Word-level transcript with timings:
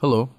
Hello, 0.00 0.30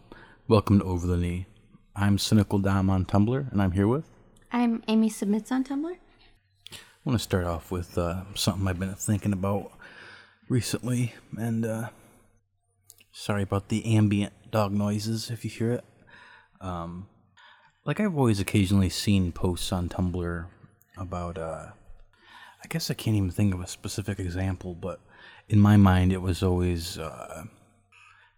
welcome 0.47 0.79
to 0.79 0.85
Over 0.85 1.05
the 1.05 1.17
Knee. 1.17 1.45
I'm 1.93 2.17
Cynical 2.17 2.59
Dom 2.59 2.89
on 2.89 3.03
Tumblr, 3.03 3.51
and 3.51 3.61
I'm 3.61 3.73
here 3.73 3.89
with. 3.89 4.05
I'm 4.53 4.81
Amy 4.87 5.09
Submits 5.09 5.51
on 5.51 5.65
Tumblr. 5.65 5.97
I 6.71 6.77
want 7.03 7.19
to 7.19 7.21
start 7.21 7.43
off 7.43 7.69
with 7.69 7.97
uh, 7.97 8.23
something 8.35 8.65
I've 8.69 8.79
been 8.79 8.95
thinking 8.95 9.33
about 9.33 9.73
recently, 10.47 11.13
and 11.37 11.65
uh, 11.65 11.89
sorry 13.11 13.43
about 13.43 13.67
the 13.67 13.85
ambient 13.97 14.31
dog 14.49 14.71
noises 14.71 15.29
if 15.29 15.43
you 15.43 15.51
hear 15.51 15.73
it. 15.73 15.83
Um, 16.61 17.09
like 17.83 17.99
I've 17.99 18.17
always 18.17 18.39
occasionally 18.39 18.89
seen 18.89 19.33
posts 19.33 19.73
on 19.73 19.89
Tumblr 19.89 20.45
about. 20.97 21.37
Uh, 21.37 21.71
I 22.63 22.67
guess 22.69 22.89
I 22.89 22.93
can't 22.93 23.17
even 23.17 23.31
think 23.31 23.53
of 23.53 23.59
a 23.59 23.67
specific 23.67 24.19
example, 24.19 24.73
but 24.73 25.01
in 25.49 25.59
my 25.59 25.75
mind, 25.75 26.13
it 26.13 26.21
was 26.21 26.43
always 26.43 26.97
uh, 26.97 27.43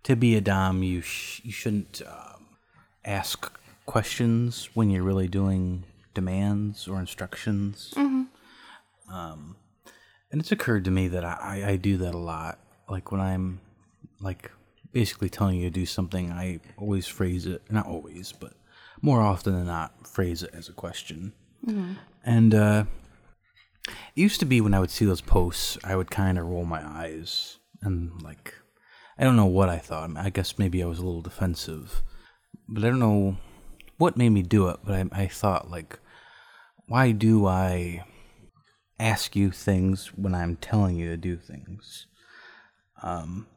to 0.03 0.15
be 0.15 0.35
a 0.35 0.41
dom. 0.41 0.83
You 0.83 1.01
sh- 1.01 1.41
you 1.43 1.51
shouldn't 1.51 2.01
um, 2.07 2.45
ask 3.05 3.51
questions 3.85 4.69
when 4.73 4.89
you're 4.89 5.03
really 5.03 5.27
doing 5.27 5.83
demands 6.13 6.87
or 6.87 6.99
instructions. 6.99 7.93
Um, 9.11 9.55
and 10.31 10.39
it's 10.39 10.51
occurred 10.51 10.85
to 10.85 10.91
me 10.91 11.07
that 11.09 11.25
I, 11.25 11.63
I 11.71 11.75
do 11.75 11.97
that 11.97 12.13
a 12.13 12.17
lot. 12.17 12.59
Like 12.89 13.11
when 13.11 13.19
I'm 13.21 13.59
like 14.21 14.51
basically 14.93 15.29
telling 15.29 15.57
you 15.57 15.69
to 15.69 15.73
do 15.73 15.85
something, 15.85 16.31
I 16.31 16.59
always 16.77 17.07
phrase 17.07 17.45
it, 17.45 17.61
not 17.69 17.85
always, 17.87 18.31
but 18.31 18.53
more 19.01 19.21
often 19.21 19.53
than 19.53 19.65
not, 19.65 20.07
phrase 20.07 20.43
it 20.43 20.51
as 20.53 20.69
a 20.69 20.73
question. 20.73 21.33
And 22.23 22.53
uh, 22.55 22.83
it 23.87 23.93
used 24.21 24.39
to 24.39 24.45
be 24.45 24.61
when 24.61 24.73
I 24.73 24.79
would 24.79 24.91
see 24.91 25.05
those 25.05 25.21
posts, 25.21 25.77
I 25.83 25.95
would 25.95 26.11
kind 26.11 26.37
of 26.37 26.45
roll 26.45 26.65
my 26.65 26.85
eyes 26.85 27.57
and 27.81 28.21
like, 28.21 28.53
I 29.17 29.23
don't 29.23 29.35
know 29.35 29.45
what 29.45 29.69
I 29.69 29.77
thought. 29.77 30.09
I, 30.15 30.29
guess 30.29 30.57
maybe 30.57 30.81
I 30.81 30.87
was 30.87 30.99
a 30.99 31.05
little 31.05 31.21
defensive, 31.21 32.01
but 32.67 32.83
I 32.83 32.89
don't 32.89 32.99
know 32.99 33.37
what 33.97 34.17
made 34.17 34.29
me 34.29 34.41
do 34.41 34.69
it. 34.69 34.77
But 34.83 34.95
I, 34.95 35.23
I 35.23 35.27
thought 35.27 35.69
like, 35.69 35.99
why 36.87 37.11
do 37.11 37.45
I 37.45 38.03
ask 38.99 39.35
you 39.35 39.51
things 39.51 40.07
when 40.15 40.33
I'm 40.33 40.55
telling 40.55 40.95
you 40.95 41.09
to 41.09 41.17
do 41.17 41.37
things? 41.37 42.07
Um, 43.03 43.47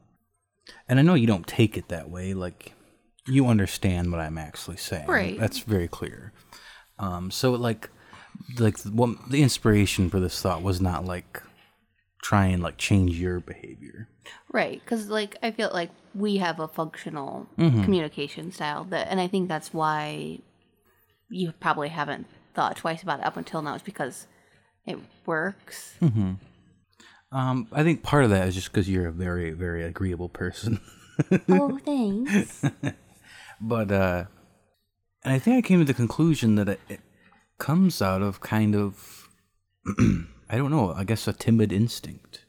and 0.87 0.99
I 0.99 1.03
know 1.03 1.13
you 1.13 1.27
don't 1.27 1.47
take 1.47 1.77
it 1.77 1.89
that 1.89 2.09
way. 2.09 2.33
Like, 2.33 2.73
you 3.27 3.47
understand 3.47 4.11
what 4.11 4.21
I'm 4.21 4.37
actually 4.37 4.77
saying. 4.77 5.07
Right. 5.07 5.39
That's 5.39 5.59
very 5.59 5.87
clear. 5.87 6.31
Um, 6.99 7.31
so 7.31 7.51
like, 7.51 7.89
like 8.59 8.79
what 8.81 9.29
the 9.29 9.41
inspiration 9.41 10.09
for 10.09 10.19
this 10.19 10.41
thought 10.41 10.61
was 10.61 10.81
not 10.81 11.05
like 11.05 11.41
try 12.25 12.47
and 12.47 12.63
like 12.63 12.77
change 12.77 13.19
your 13.19 13.39
behavior. 13.39 14.09
Right, 14.51 14.81
because 14.83 15.09
like 15.09 15.35
I 15.43 15.51
feel 15.51 15.69
like 15.71 15.91
we 16.15 16.37
have 16.37 16.59
a 16.59 16.67
functional 16.67 17.47
Mm-hmm. 17.59 17.83
communication 17.83 18.51
style 18.51 18.83
that, 18.85 19.07
and 19.11 19.19
I 19.21 19.27
think 19.27 19.47
that's 19.47 19.71
why 19.73 20.39
you 21.29 21.53
probably 21.59 21.89
haven't 21.89 22.25
thought 22.55 22.77
twice 22.77 23.03
about 23.03 23.19
it 23.19 23.25
up 23.25 23.37
until 23.37 23.61
now. 23.61 23.75
Is 23.75 23.83
because 23.83 24.25
it 24.87 24.97
works. 25.27 25.95
Um, 27.31 27.67
I 27.71 27.83
think 27.83 28.01
part 28.01 28.23
of 28.23 28.29
that 28.31 28.47
is 28.47 28.55
just 28.55 28.71
because 28.71 28.89
you're 28.89 29.07
a 29.07 29.11
very, 29.11 29.51
very 29.51 29.83
agreeable 29.83 30.29
person. 30.29 30.79
oh, 31.49 31.77
thanks. 31.85 32.63
but 33.61 33.91
uh, 33.91 34.25
and 35.23 35.33
I 35.33 35.39
think 35.39 35.57
I 35.57 35.67
came 35.67 35.79
to 35.79 35.85
the 35.85 35.93
conclusion 35.93 36.55
that 36.55 36.69
it, 36.69 36.79
it 36.89 36.99
comes 37.59 38.01
out 38.01 38.21
of 38.21 38.39
kind 38.41 38.75
of 38.75 39.27
I 40.49 40.57
don't 40.57 40.71
know. 40.71 40.93
I 40.93 41.03
guess 41.03 41.27
a 41.27 41.33
timid 41.33 41.71
instinct. 41.71 42.45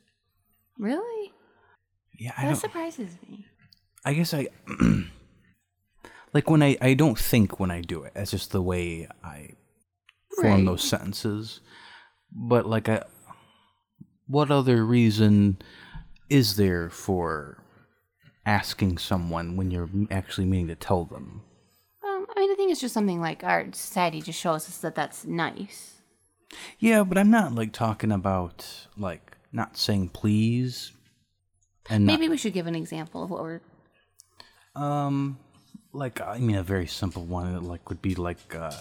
really? 0.78 1.32
Yeah, 2.18 2.32
I 2.38 2.46
That 2.46 2.56
surprises 2.58 3.16
me. 3.28 3.44
I 4.04 4.14
guess 4.14 4.32
I 4.32 4.48
like 6.32 6.48
when 6.50 6.62
I 6.62 6.76
I 6.80 6.94
don't 6.94 7.18
think 7.18 7.58
when 7.60 7.70
I 7.70 7.80
do 7.82 8.04
it. 8.04 8.12
That's 8.14 8.30
just 8.30 8.52
the 8.52 8.62
way 8.62 9.08
I 9.22 9.50
form 10.40 10.54
Right. 10.54 10.64
those 10.64 10.82
sentences. 10.84 11.60
But 12.32 12.66
like 12.66 12.88
I 12.88 13.02
what 14.26 14.50
other 14.50 14.84
reason 14.84 15.58
is 16.28 16.56
there 16.56 16.88
for 16.90 17.62
asking 18.44 18.98
someone 18.98 19.56
when 19.56 19.70
you're 19.70 19.88
actually 20.10 20.46
meaning 20.46 20.68
to 20.68 20.74
tell 20.74 21.04
them? 21.04 21.42
Um, 22.04 22.26
I 22.36 22.40
mean, 22.40 22.50
I 22.50 22.54
think 22.56 22.72
it's 22.72 22.80
just 22.80 22.94
something 22.94 23.20
like 23.20 23.44
our 23.44 23.66
society 23.72 24.20
just 24.22 24.40
shows 24.40 24.68
us 24.68 24.78
that 24.78 24.94
that's 24.94 25.24
nice. 25.24 25.95
Yeah, 26.78 27.02
but 27.04 27.18
I'm 27.18 27.30
not 27.30 27.54
like 27.54 27.72
talking 27.72 28.12
about 28.12 28.86
like 28.96 29.36
not 29.52 29.76
saying 29.76 30.10
please 30.10 30.92
and 31.88 32.04
not- 32.06 32.12
Maybe 32.18 32.28
we 32.28 32.36
should 32.36 32.52
give 32.52 32.66
an 32.66 32.74
example 32.74 33.22
of 33.22 33.30
what 33.30 33.42
we're. 33.42 33.60
Um, 34.74 35.38
like 35.92 36.20
I 36.20 36.38
mean, 36.38 36.56
a 36.56 36.62
very 36.62 36.86
simple 36.86 37.24
one. 37.24 37.52
That 37.54 37.62
like 37.62 37.88
would 37.88 38.02
be 38.02 38.14
like, 38.14 38.54
uh, 38.54 38.72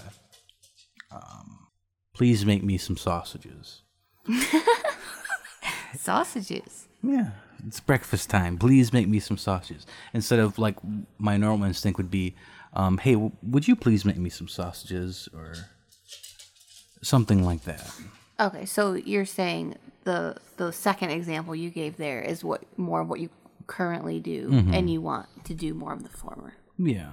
um, 1.11 1.67
please 2.13 2.45
make 2.45 2.63
me 2.63 2.77
some 2.77 2.97
sausages. 2.97 3.81
Sausages. 5.97 6.87
Yeah, 7.01 7.31
it's 7.65 7.79
breakfast 7.79 8.29
time. 8.29 8.57
Please 8.57 8.91
make 8.91 9.07
me 9.07 9.19
some 9.19 9.37
sausages. 9.37 9.85
Instead 10.13 10.39
of 10.39 10.59
like 10.59 10.75
my 11.17 11.37
normal 11.37 11.67
instinct 11.67 11.97
would 11.97 12.11
be, 12.11 12.35
um, 12.73 12.97
hey, 12.97 13.13
w- 13.13 13.31
would 13.43 13.67
you 13.67 13.75
please 13.75 14.03
make 14.03 14.17
me 14.17 14.29
some 14.29 14.47
sausages 14.47 15.29
or 15.33 15.53
something 17.05 17.45
like 17.45 17.63
that? 17.63 17.89
Okay, 18.39 18.65
so 18.65 18.93
you're 18.93 19.25
saying 19.25 19.75
the 20.03 20.35
the 20.57 20.71
second 20.71 21.11
example 21.11 21.55
you 21.55 21.69
gave 21.69 21.97
there 21.97 22.21
is 22.21 22.43
what 22.43 22.63
more 22.77 23.01
of 23.01 23.09
what 23.09 23.19
you 23.19 23.29
currently 23.67 24.19
do, 24.19 24.49
mm-hmm. 24.49 24.73
and 24.73 24.89
you 24.89 25.01
want 25.01 25.27
to 25.45 25.53
do 25.53 25.73
more 25.73 25.93
of 25.93 26.03
the 26.03 26.09
former. 26.09 26.53
Yeah. 26.77 27.11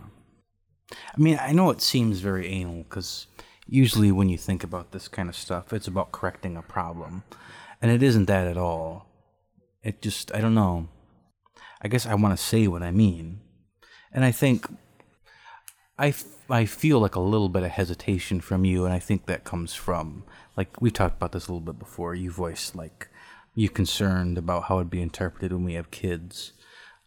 I 0.92 1.20
mean, 1.20 1.38
I 1.40 1.52
know 1.52 1.70
it 1.70 1.80
seems 1.80 2.20
very 2.20 2.48
anal 2.48 2.82
because 2.82 3.26
usually 3.66 4.12
when 4.12 4.28
you 4.28 4.36
think 4.36 4.62
about 4.62 4.92
this 4.92 5.08
kind 5.08 5.28
of 5.28 5.36
stuff, 5.36 5.72
it's 5.72 5.86
about 5.86 6.12
correcting 6.12 6.56
a 6.56 6.62
problem. 6.62 7.24
And 7.80 7.90
it 7.90 8.02
isn't 8.02 8.26
that 8.26 8.46
at 8.46 8.56
all. 8.56 9.06
It 9.82 10.02
just, 10.02 10.34
I 10.34 10.40
don't 10.40 10.54
know. 10.54 10.88
I 11.80 11.88
guess 11.88 12.06
I 12.06 12.14
want 12.14 12.36
to 12.36 12.42
say 12.42 12.66
what 12.66 12.82
I 12.82 12.90
mean. 12.90 13.40
And 14.12 14.24
I 14.24 14.30
think 14.30 14.66
I, 16.02 16.08
f- 16.08 16.24
I 16.50 16.64
feel 16.64 16.98
like 16.98 17.14
a 17.14 17.20
little 17.20 17.48
bit 17.48 17.62
of 17.62 17.70
hesitation 17.70 18.40
from 18.40 18.64
you. 18.64 18.84
And 18.84 18.92
I 18.92 18.98
think 18.98 19.26
that 19.26 19.44
comes 19.44 19.72
from, 19.72 20.24
like, 20.56 20.80
we 20.80 20.90
talked 20.90 21.16
about 21.16 21.30
this 21.30 21.46
a 21.46 21.52
little 21.52 21.64
bit 21.64 21.78
before. 21.78 22.12
You 22.16 22.32
voiced, 22.32 22.74
like, 22.74 23.08
you 23.54 23.68
concerned 23.68 24.36
about 24.36 24.64
how 24.64 24.78
it'd 24.78 24.90
be 24.90 25.00
interpreted 25.00 25.52
when 25.52 25.62
we 25.62 25.74
have 25.74 25.92
kids. 25.92 26.54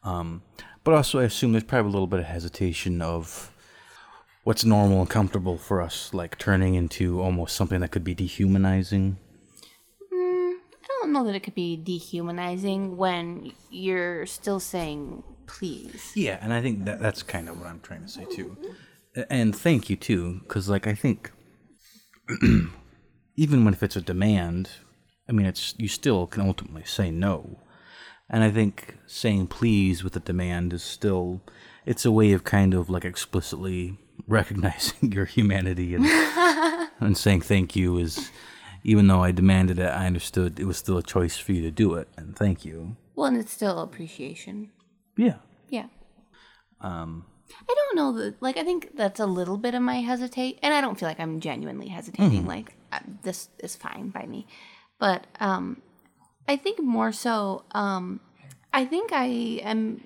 Um, 0.01 0.44
but 0.85 0.94
also, 0.94 1.19
I 1.19 1.23
assume 1.23 1.51
there's 1.51 1.66
probably 1.66 1.89
a 1.89 1.91
little 1.91 2.07
bit 2.07 2.22
of 2.22 2.28
hesitation 2.28 3.01
of 3.01 3.51
what's 4.45 4.63
normal 4.63 5.01
and 5.01 5.09
comfortable 5.09 5.57
for 5.57 5.81
us, 5.81 6.13
like 6.13 6.38
turning 6.38 6.75
into 6.75 7.22
almost 7.22 7.53
something 7.53 7.81
that 7.81 7.91
could 7.91 8.05
be 8.05 8.13
dehumanizing. 8.13 9.17
I 10.13 10.88
don't 11.01 11.11
know 11.11 11.25
that 11.25 11.35
it 11.35 11.41
could 11.41 11.55
be 11.55 11.75
dehumanizing 11.75 12.95
when 12.95 13.51
you're 13.69 14.25
still 14.25 14.61
saying 14.61 15.23
please. 15.47 16.11
Yeah, 16.16 16.39
and 16.41 16.53
I 16.53 16.61
think 16.61 16.85
that 16.85 17.00
that's 17.00 17.23
kind 17.23 17.50
of 17.50 17.59
what 17.59 17.67
I'm 17.67 17.79
trying 17.81 18.01
to 18.01 18.07
say 18.07 18.25
too. 18.25 18.57
And 19.29 19.55
thank 19.55 19.89
you 19.89 19.95
too, 19.95 20.41
because 20.43 20.69
like 20.69 20.87
I 20.87 20.93
think 20.93 21.31
even 23.35 23.65
when 23.65 23.73
if 23.73 23.83
it's 23.83 23.95
a 23.95 24.01
demand, 24.01 24.69
I 25.29 25.31
mean 25.31 25.45
it's 25.45 25.73
you 25.77 25.87
still 25.87 26.27
can 26.27 26.45
ultimately 26.47 26.83
say 26.83 27.11
no. 27.11 27.59
And 28.29 28.43
I 28.43 28.49
think 28.51 28.97
saying 29.05 29.47
please 29.47 30.03
with 30.03 30.15
a 30.15 30.19
demand 30.19 30.73
is 30.73 30.83
still 30.83 31.41
it's 31.85 32.05
a 32.05 32.11
way 32.11 32.31
of 32.33 32.43
kind 32.43 32.73
of 32.73 32.89
like 32.89 33.05
explicitly 33.05 33.97
recognizing 34.27 35.11
your 35.11 35.25
humanity 35.25 35.95
and 35.95 36.05
and 36.99 37.17
saying 37.17 37.41
thank 37.41 37.75
you 37.75 37.97
is 37.97 38.31
even 38.83 39.07
though 39.07 39.23
I 39.23 39.31
demanded 39.31 39.79
it, 39.79 39.87
I 39.87 40.05
understood 40.05 40.59
it 40.59 40.65
was 40.65 40.77
still 40.77 40.97
a 40.97 41.03
choice 41.03 41.37
for 41.37 41.53
you 41.53 41.63
to 41.63 41.71
do 41.71 41.95
it, 41.95 42.07
and 42.17 42.35
thank 42.35 42.63
you. 42.63 42.95
Well, 43.15 43.25
and 43.25 43.35
it's 43.35 43.51
still 43.51 43.79
appreciation. 43.79 44.69
Yeah. 45.17 45.37
Yeah. 45.69 45.87
Um, 46.81 47.25
I 47.69 47.73
don't 47.73 47.95
know 47.95 48.11
that. 48.14 48.41
Like, 48.41 48.58
I 48.58 48.64
think 48.64 48.96
that's 48.96 49.19
a 49.19 49.25
little 49.25 49.58
bit 49.58 49.75
of 49.75 49.81
my 49.81 49.96
hesitate, 50.02 50.59
and 50.61 50.73
I 50.73 50.81
don't 50.81 50.99
feel 50.99 51.08
like 51.08 51.19
I'm 51.19 51.40
genuinely 51.40 51.87
hesitating. 51.87 52.46
Like, 52.47 52.75
uh, 52.91 52.99
this 53.23 53.49
is 53.59 53.75
fine 53.75 54.09
by 54.09 54.25
me, 54.25 54.47
but 54.99 55.28
um, 55.40 55.81
I 56.47 56.58
think 56.58 56.81
more 56.81 57.11
so. 57.11 57.64
Um, 57.72 58.19
I 58.73 58.85
think 58.85 59.11
I 59.14 59.25
am. 59.64 60.03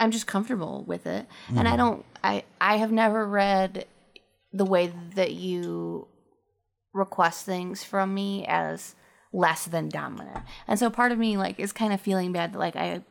I'm 0.00 0.10
just 0.10 0.26
comfortable 0.26 0.84
with 0.86 1.06
it, 1.06 1.26
and 1.48 1.66
I 1.66 1.76
don't. 1.76 2.04
I 2.22 2.44
I 2.60 2.76
have 2.76 2.92
never 2.92 3.26
read 3.26 3.86
the 4.52 4.64
way 4.64 4.92
that 5.14 5.32
you 5.32 6.08
request 6.92 7.44
things 7.44 7.82
from 7.84 8.14
me 8.14 8.44
as 8.46 8.94
less 9.32 9.64
than 9.66 9.88
dominant, 9.88 10.44
and 10.66 10.78
so 10.78 10.90
part 10.90 11.12
of 11.12 11.18
me 11.18 11.36
like 11.36 11.58
is 11.58 11.72
kind 11.72 11.92
of 11.92 12.00
feeling 12.00 12.32
bad. 12.32 12.52
that, 12.52 12.58
Like 12.58 12.76
I, 12.76 13.02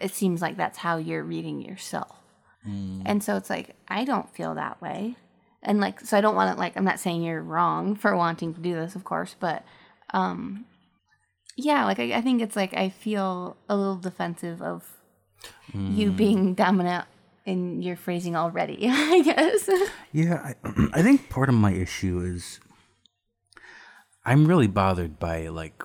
it 0.00 0.12
seems 0.12 0.42
like 0.42 0.56
that's 0.56 0.78
how 0.78 0.96
you're 0.98 1.24
reading 1.24 1.62
yourself. 1.62 2.21
And 2.64 3.22
so 3.22 3.36
it's 3.36 3.50
like, 3.50 3.74
I 3.88 4.04
don't 4.04 4.32
feel 4.34 4.54
that 4.54 4.80
way. 4.80 5.16
And 5.62 5.80
like, 5.80 6.00
so 6.00 6.16
I 6.16 6.20
don't 6.20 6.34
want 6.34 6.54
to, 6.54 6.58
like, 6.60 6.76
I'm 6.76 6.84
not 6.84 7.00
saying 7.00 7.22
you're 7.22 7.42
wrong 7.42 7.94
for 7.94 8.16
wanting 8.16 8.54
to 8.54 8.60
do 8.60 8.74
this, 8.74 8.94
of 8.94 9.04
course, 9.04 9.36
but, 9.38 9.64
um, 10.10 10.64
yeah, 11.56 11.84
like, 11.84 11.98
I, 11.98 12.14
I 12.14 12.20
think 12.20 12.42
it's 12.42 12.56
like, 12.56 12.74
I 12.74 12.88
feel 12.88 13.56
a 13.68 13.76
little 13.76 13.96
defensive 13.96 14.62
of 14.62 14.88
you 15.74 16.10
being 16.10 16.54
dominant 16.54 17.06
in 17.44 17.82
your 17.82 17.96
phrasing 17.96 18.36
already, 18.36 18.78
I 18.88 19.22
guess. 19.22 19.68
Yeah, 20.12 20.52
I, 20.64 20.88
I 20.92 21.02
think 21.02 21.28
part 21.28 21.48
of 21.48 21.54
my 21.54 21.72
issue 21.72 22.20
is 22.20 22.60
I'm 24.24 24.46
really 24.46 24.68
bothered 24.68 25.18
by 25.18 25.48
like 25.48 25.82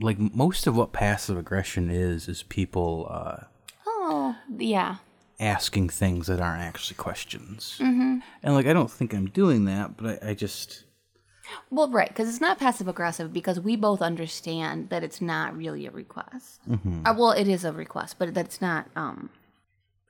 like 0.00 0.18
most 0.18 0.66
of 0.66 0.76
what 0.76 0.92
passive 0.92 1.36
aggression 1.36 1.90
is 1.90 2.28
is 2.28 2.42
people 2.44 3.06
uh, 3.10 3.44
oh, 3.86 4.36
yeah. 4.56 4.96
Asking 5.40 5.88
things 5.88 6.26
that 6.26 6.40
aren't 6.40 6.62
actually 6.62 6.96
questions. 6.96 7.76
Mm-hmm. 7.80 8.18
And 8.42 8.54
like 8.54 8.66
I 8.66 8.72
don't 8.72 8.90
think 8.90 9.12
I'm 9.14 9.26
doing 9.26 9.64
that, 9.66 9.96
but 9.96 10.22
I, 10.24 10.30
I 10.30 10.34
just 10.34 10.84
Well, 11.70 11.88
right, 11.90 12.08
because 12.08 12.28
it's 12.28 12.40
not 12.40 12.58
passive 12.58 12.88
aggressive 12.88 13.32
because 13.32 13.60
we 13.60 13.76
both 13.76 14.02
understand 14.02 14.90
that 14.90 15.02
it's 15.04 15.20
not 15.20 15.56
really 15.56 15.86
a 15.86 15.90
request. 15.90 16.60
Mm-hmm. 16.68 17.06
Uh, 17.06 17.14
well, 17.16 17.30
it 17.32 17.48
is 17.48 17.64
a 17.64 17.72
request, 17.72 18.16
but 18.18 18.34
that's 18.34 18.60
not. 18.60 18.86
Um, 18.96 19.30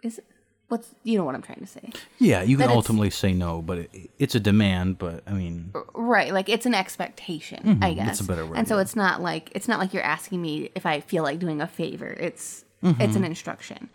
is 0.02 0.18
it, 0.18 0.24
what's 0.68 0.94
you 1.02 1.18
know 1.18 1.24
what 1.24 1.34
I'm 1.34 1.42
trying 1.42 1.60
to 1.60 1.66
say? 1.66 1.90
yeah, 2.18 2.42
you 2.42 2.56
can 2.56 2.60
That 2.60 2.64
it's- 2.72 2.76
ultimately 2.76 3.10
say 3.10 3.32
no, 3.34 3.60
but 3.62 3.78
it, 3.78 4.10
it's 4.18 4.34
a 4.34 4.40
demand. 4.40 4.96
But 4.98 5.24
I 5.26 5.32
mean, 5.32 5.72
Right, 5.94 6.32
like 6.32 6.48
it's 6.48 6.64
an 6.66 6.74
expectation, 6.74 7.80
I 7.82 7.92
guess. 7.92 7.98
Mm-hmm. 7.98 8.06
that's 8.06 8.20
a 8.20 8.24
better 8.24 8.46
word, 8.46 8.56
And 8.58 8.66
so 8.66 8.76
yeah. 8.76 8.82
it's 8.82 8.96
not 8.96 9.20
like 9.20 9.50
it's 9.54 9.68
not 9.68 9.78
like 9.78 9.92
you're 9.92 10.02
asking 10.02 10.40
me 10.40 10.70
if 10.74 10.86
I 10.86 11.00
feel 11.00 11.22
like 11.22 11.38
doing 11.38 11.60
a 11.60 11.66
favor. 11.68 12.06
It's 12.08 12.64
Mm-hmm. 12.82 13.00
it's 13.02 13.16
an 13.16 13.24
instruction. 13.24 13.90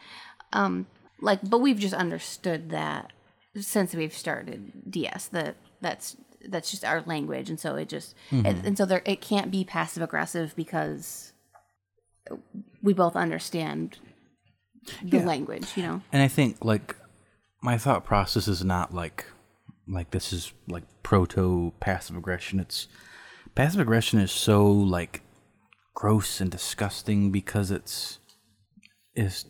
Um, 0.52 0.88
like, 1.24 1.40
but 1.50 1.60
we've 1.60 1.80
just 1.80 1.94
understood 1.94 2.70
that 2.72 3.12
since 3.60 3.94
we've 3.96 4.14
started 4.16 4.72
DS 4.90 5.28
that 5.28 5.56
that's 5.82 6.18
that's 6.50 6.70
just 6.72 6.84
our 6.84 7.02
language, 7.06 7.50
and 7.50 7.60
so 7.60 7.76
it 7.76 7.90
just 7.90 8.16
Mm-hmm. 8.32 8.46
and, 8.46 8.66
and 8.66 8.78
so 8.78 8.86
there 8.86 9.02
it 9.06 9.22
can't 9.22 9.50
be 9.52 9.64
passive 9.64 10.04
aggressive 10.04 10.54
because 10.56 11.32
we 12.82 12.94
both 12.94 13.16
understand 13.16 13.98
the 15.02 15.18
Yeah. 15.18 15.26
language, 15.26 15.68
you 15.78 15.84
know. 15.84 16.02
and 16.12 16.22
I 16.22 16.28
think 16.28 16.64
like 16.64 16.96
my 17.62 17.78
thought 17.78 18.04
process 18.04 18.48
is 18.48 18.64
not 18.64 18.94
like 18.94 19.26
like 19.88 20.12
this 20.12 20.32
is 20.34 20.52
like 20.68 20.84
proto 21.04 21.74
passive 21.80 22.16
aggression. 22.18 22.60
It's 22.60 22.88
passive 23.56 23.80
aggression 23.82 24.20
is 24.20 24.32
so 24.32 24.66
like 24.70 25.22
gross 25.94 26.42
and 26.42 26.50
disgusting 26.52 27.32
because 27.32 27.72
it's 27.72 28.20
is 29.16 29.46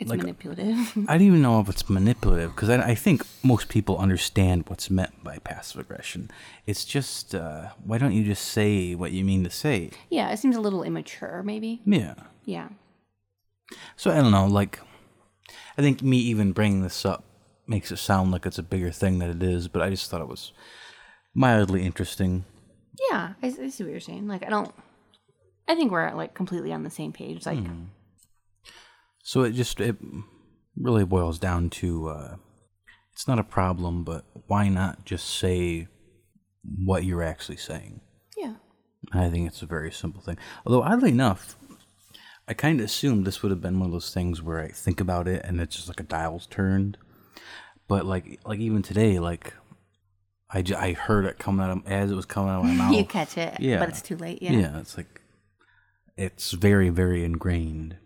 It's 0.00 0.08
Like- 0.10 0.20
manipulative. 0.20 0.92
I 1.08 1.18
don't 1.18 1.26
even 1.26 1.42
know 1.42 1.60
if 1.60 1.68
it's 1.68 1.88
manipulative 1.90 2.54
because 2.54 2.70
I, 2.70 2.80
I 2.82 2.94
think 2.94 3.22
most 3.42 3.68
people 3.68 3.98
understand 3.98 4.64
what's 4.68 4.90
meant 4.90 5.22
by 5.22 5.38
passive 5.38 5.80
aggression. 5.80 6.30
It's 6.66 6.84
just 6.84 7.34
uh, 7.34 7.68
why 7.84 7.98
don't 7.98 8.12
you 8.12 8.24
just 8.24 8.46
say 8.46 8.94
what 8.94 9.12
you 9.12 9.24
mean 9.24 9.44
to 9.44 9.50
say? 9.50 9.90
yeah, 10.08 10.30
it 10.30 10.38
seems 10.38 10.56
a 10.56 10.60
little 10.60 10.82
immature, 10.82 11.42
maybe. 11.44 11.82
Yeah. 11.84 12.14
Yeah. 12.44 12.68
So 13.96 14.10
I 14.10 14.16
don't 14.16 14.32
know. 14.32 14.46
Like, 14.46 14.80
I 15.78 15.82
think 15.82 16.02
me 16.02 16.16
even 16.16 16.52
bringing 16.52 16.82
this 16.82 17.04
up 17.04 17.22
makes 17.66 17.92
it 17.92 17.98
sound 17.98 18.32
like 18.32 18.46
it's 18.46 18.58
a 18.58 18.62
bigger 18.64 18.90
thing 18.90 19.18
than 19.18 19.30
it 19.30 19.42
is. 19.42 19.68
But 19.68 19.82
I 19.82 19.90
just 19.90 20.10
thought 20.10 20.20
it 20.22 20.28
was 20.28 20.52
mildly 21.34 21.82
interesting. 21.84 22.44
Yeah, 23.10 23.34
I, 23.42 23.46
I 23.46 23.68
see 23.68 23.84
what 23.84 23.90
you're 23.90 24.00
saying. 24.00 24.26
Like, 24.28 24.44
I 24.46 24.50
don't. 24.50 24.74
I 25.68 25.74
think 25.76 25.92
we're 25.92 26.12
like 26.14 26.34
completely 26.34 26.72
on 26.72 26.82
the 26.82 26.90
same 26.90 27.12
page. 27.12 27.46
Like, 27.46 27.58
So 29.22 29.42
it 29.42 29.52
just 29.52 29.80
it 29.80 29.96
really 30.76 31.04
boils 31.04 31.38
down 31.38 31.70
to 31.70 32.08
uh, 32.08 32.36
it's 33.12 33.28
not 33.28 33.38
a 33.38 33.44
problem, 33.44 34.04
but 34.04 34.24
why 34.46 34.68
not 34.68 35.04
just 35.04 35.28
say 35.28 35.88
what 36.84 37.04
you're 37.04 37.22
actually 37.22 37.56
saying? 37.56 38.00
yeah, 38.36 38.54
I 39.12 39.28
think 39.28 39.46
it's 39.46 39.62
a 39.62 39.66
very 39.66 39.92
simple 39.92 40.20
thing. 40.22 40.38
Although 40.64 40.82
oddly 40.82 41.10
enough, 41.10 41.56
I 42.48 42.54
kind 42.54 42.80
of 42.80 42.86
assumed 42.86 43.26
this 43.26 43.42
would 43.42 43.50
have 43.50 43.60
been 43.60 43.78
one 43.78 43.86
of 43.88 43.92
those 43.92 44.12
things 44.12 44.42
where 44.42 44.60
I 44.60 44.68
think 44.68 45.00
about 45.00 45.28
it 45.28 45.44
and 45.44 45.60
it's 45.60 45.76
just 45.76 45.88
like 45.88 46.00
a 46.00 46.04
dial's 46.04 46.46
turned. 46.46 46.96
But 47.88 48.06
like 48.06 48.40
like 48.44 48.60
even 48.60 48.82
today, 48.82 49.18
like 49.18 49.54
I, 50.52 50.62
j- 50.62 50.74
I 50.74 50.92
heard 50.94 51.26
it 51.26 51.38
coming 51.38 51.64
out 51.64 51.70
of, 51.70 51.86
as 51.86 52.10
it 52.10 52.14
was 52.16 52.26
coming 52.26 52.50
out 52.50 52.60
of 52.60 52.66
my 52.66 52.72
mouth. 52.74 52.94
you 52.94 53.04
catch 53.04 53.36
it, 53.36 53.60
yeah. 53.60 53.78
but 53.78 53.88
it's 53.88 54.02
too 54.02 54.16
late. 54.16 54.42
Yeah. 54.42 54.52
yeah, 54.52 54.78
it's 54.80 54.96
like 54.96 55.20
it's 56.16 56.52
very 56.52 56.88
very 56.88 57.24
ingrained. 57.24 57.96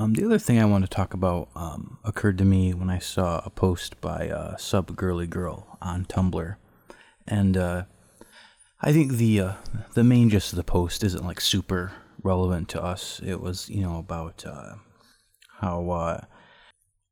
Um, 0.00 0.14
the 0.14 0.24
other 0.24 0.38
thing 0.38 0.60
I 0.60 0.64
want 0.64 0.84
to 0.84 0.88
talk 0.88 1.12
about 1.12 1.48
um, 1.56 1.98
occurred 2.04 2.38
to 2.38 2.44
me 2.44 2.72
when 2.72 2.88
I 2.88 3.00
saw 3.00 3.42
a 3.44 3.50
post 3.50 4.00
by 4.00 4.28
uh, 4.28 4.56
Sub 4.56 4.94
Girly 4.94 5.26
Girl 5.26 5.76
on 5.82 6.04
Tumblr, 6.04 6.54
and 7.26 7.56
uh, 7.56 7.82
I 8.80 8.92
think 8.92 9.14
the 9.14 9.40
uh, 9.40 9.52
the 9.94 10.04
main 10.04 10.30
gist 10.30 10.52
of 10.52 10.56
the 10.56 10.62
post 10.62 11.02
isn't 11.02 11.24
like 11.24 11.40
super 11.40 11.90
relevant 12.22 12.68
to 12.68 12.82
us. 12.82 13.20
It 13.26 13.40
was 13.40 13.68
you 13.68 13.82
know 13.82 13.98
about 13.98 14.46
uh, 14.46 14.76
how 15.58 15.90
uh, 15.90 16.20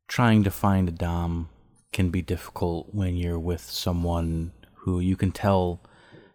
trying 0.06 0.44
to 0.44 0.52
find 0.52 0.88
a 0.88 0.92
dom 0.92 1.48
can 1.92 2.10
be 2.10 2.22
difficult 2.22 2.94
when 2.94 3.16
you're 3.16 3.36
with 3.36 3.62
someone 3.62 4.52
who 4.74 5.00
you 5.00 5.16
can 5.16 5.32
tell 5.32 5.80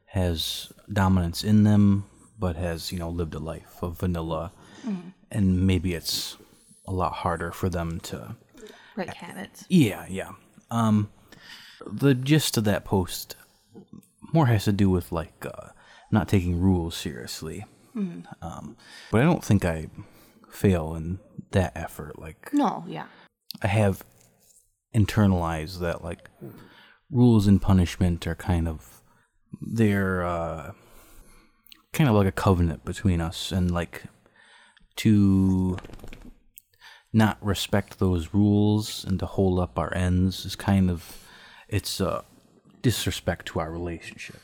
has 0.08 0.74
dominance 0.92 1.46
in 1.46 1.64
them, 1.64 2.04
but 2.38 2.58
has 2.58 2.92
you 2.92 3.00
know 3.00 3.10
lived 3.10 3.36
a 3.36 3.40
life 3.40 3.82
of 3.82 4.00
vanilla, 4.00 4.52
and 5.32 5.66
maybe 5.66 5.94
it's 5.94 6.36
a 6.92 6.96
lot 6.96 7.14
harder 7.14 7.52
for 7.52 7.70
them 7.70 8.00
to 8.02 8.36
Break 8.96 9.14
habits. 9.14 9.66
yeah, 9.70 10.06
yeah. 10.10 10.32
Um, 10.70 11.10
the 11.86 12.14
gist 12.14 12.58
of 12.58 12.66
that 12.66 12.86
post 12.86 13.36
more 14.34 14.46
has 14.48 14.66
to 14.66 14.72
do 14.72 14.90
with 14.90 15.12
like 15.12 15.46
uh, 15.46 15.70
not 16.12 16.28
taking 16.28 16.60
rules 16.60 16.96
seriously. 16.96 17.66
Um, 18.42 18.78
but 19.12 19.22
I 19.22 19.26
don't 19.26 19.44
think 19.44 19.66
I 19.66 19.88
fail 20.50 20.96
in 20.96 21.20
that 21.52 21.74
effort. 21.76 22.18
Like 22.20 22.54
No, 22.54 22.86
yeah, 22.88 23.08
I 23.62 23.68
have 23.68 24.04
internalized 24.96 25.80
that 25.80 26.02
like 26.04 26.30
rules 27.10 27.48
and 27.48 27.62
punishment 27.62 28.26
are 28.28 28.36
kind 28.36 28.68
of 28.68 29.02
they're 29.62 30.24
uh, 30.24 30.72
kind 31.92 32.10
of 32.10 32.16
like 32.16 32.28
a 32.28 32.32
covenant 32.32 32.86
between 32.86 33.20
us, 33.20 33.52
and 33.52 33.70
like 33.72 34.04
to 34.98 35.78
not 37.14 37.44
respect 37.46 38.00
those 38.00 38.34
rules 38.34 39.04
and 39.04 39.20
to 39.20 39.26
hold 39.26 39.60
up 39.60 39.78
our 39.78 39.94
ends 39.94 40.46
is 40.46 40.56
kind 40.56 40.90
of 40.90 41.24
it's 41.68 42.00
a 42.00 42.24
disrespect 42.82 43.46
to 43.48 43.60
our 43.60 43.72
relationship. 43.72 44.40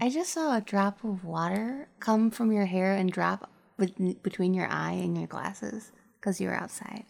I 0.00 0.10
just 0.10 0.32
saw 0.32 0.56
a 0.56 0.60
drop 0.60 1.02
of 1.04 1.24
water 1.24 1.88
come 2.00 2.30
from 2.30 2.52
your 2.52 2.66
hair 2.66 2.94
and 2.94 3.10
drop 3.10 3.50
with, 3.78 4.22
between 4.22 4.54
your 4.54 4.68
eye 4.68 4.92
and 4.92 5.16
your 5.16 5.26
glasses 5.26 5.92
because 6.20 6.40
you 6.40 6.48
were 6.48 6.54
outside. 6.54 7.04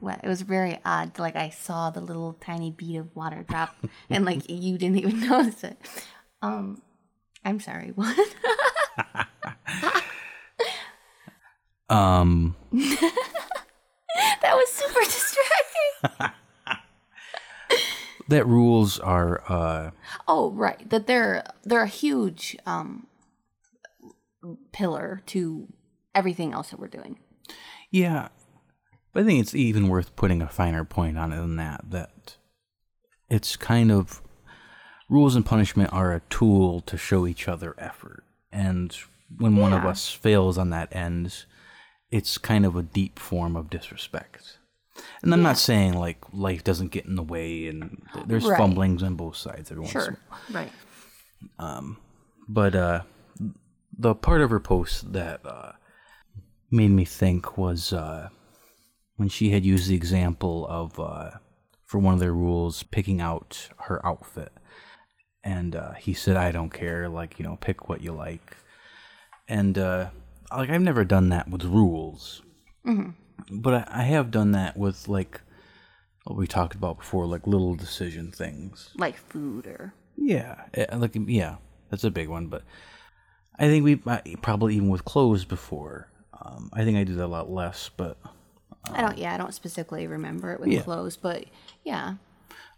Wet. 0.00 0.20
It 0.22 0.28
was 0.28 0.42
very 0.42 0.78
odd. 0.84 1.18
Like 1.18 1.36
I 1.36 1.50
saw 1.50 1.90
the 1.90 2.00
little 2.00 2.34
tiny 2.34 2.70
bead 2.70 2.96
of 2.98 3.14
water 3.14 3.44
drop, 3.48 3.74
and 4.10 4.24
like 4.24 4.48
you 4.50 4.76
didn't 4.76 4.98
even 4.98 5.20
notice 5.28 5.64
it. 5.64 5.78
Um, 6.42 6.82
I'm 7.44 7.60
sorry. 7.60 7.92
What? 7.94 8.18
Um, 11.88 12.56
that 14.42 14.54
was 14.54 14.70
super 14.70 15.00
distracting. 15.00 16.32
that 18.28 18.46
rules 18.46 18.98
are 18.98 19.42
uh, 19.48 19.90
Oh, 20.26 20.50
right. 20.52 20.88
That 20.90 21.06
they're 21.06 21.44
they're 21.64 21.82
a 21.82 21.88
huge 21.88 22.56
um 22.66 23.06
pillar 24.72 25.22
to 25.26 25.68
everything 26.14 26.52
else 26.52 26.70
that 26.70 26.80
we're 26.80 26.88
doing. 26.88 27.18
Yeah, 27.90 28.28
but 29.12 29.22
I 29.22 29.26
think 29.26 29.40
it's 29.40 29.54
even 29.54 29.88
worth 29.88 30.16
putting 30.16 30.42
a 30.42 30.48
finer 30.48 30.84
point 30.84 31.18
on 31.18 31.32
it 31.32 31.36
than 31.36 31.56
that. 31.56 31.82
That 31.88 32.36
it's 33.28 33.56
kind 33.56 33.90
of 33.90 34.22
rules 35.08 35.36
and 35.36 35.46
punishment 35.46 35.92
are 35.92 36.12
a 36.12 36.20
tool 36.28 36.80
to 36.82 36.96
show 36.96 37.26
each 37.26 37.48
other 37.48 37.74
effort, 37.78 38.24
and 38.52 38.96
when 39.38 39.56
one 39.56 39.72
of 39.72 39.84
us 39.84 40.08
fails 40.10 40.58
on 40.58 40.70
that 40.70 40.94
end, 40.94 41.46
it's 42.10 42.38
kind 42.38 42.64
of 42.64 42.76
a 42.76 42.82
deep 42.82 43.18
form 43.18 43.56
of 43.56 43.70
disrespect. 43.70 44.58
And 45.22 45.32
I'm 45.34 45.42
not 45.42 45.58
saying 45.58 45.94
like 45.94 46.18
life 46.32 46.64
doesn't 46.64 46.90
get 46.90 47.04
in 47.06 47.16
the 47.16 47.22
way, 47.22 47.66
and 47.66 48.02
there's 48.26 48.44
Right. 48.46 48.56
fumblings 48.58 49.02
on 49.02 49.14
both 49.16 49.36
sides 49.36 49.70
every 49.70 49.82
once 49.82 49.94
in 49.94 50.00
a 50.00 50.04
Sure. 50.04 50.18
Right. 50.50 50.72
but 52.48 52.74
uh, 52.74 53.02
the 53.98 54.14
part 54.14 54.40
of 54.40 54.50
her 54.50 54.60
post 54.60 55.12
that 55.12 55.40
uh, 55.44 55.72
made 56.70 56.90
me 56.90 57.04
think 57.04 57.56
was 57.58 57.92
uh, 57.92 58.28
when 59.16 59.28
she 59.28 59.50
had 59.50 59.64
used 59.64 59.88
the 59.88 59.94
example 59.94 60.66
of 60.68 60.98
uh, 61.00 61.30
for 61.84 61.98
one 61.98 62.14
of 62.14 62.20
their 62.20 62.32
rules 62.34 62.82
picking 62.82 63.20
out 63.20 63.68
her 63.84 64.04
outfit 64.04 64.52
and 65.44 65.76
uh, 65.76 65.92
he 65.94 66.12
said 66.12 66.36
i 66.36 66.50
don't 66.50 66.70
care 66.72 67.08
like 67.08 67.38
you 67.38 67.44
know 67.44 67.56
pick 67.60 67.88
what 67.88 68.00
you 68.02 68.10
like 68.12 68.56
and 69.48 69.78
uh, 69.78 70.10
like 70.50 70.70
i've 70.70 70.80
never 70.82 71.04
done 71.04 71.28
that 71.30 71.48
with 71.48 71.64
rules 71.64 72.42
but 73.50 73.74
I, 73.74 74.00
I 74.00 74.02
have 74.02 74.30
done 74.30 74.52
that 74.52 74.76
with 74.76 75.08
like 75.08 75.40
what 76.24 76.36
we 76.36 76.46
talked 76.46 76.74
about 76.74 76.98
before 76.98 77.26
like 77.26 77.46
little 77.46 77.74
decision 77.74 78.30
things 78.32 78.90
Like 78.96 79.16
food 79.16 79.66
or 79.66 79.94
yeah, 80.16 80.62
eh, 80.74 80.86
like 80.96 81.12
yeah, 81.14 81.56
that's 81.90 82.02
a 82.02 82.10
big 82.10 82.28
one. 82.28 82.46
But 82.46 82.62
I 83.58 83.66
think 83.66 83.84
we 83.84 83.96
probably 83.96 84.74
even 84.74 84.88
with 84.88 85.04
clothes 85.04 85.44
before. 85.44 86.10
Um, 86.40 86.70
I 86.72 86.84
think 86.84 86.96
I 86.96 87.04
do 87.04 87.14
that 87.16 87.26
a 87.26 87.28
lot 87.28 87.50
less, 87.50 87.90
but 87.96 88.16
I 88.90 89.02
don't. 89.02 89.18
Yeah, 89.18 89.34
I 89.34 89.36
don't 89.36 89.54
specifically 89.54 90.06
remember 90.06 90.52
it 90.52 90.60
with 90.60 90.70
Yeah. 90.70 90.82
clothes, 90.82 91.16
but 91.16 91.44
yeah. 91.84 92.14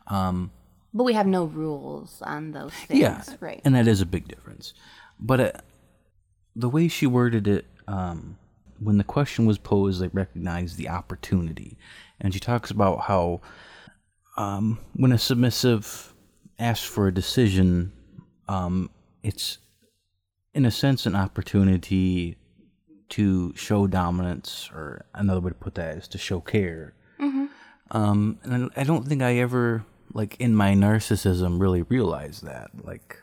Um, 0.08 0.50
but 0.92 1.04
we 1.04 1.12
have 1.12 1.26
no 1.26 1.44
rules 1.44 2.20
on 2.22 2.50
those 2.52 2.72
things, 2.72 3.00
Yeah, 3.00 3.22
right? 3.40 3.60
And 3.64 3.74
that 3.74 3.86
is 3.86 4.00
a 4.00 4.06
big 4.06 4.26
difference. 4.28 4.74
But 5.20 5.40
uh, 5.40 5.52
the 6.58 6.68
way 6.68 6.88
she 6.88 7.06
worded 7.06 7.46
it, 7.46 7.64
um, 7.86 8.36
when 8.80 8.98
the 8.98 9.04
question 9.04 9.46
was 9.46 9.58
posed, 9.58 10.00
they 10.00 10.08
recognized 10.08 10.76
the 10.76 10.88
opportunity, 10.88 11.78
and 12.20 12.34
she 12.34 12.40
talks 12.40 12.70
about 12.70 13.02
how 13.02 13.40
um, 14.36 14.78
when 14.94 15.12
a 15.12 15.18
submissive 15.18 16.12
asks 16.58 16.86
for 16.86 17.06
a 17.06 17.14
decision, 17.14 17.92
um, 18.48 18.90
it's 19.22 19.58
in 20.52 20.64
a 20.64 20.70
sense 20.70 21.06
an 21.06 21.14
opportunity 21.14 22.36
to 23.08 23.54
show 23.54 23.86
dominance, 23.86 24.70
or 24.74 25.06
another 25.14 25.40
way 25.40 25.50
to 25.50 25.54
put 25.54 25.74
that 25.76 25.96
is 25.96 26.08
to 26.08 26.18
show 26.18 26.40
care. 26.40 26.94
Um, 27.90 28.38
and 28.42 28.70
I 28.76 28.84
don't 28.84 29.06
think 29.08 29.22
I 29.22 29.36
ever, 29.38 29.84
like, 30.12 30.36
in 30.38 30.54
my 30.54 30.74
narcissism, 30.74 31.60
really 31.60 31.82
realized 31.82 32.44
that. 32.44 32.70
Like, 32.84 33.16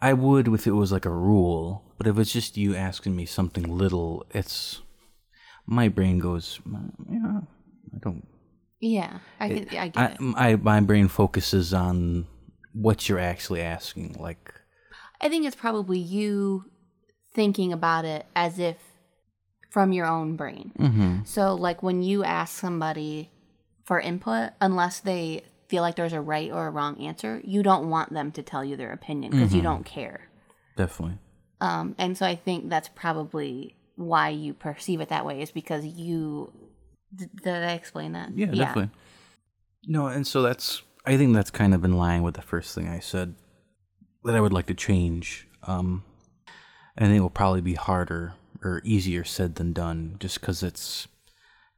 I 0.00 0.12
would 0.12 0.48
if 0.48 0.66
it 0.66 0.72
was 0.72 0.92
like 0.92 1.04
a 1.04 1.10
rule, 1.10 1.82
but 1.98 2.06
if 2.06 2.18
it's 2.18 2.32
just 2.32 2.56
you 2.56 2.74
asking 2.74 3.16
me 3.16 3.26
something 3.26 3.64
little, 3.64 4.26
it's 4.30 4.82
my 5.66 5.88
brain 5.88 6.18
goes, 6.18 6.60
"Mm, 6.68 6.90
yeah, 7.10 7.40
I 7.94 7.98
don't. 8.00 8.26
yeah, 8.80 9.18
I 9.40 9.48
get, 9.48 9.72
I 9.74 9.88
get 9.88 9.96
I, 9.96 10.06
it. 10.12 10.20
my 10.20 10.56
my 10.56 10.80
brain 10.80 11.08
focuses 11.08 11.72
on 11.72 12.26
what 12.72 13.08
you're 13.08 13.18
actually 13.18 13.62
asking. 13.62 14.16
Like, 14.18 14.52
I 15.20 15.28
think 15.28 15.46
it's 15.46 15.56
probably 15.56 15.98
you 15.98 16.64
thinking 17.34 17.72
about 17.72 18.04
it 18.04 18.26
as 18.36 18.58
if 18.58 18.76
from 19.70 19.92
your 19.92 20.06
own 20.06 20.36
brain. 20.36 20.72
mm-hmm. 20.78 21.24
So, 21.24 21.54
like 21.54 21.82
when 21.82 22.02
you 22.02 22.22
ask 22.22 22.58
somebody 22.58 23.30
for 23.84 23.98
input, 23.98 24.50
unless 24.60 25.00
they 25.00 25.44
feel 25.68 25.82
like 25.82 25.96
there's 25.96 26.12
a 26.12 26.20
right 26.20 26.50
or 26.50 26.66
a 26.66 26.70
wrong 26.70 27.00
answer, 27.00 27.40
you 27.44 27.62
don't 27.62 27.90
want 27.90 28.12
them 28.12 28.32
to 28.32 28.42
tell 28.42 28.64
you 28.64 28.76
their 28.76 28.92
opinion 28.92 29.32
because 29.32 29.54
you 29.54 29.62
don't 29.62 29.84
care. 29.84 30.28
definitely. 30.76 31.18
Um, 31.60 31.94
and 31.98 32.16
so 32.18 32.26
I 32.26 32.36
think 32.36 32.68
that's 32.68 32.88
probably 32.88 33.76
why 33.96 34.28
you 34.28 34.52
perceive 34.52 35.00
it 35.00 35.08
that 35.08 35.24
way 35.24 35.40
is 35.40 35.50
because 35.50 35.84
you. 35.84 36.52
Did, 37.14 37.30
did 37.36 37.54
I 37.54 37.72
explain 37.72 38.12
that? 38.12 38.36
Yeah, 38.36 38.46
definitely. 38.46 38.90
No, 39.86 40.08
and 40.08 40.26
so 40.26 40.42
that's 40.42 40.82
I 41.06 41.16
think 41.16 41.34
that's 41.34 41.50
kind 41.50 41.72
of 41.72 41.84
in 41.84 41.96
line 41.96 42.22
with 42.22 42.34
the 42.34 42.42
first 42.42 42.74
thing 42.74 42.88
I 42.88 42.98
said 42.98 43.34
that 44.24 44.34
I 44.34 44.40
would 44.40 44.52
like 44.52 44.66
to 44.66 44.74
change. 44.74 45.46
Um, 45.62 46.04
I 46.98 47.04
think 47.04 47.16
it 47.16 47.20
will 47.20 47.30
probably 47.30 47.60
be 47.60 47.74
harder 47.74 48.34
or 48.62 48.82
easier 48.84 49.22
said 49.24 49.54
than 49.54 49.72
done, 49.72 50.16
just 50.18 50.40
because 50.40 50.62
it's 50.62 51.06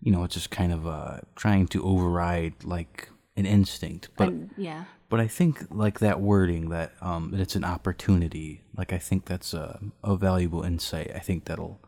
you 0.01 0.11
know 0.11 0.25
it's 0.25 0.35
just 0.35 0.51
kind 0.51 0.73
of 0.73 0.87
uh, 0.87 1.19
trying 1.37 1.69
to 1.69 1.85
override 1.85 2.65
like 2.65 3.11
an 3.39 3.47
instinct. 3.47 4.09
But 4.17 4.33
yeah. 4.57 4.85
but 5.09 5.21
I 5.21 5.29
think 5.29 5.65
like 5.71 6.01
that 6.01 6.21
wording 6.21 6.69
that 6.71 6.93
um 7.01 7.31
that 7.31 7.41
it's 7.41 7.57
an 7.57 7.65
opportunity. 7.65 8.63
Like 8.77 8.93
I 8.93 8.99
think 8.99 9.25
that's 9.25 9.55
a 9.55 9.81
a 10.03 10.17
valuable 10.17 10.63
insight. 10.63 11.11
I 11.15 11.21
think 11.21 11.45
that'll 11.45 11.81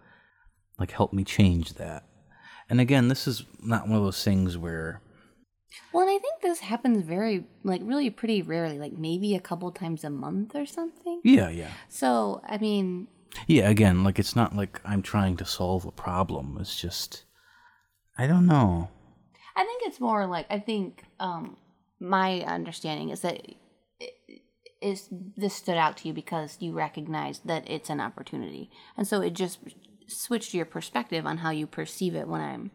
like 0.79 0.93
help 0.93 1.13
me 1.13 1.25
change 1.25 1.75
that. 1.75 2.05
And 2.69 2.81
again, 2.81 3.09
this 3.09 3.27
is 3.27 3.45
not 3.63 3.89
one 3.89 3.99
of 3.99 4.05
those 4.05 4.23
things 4.25 4.57
where 4.57 5.03
Well, 5.93 6.03
and 6.07 6.11
I 6.17 6.19
think 6.19 6.41
this 6.41 6.61
happens 6.61 7.05
very, 7.05 7.45
like, 7.65 7.81
really 7.85 8.11
pretty 8.11 8.43
rarely, 8.43 8.79
like 8.79 8.93
maybe 8.97 9.35
a 9.35 9.41
couple 9.41 9.71
times 9.73 10.05
a 10.05 10.11
month 10.11 10.55
or 10.55 10.67
something. 10.67 11.21
yeah, 11.25 11.49
yeah. 11.51 11.71
So, 11.89 12.41
I 12.47 12.59
mean, 12.59 13.09
Yeah, 13.47 13.69
again, 13.69 14.05
like 14.05 14.19
it's 14.21 14.37
not 14.37 14.55
like 14.55 14.81
I'm 14.85 15.03
trying 15.03 15.37
to 15.39 15.45
solve 15.45 15.85
a 15.85 15.91
problem. 15.93 16.57
It's 16.61 16.81
just 16.81 17.25
I 18.17 18.27
don't 18.27 18.47
know. 18.47 18.89
I 19.61 19.65
think 19.65 19.83
it's 19.87 20.01
more 20.01 20.27
like 20.27 20.47
I 20.51 20.59
think 20.59 21.05
um, 21.21 21.57
my 22.01 22.41
understanding 22.43 23.11
is 23.11 23.21
that 23.21 23.37
it- 23.47 23.57
is 24.81 25.09
this 25.37 25.55
stood 25.55 25.77
out 25.77 25.99
to 25.99 26.09
you 26.09 26.15
because 26.15 26.57
you 26.61 26.73
recognized 26.73 27.47
that 27.47 27.69
it's 27.69 27.91
an 27.91 28.01
opportunity, 28.01 28.71
and 28.97 29.07
so 29.07 29.21
it 29.21 29.35
just 29.35 29.59
switched 30.07 30.55
your 30.55 30.65
perspective 30.65 31.27
on 31.27 31.37
how 31.39 31.51
you 31.51 31.67
perceive 31.67 32.15
it 32.15 32.27
when 32.27 32.41
I'm 32.41 32.71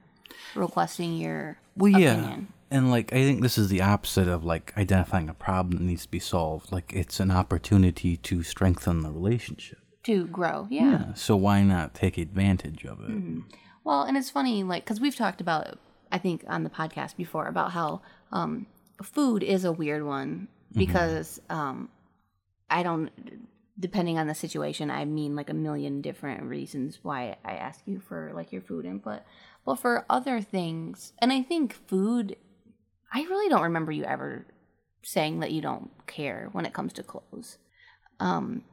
requesting 0.54 1.18
your 1.18 1.58
Well, 1.75 1.92
yeah. 1.92 2.13
opinion. 2.13 2.48
And 2.70 2.92
like 2.92 3.12
I 3.12 3.18
think 3.24 3.42
this 3.42 3.58
is 3.58 3.70
the 3.70 3.82
opposite 3.82 4.27
of 4.27 4.44
like 4.44 4.74
identifying 4.77 5.30
a 5.30 5.34
problem 5.34 5.77
that 5.77 5.84
needs 5.84 6.04
to 6.04 6.12
be 6.12 6.20
solved. 6.20 6.72
Like 6.72 6.94
it's 6.94 7.20
an 7.20 7.32
opportunity 7.32 8.18
to 8.18 8.44
strengthen 8.44 9.01
the 9.01 9.12
relationship. 9.12 9.80
to 10.04 10.27
grow. 10.27 10.68
Yeah. 10.70 10.92
Yeah. 10.92 11.13
So 11.15 11.36
why 11.36 11.63
not 11.63 11.96
take 11.96 12.20
advantage 12.20 12.86
of 12.86 13.00
it? 13.10 13.44
Well, 13.84 14.04
and 14.04 14.15
it's 14.18 14.30
funny, 14.30 14.62
like, 14.63 14.84
because 14.86 15.00
we've 15.01 15.15
talked 15.15 15.42
about, 15.42 15.80
I 16.12 16.18
think, 16.18 16.44
on 16.48 16.64
the 16.64 16.70
podcast 16.70 17.16
before 17.16 17.48
about 17.48 17.72
how 17.72 18.02
um, 18.32 18.68
food 19.02 19.44
is 19.44 19.66
a 19.66 19.72
weird 19.72 20.06
one 20.06 20.48
because 20.76 21.42
um, 21.50 21.90
I 22.70 22.84
don't, 22.84 23.12
depending 23.80 24.18
on 24.18 24.28
the 24.28 24.36
situation, 24.36 24.92
I 24.92 25.06
mean 25.06 25.36
like 25.36 25.50
a 25.50 25.54
million 25.54 26.02
different 26.02 26.44
reasons 26.44 27.00
why 27.02 27.38
I 27.44 27.54
ask 27.54 27.82
you 27.86 28.00
for 28.00 28.32
like 28.34 28.52
your 28.52 28.62
food 28.62 28.86
input. 28.86 29.22
But 29.66 29.76
for 29.76 30.06
other 30.10 30.42
things, 30.42 31.14
and 31.20 31.32
I 31.32 31.42
think 31.42 31.74
food, 31.88 32.36
I 33.14 33.22
really 33.24 33.50
don't 33.50 33.64
remember 33.64 33.92
you 33.92 34.04
ever 34.04 34.46
saying 35.02 35.40
that 35.40 35.52
you 35.52 35.62
don't 35.62 35.92
care 36.08 36.50
when 36.52 36.66
it 36.66 36.74
comes 36.74 36.94
to 36.94 37.04
clothes. 37.04 37.58
Um, 38.20 38.64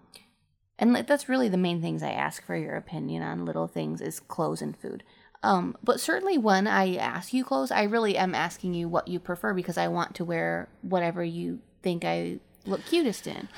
and 0.79 0.93
like, 0.93 1.07
that's 1.07 1.29
really 1.29 1.49
the 1.49 1.57
main 1.57 1.81
things 1.81 2.03
I 2.03 2.11
ask 2.11 2.45
for 2.45 2.57
your 2.57 2.77
opinion 2.77 3.23
on 3.23 3.45
little 3.45 3.69
things 3.69 4.01
is 4.01 4.19
clothes 4.19 4.63
and 4.63 4.77
food. 4.77 5.05
Um, 5.43 5.77
but 5.83 6.01
certainly 6.01 6.39
when 6.39 6.67
I 6.67 6.97
ask 6.97 7.33
you 7.33 7.45
clothes, 7.45 7.71
I 7.73 7.83
really 7.83 8.17
am 8.17 8.35
asking 8.35 8.75
you 8.75 8.89
what 8.89 9.09
you 9.09 9.19
prefer 9.19 9.53
because 9.55 9.77
I 9.77 9.89
want 9.89 10.15
to 10.17 10.25
wear 10.25 10.69
whatever 10.83 11.25
you 11.25 11.61
think 11.83 12.05
I 12.05 12.39
look 12.65 12.85
cutest 12.87 13.27
in. 13.27 13.49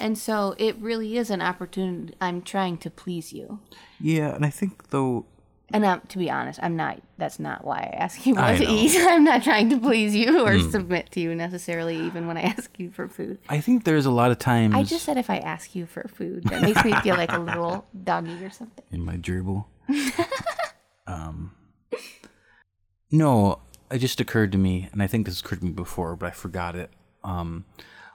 And 0.00 0.16
so 0.18 0.54
it 0.58 0.76
really 0.78 1.16
is 1.18 1.30
an 1.30 1.42
opportunity. 1.42 2.14
I'm 2.20 2.42
trying 2.42 2.78
to 2.78 2.90
please 2.90 3.32
you. 3.32 3.60
Yeah, 4.00 4.34
and 4.34 4.44
I 4.44 4.50
think 4.50 4.88
though 4.90 5.26
And 5.72 5.84
um, 5.84 6.00
to 6.08 6.18
be 6.18 6.30
honest, 6.30 6.58
I'm 6.62 6.76
not. 6.76 7.00
That's 7.18 7.38
not 7.38 7.64
why 7.64 7.78
I 7.92 7.96
ask 7.96 8.26
you 8.26 8.36
I 8.36 8.52
what 8.52 8.58
to 8.58 8.64
know. 8.64 8.70
Eat. 8.74 8.96
I'm 9.00 9.22
not 9.22 9.44
trying 9.44 9.70
to 9.70 9.78
please 9.78 10.16
you 10.16 10.40
or 10.44 10.58
submit 10.58 11.10
to 11.12 11.20
you 11.20 11.34
necessarily, 11.34 11.96
even 11.96 12.26
when 12.26 12.36
I 12.36 12.42
ask 12.42 12.70
you 12.78 12.90
for 12.90 13.06
food. 13.08 13.38
I 13.48 13.60
think 13.60 13.84
there's 13.84 14.06
a 14.06 14.10
lot 14.10 14.30
of 14.30 14.38
times 14.38 14.74
I 14.74 14.82
just 14.82 15.04
said 15.04 15.16
if 15.18 15.30
I 15.30 15.38
ask 15.38 15.74
you 15.76 15.86
for 15.86 16.08
food, 16.08 16.44
that 16.44 16.62
makes 16.62 16.84
me 16.84 16.92
feel 17.02 17.16
like 17.16 17.32
a 17.32 17.38
little 17.38 17.86
doggy 18.04 18.42
or 18.44 18.50
something. 18.50 18.84
in 18.90 19.04
my 19.04 19.16
gerbil. 19.16 19.66
um, 21.06 21.52
no, 23.10 23.60
it 23.90 23.98
just 23.98 24.20
occurred 24.20 24.52
to 24.52 24.58
me, 24.58 24.88
and 24.92 25.02
I 25.02 25.06
think 25.06 25.26
this 25.26 25.40
occurred 25.40 25.60
to 25.60 25.64
me 25.66 25.72
before, 25.72 26.16
but 26.16 26.26
I 26.26 26.30
forgot 26.30 26.74
it. 26.74 26.90
Um, 27.22 27.64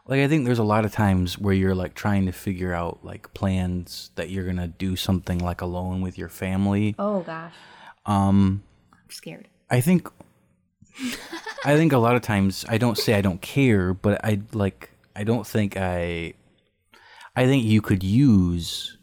like 0.07 0.19
I 0.21 0.27
think 0.27 0.45
there's 0.45 0.59
a 0.59 0.63
lot 0.63 0.85
of 0.85 0.91
times 0.91 1.37
where 1.37 1.53
you're 1.53 1.75
like 1.75 1.93
trying 1.93 2.25
to 2.25 2.31
figure 2.31 2.73
out 2.73 2.99
like 3.03 3.33
plans 3.33 4.09
that 4.15 4.29
you're 4.29 4.45
gonna 4.45 4.67
do 4.67 4.95
something 4.95 5.39
like 5.39 5.61
alone 5.61 6.01
with 6.01 6.17
your 6.17 6.29
family. 6.29 6.95
Oh 6.97 7.21
gosh, 7.21 7.53
Um, 8.05 8.63
I'm 8.91 9.09
scared. 9.11 9.47
I 9.69 9.81
think, 9.81 10.09
I 11.63 11.75
think 11.75 11.93
a 11.93 11.99
lot 11.99 12.15
of 12.15 12.23
times 12.23 12.65
I 12.67 12.77
don't 12.79 12.97
say 12.97 13.13
I 13.13 13.21
don't 13.21 13.41
care, 13.41 13.93
but 13.93 14.23
I 14.25 14.41
like 14.51 14.89
I 15.15 15.23
don't 15.23 15.45
think 15.45 15.77
I, 15.77 16.33
I 17.35 17.45
think 17.45 17.63
you 17.63 17.81
could 17.81 18.03
use 18.03 18.97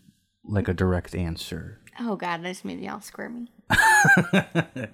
like 0.45 0.66
a 0.69 0.75
direct 0.75 1.14
answer 1.14 1.81
Oh 2.00 2.17
god, 2.17 2.43
this 2.43 2.65
made 2.65 2.81
me 2.81 2.88
all 2.88 3.00
squirmy. 3.00 3.50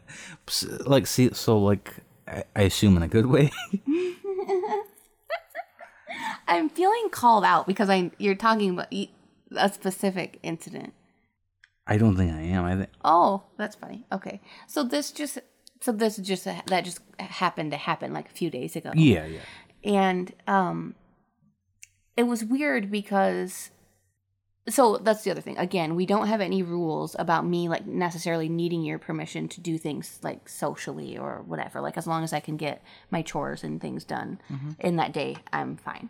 Like 0.87 1.07
see 1.07 1.31
so 1.33 1.59
like 1.59 1.97
I, 2.29 2.45
I 2.55 2.63
assume 2.63 2.97
in 2.97 3.03
a 3.03 3.09
good 3.09 3.27
way 3.27 3.51
I'm 6.49 6.69
feeling 6.69 7.09
called 7.11 7.45
out 7.45 7.67
because 7.67 7.89
I 7.89 8.11
you're 8.19 8.35
talking 8.35 8.71
about 8.71 8.93
a 8.93 9.69
specific 9.73 10.39
incident. 10.43 10.93
i 11.87 11.97
don't 11.97 12.17
think 12.17 12.33
i 12.33 12.41
am 12.41 12.65
i 12.65 12.77
think 12.77 12.89
Oh, 13.05 13.43
that's 13.57 13.77
funny. 13.77 14.05
Okay, 14.13 14.41
so 14.67 14.83
this 14.85 15.11
just 15.11 15.39
so 15.81 15.93
this 15.93 16.17
just 16.19 16.45
that 16.45 16.85
just 16.85 17.01
happened 17.19 17.71
to 17.73 17.77
happen 17.77 18.13
like 18.13 18.29
a 18.31 18.33
few 18.33 18.51
days 18.51 18.77
ago. 18.77 18.91
yeah 18.95 19.27
yeah 19.27 19.41
and 19.85 20.33
um 20.47 20.95
it 22.17 22.25
was 22.25 22.45
weird 22.45 22.91
because 22.91 23.71
so 24.69 24.97
that's 24.99 25.23
the 25.25 25.31
other 25.31 25.41
thing. 25.41 25.59
Again 25.59 25.95
we 25.97 26.07
don't 26.07 26.29
have 26.29 26.41
any 26.41 26.63
rules 26.63 27.17
about 27.19 27.45
me 27.47 27.69
like 27.69 27.87
necessarily 27.87 28.49
needing 28.49 28.83
your 28.83 28.99
permission 28.99 29.49
to 29.49 29.61
do 29.61 29.77
things 29.79 30.19
like 30.23 30.49
socially 30.49 31.19
or 31.19 31.43
whatever. 31.47 31.81
Like 31.81 31.97
as 31.97 32.07
long 32.07 32.23
as 32.25 32.33
i 32.33 32.41
can 32.41 32.57
get 32.57 32.83
my 33.11 33.23
chores 33.23 33.65
and 33.65 33.81
things 33.81 34.05
done 34.05 34.39
in 34.79 34.97
that 34.97 35.13
day 35.13 35.37
i'm 35.53 35.77
fine. 35.77 36.09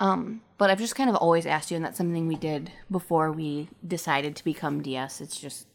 Um 0.00 0.40
but 0.58 0.70
i've 0.70 0.78
just 0.78 0.96
kind 0.96 1.08
of 1.10 1.16
always 1.16 1.46
asked 1.46 1.70
you 1.70 1.76
and 1.76 1.84
that's 1.84 1.98
something 1.98 2.26
we 2.26 2.36
did 2.36 2.70
before 2.90 3.30
we 3.32 3.68
decided 3.86 4.34
to 4.36 4.44
become 4.44 4.82
ds 4.82 5.20
it's 5.20 5.38
just 5.40 5.66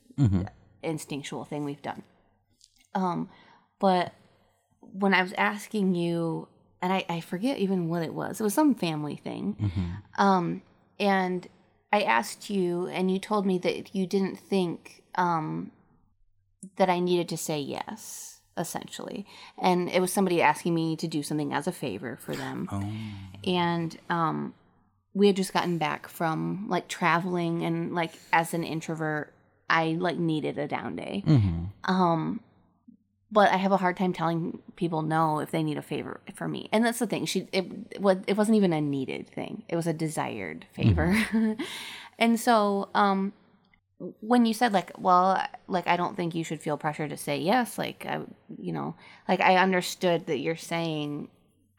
instinctual 0.83 1.45
thing 1.45 1.63
we've 1.65 1.81
done. 1.81 2.03
Um 2.95 3.29
but 3.79 4.13
when 4.81 5.13
I 5.13 5.21
was 5.21 5.33
asking 5.37 5.95
you, 5.95 6.47
and 6.81 6.91
I, 6.93 7.05
I 7.09 7.19
forget 7.21 7.57
even 7.59 7.89
what 7.89 8.01
it 8.03 8.13
was, 8.13 8.39
it 8.39 8.43
was 8.43 8.53
some 8.53 8.73
family 8.73 9.15
thing. 9.15 9.55
Um, 10.17 10.61
and 10.99 11.47
I 11.91 12.01
asked 12.01 12.49
you, 12.49 12.87
and 12.87 13.09
you 13.09 13.19
told 13.19 13.45
me 13.45 13.57
that 13.59 13.95
you 13.95 14.05
didn't 14.05 14.37
think 14.37 15.03
um, 15.15 15.71
that 16.75 16.89
I 16.89 16.99
needed 16.99 17.29
to 17.29 17.37
say 17.37 17.59
yes, 17.59 18.41
essentially. 18.57 19.25
And 19.57 19.89
it 19.89 20.01
was 20.01 20.11
somebody 20.11 20.41
asking 20.41 20.73
me 20.73 20.95
to 20.97 21.07
do 21.07 21.23
something 21.23 21.53
as 21.53 21.67
a 21.67 21.71
favor 21.71 22.17
for 22.17 22.35
them. 22.35 22.67
Oh. 22.71 22.83
And 23.49 23.97
um 24.09 24.53
we 25.13 25.27
had 25.27 25.35
just 25.35 25.53
gotten 25.53 25.79
back 25.79 26.07
from 26.07 26.67
like 26.69 26.87
traveling 26.87 27.63
and 27.63 27.95
like 27.95 28.11
as 28.31 28.53
an 28.53 28.63
introvert, 28.63 29.33
I 29.69 29.97
like 29.99 30.17
needed 30.17 30.57
a 30.57 30.67
down 30.67 30.95
day. 30.95 31.23
Mm-hmm. 31.25 31.91
Um 31.91 32.41
but 33.31 33.51
I 33.51 33.57
have 33.57 33.71
a 33.71 33.77
hard 33.77 33.97
time 33.97 34.13
telling 34.13 34.59
people 34.75 35.01
no 35.01 35.39
if 35.39 35.51
they 35.51 35.63
need 35.63 35.77
a 35.77 35.81
favor 35.81 36.21
for 36.33 36.47
me. 36.47 36.69
And 36.71 36.85
that's 36.85 36.99
the 36.99 37.07
thing. 37.07 37.25
She 37.25 37.47
it 37.51 37.99
was, 37.99 38.17
it 38.25 38.37
wasn't 38.37 38.57
even 38.57 38.73
a 38.73 38.81
needed 38.81 39.29
thing. 39.29 39.63
It 39.67 39.75
was 39.75 39.87
a 39.87 39.93
desired 39.93 40.65
favor. 40.73 41.15
and 42.19 42.39
so 42.39 42.89
um 42.95 43.33
when 44.21 44.45
you 44.45 44.53
said 44.53 44.71
like 44.73 44.91
well 44.97 45.43
like 45.67 45.87
I 45.87 45.97
don't 45.97 46.15
think 46.15 46.35
you 46.35 46.43
should 46.43 46.61
feel 46.61 46.77
pressure 46.77 47.07
to 47.07 47.17
say 47.17 47.37
yes 47.37 47.77
like 47.77 48.05
I 48.07 48.21
you 48.59 48.71
know 48.71 48.95
like 49.27 49.41
I 49.41 49.57
understood 49.57 50.27
that 50.27 50.37
you're 50.37 50.55
saying 50.55 51.29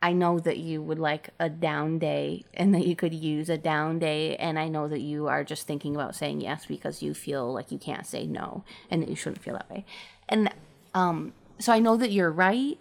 I 0.00 0.12
know 0.12 0.38
that 0.38 0.59
you 0.59 0.81
would 0.83 0.99
like 0.99 1.31
a 1.40 1.49
down 1.49 1.99
day 1.99 2.45
and 2.55 2.75
that 2.75 2.87
you 2.87 2.95
could 2.95 3.14
use 3.14 3.49
a 3.49 3.59
down 3.59 3.99
day 3.99 4.37
and 4.37 4.59
I 4.59 4.69
know 4.69 4.87
that 4.88 5.00
you 5.00 5.26
are 5.26 5.43
just 5.43 5.67
thinking 5.67 5.95
about 5.95 6.14
saying 6.14 6.40
yes 6.40 6.67
because 6.67 7.02
you 7.02 7.14
feel 7.14 7.52
like 7.52 7.73
you 7.73 7.78
can't 7.78 8.07
say 8.07 8.26
no 8.26 8.64
and 8.90 9.02
that 9.02 9.09
you 9.09 9.17
shouldn't 9.17 9.43
feel 9.43 9.55
that 9.55 9.71
way. 9.71 9.85
And 10.28 10.52
um 10.99 11.33
so 11.59 11.73
I 11.73 11.78
know 11.78 11.97
that 11.97 12.11
you're 12.11 12.31
right. 12.31 12.78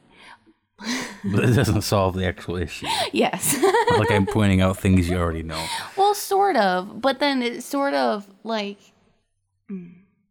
But 1.23 1.43
it 1.45 1.53
doesn't 1.55 1.81
solve 1.81 2.15
the 2.15 2.25
actual 2.25 2.57
issue. 2.57 2.85
Yes. 3.11 3.57
like 3.97 4.11
I'm 4.11 4.27
pointing 4.27 4.61
out 4.61 4.77
things 4.77 5.09
you 5.09 5.17
already 5.17 5.41
know. 5.41 5.63
well, 5.97 6.13
sort 6.13 6.55
of, 6.55 7.01
but 7.01 7.19
then 7.19 7.41
it's 7.41 7.65
sort 7.65 7.95
of 7.95 8.27
like 8.43 8.77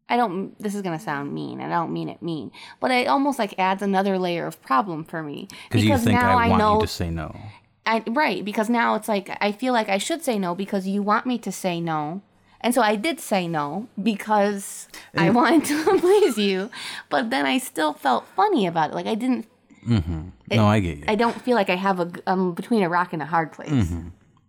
I 0.09 0.16
don't 0.16 0.57
this 0.61 0.75
is 0.75 0.83
going 0.83 0.97
to 0.97 1.05
sound 1.05 1.35
mean 1.35 1.61
and 1.61 1.75
I 1.75 1.76
don't 1.76 1.93
mean 1.93 2.09
it 2.09 2.23
mean, 2.23 2.52
but 2.81 2.90
it 2.90 3.09
almost 3.09 3.38
like 3.38 3.55
adds 3.59 3.83
another 3.83 4.19
layer 4.19 4.47
of 4.47 4.62
problem 4.62 5.05
for 5.05 5.23
me 5.23 5.49
Because 5.69 5.85
you 5.85 5.99
think 5.99 6.19
I, 6.19 6.49
want 6.49 6.81
you 6.81 6.87
to 6.87 6.93
say 6.93 7.11
no. 7.11 7.35
I, 7.85 8.02
right, 8.09 8.45
because 8.45 8.69
now 8.69 8.95
it's 8.95 9.09
like 9.09 9.37
I 9.40 9.52
feel 9.52 9.73
like 9.73 9.88
I 9.88 9.99
should 9.99 10.23
say 10.23 10.38
no 10.38 10.55
because 10.55 10.87
you 10.87 11.02
want 11.02 11.26
me 11.26 11.38
to 11.38 11.52
say 11.52 11.81
no. 11.81 12.23
And 12.61 12.75
so 12.75 12.83
I 12.83 12.97
did 12.97 13.21
say 13.21 13.47
no 13.49 13.89
because 14.03 14.89
I 15.17 15.31
wanted 15.39 15.65
to 15.67 15.99
please 16.01 16.39
you, 16.39 16.71
but 17.11 17.31
then 17.31 17.47
I 17.47 17.59
still 17.59 17.93
felt 17.93 18.27
funny 18.35 18.67
about 18.67 18.91
it. 18.91 18.95
Like 18.95 19.07
I 19.07 19.15
didn't 19.15 19.47
no, 19.87 20.67
I 20.67 20.81
get 20.81 20.99
you. 20.99 21.05
I 21.09 21.15
don't 21.15 21.41
feel 21.43 21.55
like 21.55 21.71
I 21.71 21.77
have 21.77 22.01
a 22.01 22.11
um 22.27 22.55
between 22.55 22.83
a 22.83 22.89
rock 22.89 23.13
and 23.13 23.23
a 23.23 23.27
hard 23.27 23.53
place. 23.53 23.93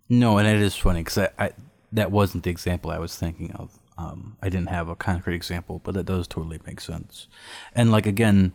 No, 0.10 0.38
and 0.38 0.48
it 0.48 0.62
is 0.62 0.76
funny 0.76 1.02
because 1.02 1.18
I, 1.18 1.30
I 1.38 1.52
that 1.92 2.12
wasn't 2.12 2.44
the 2.44 2.50
example 2.50 2.92
I 2.92 3.00
was 3.00 3.16
thinking 3.16 3.52
of. 3.52 3.78
Um, 3.98 4.38
I 4.42 4.50
didn't 4.50 4.70
have 4.70 4.90
a 4.90 4.96
concrete 4.96 5.36
example, 5.36 5.82
but 5.84 5.96
that 5.96 6.06
does 6.06 6.28
totally 6.28 6.60
make 6.66 6.80
sense. 6.80 7.28
And 7.74 7.92
like 7.92 8.06
again, 8.06 8.54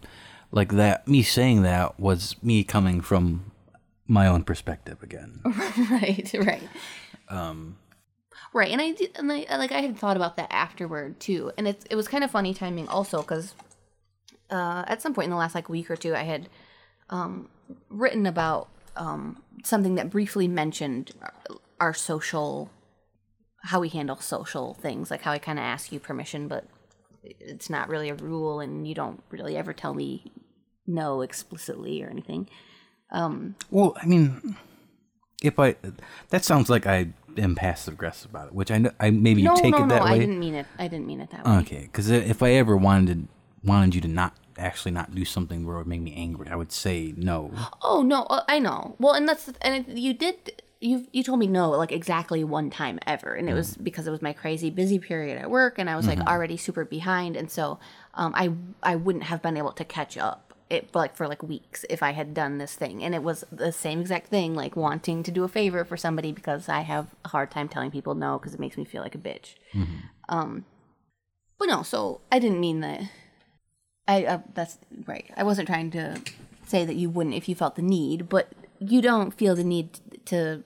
like 0.50 0.72
that, 0.72 1.06
me 1.08 1.22
saying 1.22 1.62
that 1.62 1.98
was 1.98 2.36
me 2.42 2.62
coming 2.62 3.00
from 3.00 3.50
my 4.06 4.26
own 4.26 4.44
perspective 4.44 5.02
again. 5.02 5.40
right, 5.90 6.30
right. 6.34 6.68
Um 7.28 7.76
Right, 8.54 8.70
and 8.70 8.82
I 8.82 8.92
did, 8.92 9.16
and 9.16 9.32
I, 9.32 9.46
like 9.56 9.72
I 9.72 9.80
had 9.80 9.98
thought 9.98 10.16
about 10.16 10.36
that 10.36 10.52
afterward 10.52 11.18
too, 11.20 11.52
and 11.56 11.66
it's 11.66 11.86
it 11.90 11.96
was 11.96 12.06
kind 12.06 12.22
of 12.22 12.30
funny 12.30 12.52
timing 12.52 12.86
also 12.86 13.22
because 13.22 13.54
uh, 14.50 14.84
at 14.86 15.00
some 15.00 15.14
point 15.14 15.24
in 15.24 15.30
the 15.30 15.36
last 15.36 15.54
like 15.54 15.68
week 15.68 15.90
or 15.90 15.96
two, 15.96 16.14
I 16.14 16.22
had 16.24 16.48
um, 17.08 17.48
written 17.88 18.26
about 18.26 18.68
um, 18.96 19.42
something 19.64 19.94
that 19.94 20.10
briefly 20.10 20.48
mentioned 20.48 21.12
our, 21.22 21.34
our 21.80 21.94
social, 21.94 22.70
how 23.62 23.80
we 23.80 23.88
handle 23.88 24.16
social 24.16 24.74
things, 24.74 25.10
like 25.10 25.22
how 25.22 25.32
I 25.32 25.38
kind 25.38 25.58
of 25.58 25.64
ask 25.64 25.90
you 25.90 25.98
permission, 25.98 26.46
but 26.46 26.66
it's 27.22 27.70
not 27.70 27.88
really 27.88 28.10
a 28.10 28.14
rule, 28.14 28.60
and 28.60 28.86
you 28.86 28.94
don't 28.94 29.22
really 29.30 29.56
ever 29.56 29.72
tell 29.72 29.94
me 29.94 30.30
no 30.86 31.22
explicitly 31.22 32.02
or 32.02 32.10
anything. 32.10 32.50
Well, 33.70 33.96
I 33.96 34.04
mean, 34.04 34.56
if 35.42 35.58
I 35.58 35.76
that 36.30 36.44
sounds 36.44 36.68
like 36.68 36.86
I 36.86 37.08
am 37.36 37.54
passive 37.54 37.94
aggressive 37.94 38.30
about 38.30 38.48
it, 38.48 38.54
which 38.54 38.70
I 38.70 38.78
know 38.78 38.90
I 39.00 39.10
maybe 39.10 39.42
you 39.42 39.48
No, 39.48 39.56
take 39.56 39.72
no, 39.72 39.78
it 39.78 39.86
no, 39.86 39.88
that 39.88 40.02
I 40.02 40.18
didn't 40.18 40.38
mean 40.38 40.54
it. 40.54 40.66
I 40.78 40.88
didn't 40.88 41.06
mean 41.06 41.20
it 41.20 41.30
that 41.30 41.44
way. 41.44 41.58
Okay, 41.58 41.80
because 41.82 42.10
if 42.10 42.42
I 42.42 42.52
ever 42.52 42.76
wanted 42.76 43.28
wanted 43.64 43.94
you 43.94 44.00
to 44.02 44.08
not 44.08 44.36
actually 44.58 44.90
not 44.92 45.14
do 45.14 45.24
something 45.24 45.64
where 45.66 45.76
it 45.76 45.78
would 45.78 45.86
make 45.86 46.00
me 46.00 46.14
angry, 46.14 46.48
I 46.48 46.56
would 46.56 46.72
say 46.72 47.14
no. 47.16 47.52
Oh 47.82 48.02
no, 48.02 48.24
uh, 48.24 48.44
I 48.48 48.58
know. 48.58 48.96
Well, 48.98 49.14
and 49.14 49.28
that's 49.28 49.50
and 49.60 49.86
it, 49.86 49.96
you 49.96 50.14
did. 50.14 50.62
You 50.80 51.06
you 51.12 51.22
told 51.22 51.38
me 51.38 51.46
no 51.46 51.70
like 51.70 51.92
exactly 51.92 52.42
one 52.42 52.68
time 52.68 52.98
ever, 53.06 53.34
and 53.34 53.48
it 53.48 53.54
was 53.54 53.76
because 53.76 54.06
it 54.06 54.10
was 54.10 54.20
my 54.20 54.32
crazy 54.32 54.68
busy 54.68 54.98
period 54.98 55.38
at 55.38 55.48
work, 55.48 55.78
and 55.78 55.88
I 55.88 55.94
was 55.94 56.08
like 56.08 56.18
already 56.20 56.56
super 56.56 56.84
behind, 56.84 57.36
and 57.36 57.48
so 57.48 57.78
um, 58.14 58.32
I 58.34 58.52
I 58.82 58.96
wouldn't 58.96 59.24
have 59.24 59.42
been 59.42 59.56
able 59.56 59.72
to 59.72 59.84
catch 59.84 60.18
up 60.18 60.51
it 60.72 60.94
like 60.94 61.14
for 61.14 61.28
like 61.28 61.42
weeks 61.42 61.84
if 61.90 62.02
I 62.02 62.12
had 62.12 62.32
done 62.32 62.56
this 62.56 62.74
thing, 62.74 63.04
and 63.04 63.14
it 63.14 63.22
was 63.22 63.44
the 63.52 63.70
same 63.70 64.00
exact 64.00 64.28
thing, 64.28 64.54
like 64.54 64.74
wanting 64.74 65.22
to 65.22 65.30
do 65.30 65.44
a 65.44 65.48
favor 65.48 65.84
for 65.84 65.98
somebody 65.98 66.32
because 66.32 66.68
I 66.68 66.80
have 66.80 67.08
a 67.24 67.28
hard 67.28 67.50
time 67.50 67.68
telling 67.68 67.90
people 67.90 68.14
no 68.14 68.38
because 68.38 68.54
it 68.54 68.60
makes 68.60 68.78
me 68.78 68.84
feel 68.84 69.02
like 69.02 69.14
a 69.14 69.18
bitch. 69.18 69.54
Um, 70.30 70.64
but 71.58 71.66
no, 71.68 71.82
so 71.82 72.22
I 72.32 72.38
didn't 72.38 72.58
mean 72.58 72.80
that. 72.80 73.02
I 74.08 74.24
uh, 74.24 74.38
that's 74.54 74.78
right. 75.06 75.30
I 75.36 75.44
wasn't 75.44 75.68
trying 75.68 75.90
to 75.90 76.20
say 76.66 76.86
that 76.86 76.96
you 76.96 77.10
wouldn't 77.10 77.36
if 77.36 77.48
you 77.50 77.54
felt 77.54 77.76
the 77.76 77.82
need, 77.82 78.30
but 78.30 78.48
you 78.78 79.02
don't 79.02 79.32
feel 79.32 79.54
the 79.54 79.64
need 79.64 80.00
to 80.26 80.64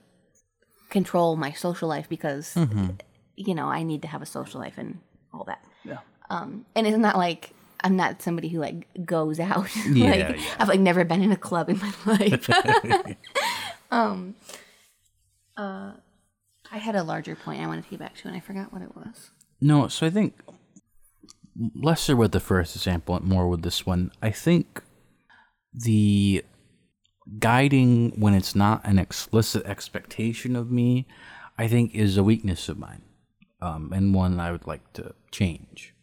control 0.89 1.35
my 1.37 1.51
social 1.51 1.89
life 1.89 2.09
because 2.09 2.57
you 3.35 3.55
know 3.55 3.67
I 3.67 3.83
need 3.83 4.03
to 4.03 4.09
have 4.09 4.23
a 4.23 4.27
social 4.27 4.61
life 4.61 4.79
and 4.79 5.01
all 5.35 5.45
that. 5.45 5.65
Yeah. 5.85 5.99
Um, 6.31 6.65
and 6.77 6.87
it's 6.87 6.97
not 6.97 7.17
like 7.17 7.51
I'm 7.81 7.97
not 7.97 8.23
somebody 8.23 8.49
who 8.49 8.59
like 8.59 8.87
goes 9.05 9.39
out. 9.41 9.69
Yeah, 9.87 10.11
like 10.11 10.39
yeah. 10.39 10.45
I've 10.59 10.69
like 10.69 10.81
never 10.81 11.05
been 11.05 11.23
in 11.23 11.33
a 11.33 11.37
club 11.37 11.69
in 11.69 11.79
my 11.79 11.93
life. 12.07 12.49
um, 13.91 14.35
uh, 15.57 15.93
I 16.71 16.79
had 16.79 16.97
a 16.97 17.03
larger 17.03 17.37
point 17.37 17.63
I 17.63 17.67
wanted 17.67 17.85
to 17.85 17.91
get 17.91 18.01
back 18.01 18.17
to, 18.17 18.29
and 18.29 18.37
I 18.37 18.41
forgot 18.41 18.73
what 18.73 18.83
it 18.83 18.95
was. 18.97 19.31
No, 19.61 19.89
so 19.89 20.07
I 20.07 20.11
think 20.11 20.35
lesser 21.75 22.17
with 22.17 22.33
the 22.33 22.41
first 22.41 22.77
example 22.77 23.17
and 23.17 23.25
more 23.25 23.49
with 23.49 23.63
this 23.63 23.87
one. 23.87 24.11
I 24.21 24.31
think 24.31 24.83
the 25.73 26.45
guiding 27.39 28.13
when 28.21 28.35
it's 28.35 28.55
not 28.55 28.85
an 28.85 28.99
explicit 28.99 29.65
expectation 29.65 30.57
of 30.57 30.71
me, 30.71 31.07
I 31.59 31.69
think 31.69 31.95
is 31.95 32.17
a 32.17 32.25
weakness 32.25 32.69
of 32.69 32.79
mine, 32.79 33.03
um, 33.61 33.93
and 33.95 34.15
one 34.15 34.41
I 34.41 34.53
would 34.53 34.67
like 34.67 34.93
to 34.95 35.15
change. 35.31 35.95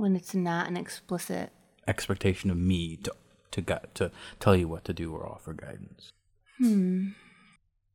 When 0.00 0.16
it's 0.16 0.34
not 0.34 0.66
an 0.66 0.78
explicit. 0.78 1.50
Expectation 1.86 2.50
of 2.50 2.56
me 2.56 2.96
to 2.96 3.12
to 3.50 3.60
gu- 3.60 3.88
to 3.94 4.10
tell 4.38 4.56
you 4.56 4.66
what 4.66 4.84
to 4.84 4.94
do 4.94 5.12
or 5.12 5.26
offer 5.26 5.52
guidance. 5.52 6.12
Hmm. 6.58 7.08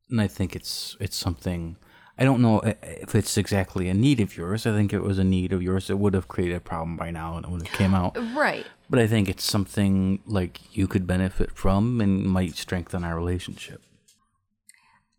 And 0.08 0.20
I 0.20 0.28
think 0.28 0.54
it's 0.54 0.96
it's 1.00 1.16
something 1.16 1.76
I 2.16 2.22
don't 2.22 2.40
know 2.40 2.60
if 2.60 3.16
it's 3.16 3.36
exactly 3.36 3.88
a 3.88 3.94
need 3.94 4.20
of 4.20 4.36
yours. 4.36 4.66
I 4.66 4.72
think 4.72 4.92
it 4.92 5.02
was 5.02 5.18
a 5.18 5.24
need 5.24 5.52
of 5.52 5.62
yours, 5.62 5.90
it 5.90 5.98
would 5.98 6.14
have 6.14 6.28
created 6.28 6.56
a 6.56 6.60
problem 6.60 6.96
by 6.96 7.10
now 7.10 7.36
and 7.36 7.44
it 7.44 7.50
would 7.50 7.66
have 7.66 7.76
came 7.76 7.94
out. 7.94 8.16
Right. 8.36 8.66
But 8.88 9.00
I 9.00 9.08
think 9.08 9.28
it's 9.28 9.42
something 9.42 10.20
like 10.26 10.76
you 10.76 10.86
could 10.86 11.08
benefit 11.08 11.50
from 11.56 12.00
and 12.00 12.24
might 12.24 12.54
strengthen 12.54 13.02
our 13.02 13.16
relationship. 13.16 13.82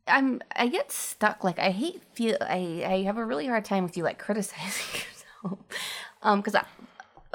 I'm 0.08 0.42
I 0.56 0.68
get 0.68 0.90
stuck 0.94 1.44
like 1.44 1.60
I 1.60 1.72
hate 1.72 2.02
feel 2.14 2.38
I 2.40 2.84
I 2.88 3.02
have 3.04 3.18
a 3.18 3.26
really 3.26 3.48
hard 3.48 3.66
time 3.66 3.84
with 3.84 3.98
you 3.98 4.04
like 4.04 4.20
criticizing 4.20 5.02
yourself. 5.44 5.60
Um 6.22 6.42
cuz 6.42 6.56
I 6.56 6.66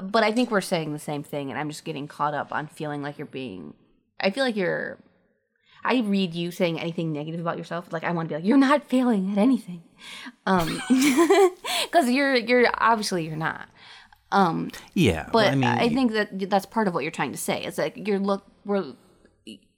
but 0.02 0.24
I 0.24 0.32
think 0.32 0.50
we're 0.50 0.60
saying 0.60 0.92
the 0.92 0.98
same 0.98 1.22
thing 1.22 1.50
and 1.50 1.58
I'm 1.58 1.68
just 1.68 1.84
getting 1.84 2.08
caught 2.08 2.34
up 2.34 2.52
on 2.52 2.66
feeling 2.66 3.02
like 3.02 3.18
you're 3.18 3.26
being 3.26 3.74
I 4.20 4.30
feel 4.30 4.44
like 4.44 4.56
you're 4.56 4.98
I 5.84 5.98
read 6.00 6.34
you 6.34 6.50
saying 6.50 6.78
anything 6.78 7.12
negative 7.12 7.40
about 7.40 7.58
yourself 7.58 7.92
like 7.92 8.04
I 8.04 8.10
want 8.12 8.28
to 8.28 8.34
be 8.34 8.36
like 8.38 8.44
you're 8.46 8.56
not 8.56 8.88
failing 8.88 9.32
at 9.32 9.38
anything. 9.38 9.82
Um 10.46 10.80
cuz 11.90 12.10
you're 12.10 12.36
you're 12.36 12.66
obviously 12.78 13.26
you're 13.26 13.36
not. 13.36 13.68
Um, 14.32 14.70
Yeah, 14.94 15.28
But 15.30 15.48
I 15.52 15.54
mean, 15.54 15.64
I 15.64 15.90
think 15.90 16.12
that 16.12 16.48
that's 16.48 16.64
part 16.64 16.88
of 16.88 16.94
what 16.94 17.02
you're 17.04 17.10
trying 17.12 17.32
to 17.32 17.38
say. 17.38 17.62
It's 17.64 17.76
like 17.76 18.08
you're 18.08 18.18
look 18.18 18.46
we're 18.64 18.94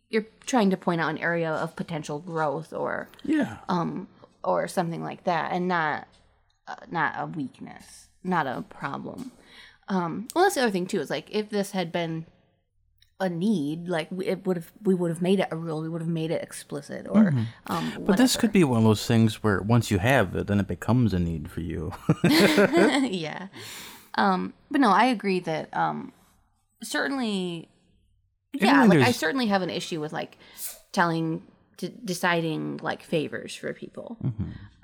you're 0.09 0.27
trying 0.47 0.71
to 0.71 0.77
point 0.77 1.01
out 1.01 1.11
an 1.11 1.19
area 1.19 1.51
of 1.51 1.75
potential 1.75 2.21
growth 2.21 2.73
or 2.73 3.09
yeah, 3.25 3.57
um 3.69 4.07
or 4.45 4.69
something 4.69 5.03
like 5.03 5.25
that, 5.25 5.51
and 5.51 5.67
not 5.67 6.07
uh, 6.69 6.77
not 6.89 7.15
a 7.19 7.27
weakness, 7.27 8.09
not 8.25 8.47
a 8.47 8.63
problem. 8.69 9.33
Um, 9.89 10.29
well, 10.35 10.45
that's 10.45 10.55
the 10.55 10.63
other 10.63 10.71
thing 10.71 10.87
too. 10.87 11.01
Is 11.01 11.11
like 11.11 11.29
if 11.31 11.51
this 11.51 11.73
had 11.73 11.93
been 11.93 12.27
a 13.21 13.29
need, 13.29 13.89
like 13.89 14.09
it 14.25 14.47
would 14.47 14.57
have 14.57 14.73
we 14.83 14.95
would 14.95 15.11
have 15.11 15.23
made 15.23 15.41
it 15.41 15.49
a 15.51 15.57
rule. 15.57 15.83
We 15.83 15.89
would 15.89 16.01
have 16.01 16.11
made 16.11 16.31
it 16.31 16.43
explicit, 16.43 17.07
or 17.09 17.35
um, 17.67 17.93
but 18.01 18.17
this 18.17 18.37
could 18.37 18.53
be 18.53 18.65
one 18.65 18.79
of 18.79 18.85
those 18.85 19.07
things 19.07 19.43
where 19.43 19.61
once 19.61 19.91
you 19.91 19.99
have 19.99 20.35
it, 20.35 20.47
then 20.47 20.59
it 20.59 20.67
becomes 20.67 21.13
a 21.13 21.19
need 21.19 21.51
for 21.51 21.61
you. 21.61 21.93
yeah. 22.25 23.49
Um, 24.17 24.55
but 24.71 24.81
no, 24.81 24.91
I 24.91 25.07
agree 25.07 25.41
that 25.41 25.75
um, 25.77 26.13
certainly, 26.83 27.69
yeah, 28.53 28.85
like 28.85 29.01
I 29.01 29.13
certainly 29.13 29.47
have 29.47 29.63
an 29.63 29.71
issue 29.71 30.01
with 30.01 30.13
like 30.13 30.39
telling, 30.93 31.43
to 31.79 31.89
deciding 31.89 32.79
like 32.79 33.03
favors 33.03 33.55
for 33.55 33.73
people. 33.73 34.17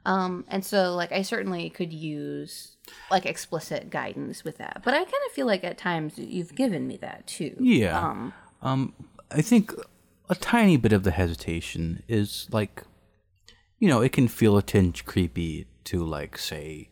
Um, 0.07 0.45
and 0.49 0.65
so 0.65 0.95
like 0.95 1.13
I 1.13 1.23
certainly 1.23 1.71
could 1.71 1.93
use 1.93 2.77
like 3.11 3.27
explicit 3.27 3.91
guidance 3.91 4.45
with 4.45 4.59
that. 4.59 4.83
But 4.85 4.95
I 4.95 4.99
kind 4.99 5.23
of 5.27 5.33
feel 5.33 5.47
like 5.47 5.63
at 5.65 5.79
times 5.79 6.19
you've 6.19 6.55
given 6.55 6.87
me 6.87 6.97
that 6.99 7.27
too. 7.27 7.57
Yeah. 7.61 7.99
Um, 7.99 8.33
Um, 8.63 8.95
I 9.31 9.43
think 9.43 9.73
a 10.29 10.35
tiny 10.35 10.77
bit 10.77 10.93
of 10.93 11.03
the 11.03 11.11
hesitation 11.11 12.03
is 12.09 12.47
like, 12.51 12.85
you 13.79 13.89
know, 13.89 14.01
it 14.01 14.13
can 14.13 14.29
feel 14.29 14.57
a 14.57 14.63
tinge 14.63 15.05
creepy 15.05 15.67
to 15.85 16.05
like 16.05 16.37
say, 16.39 16.91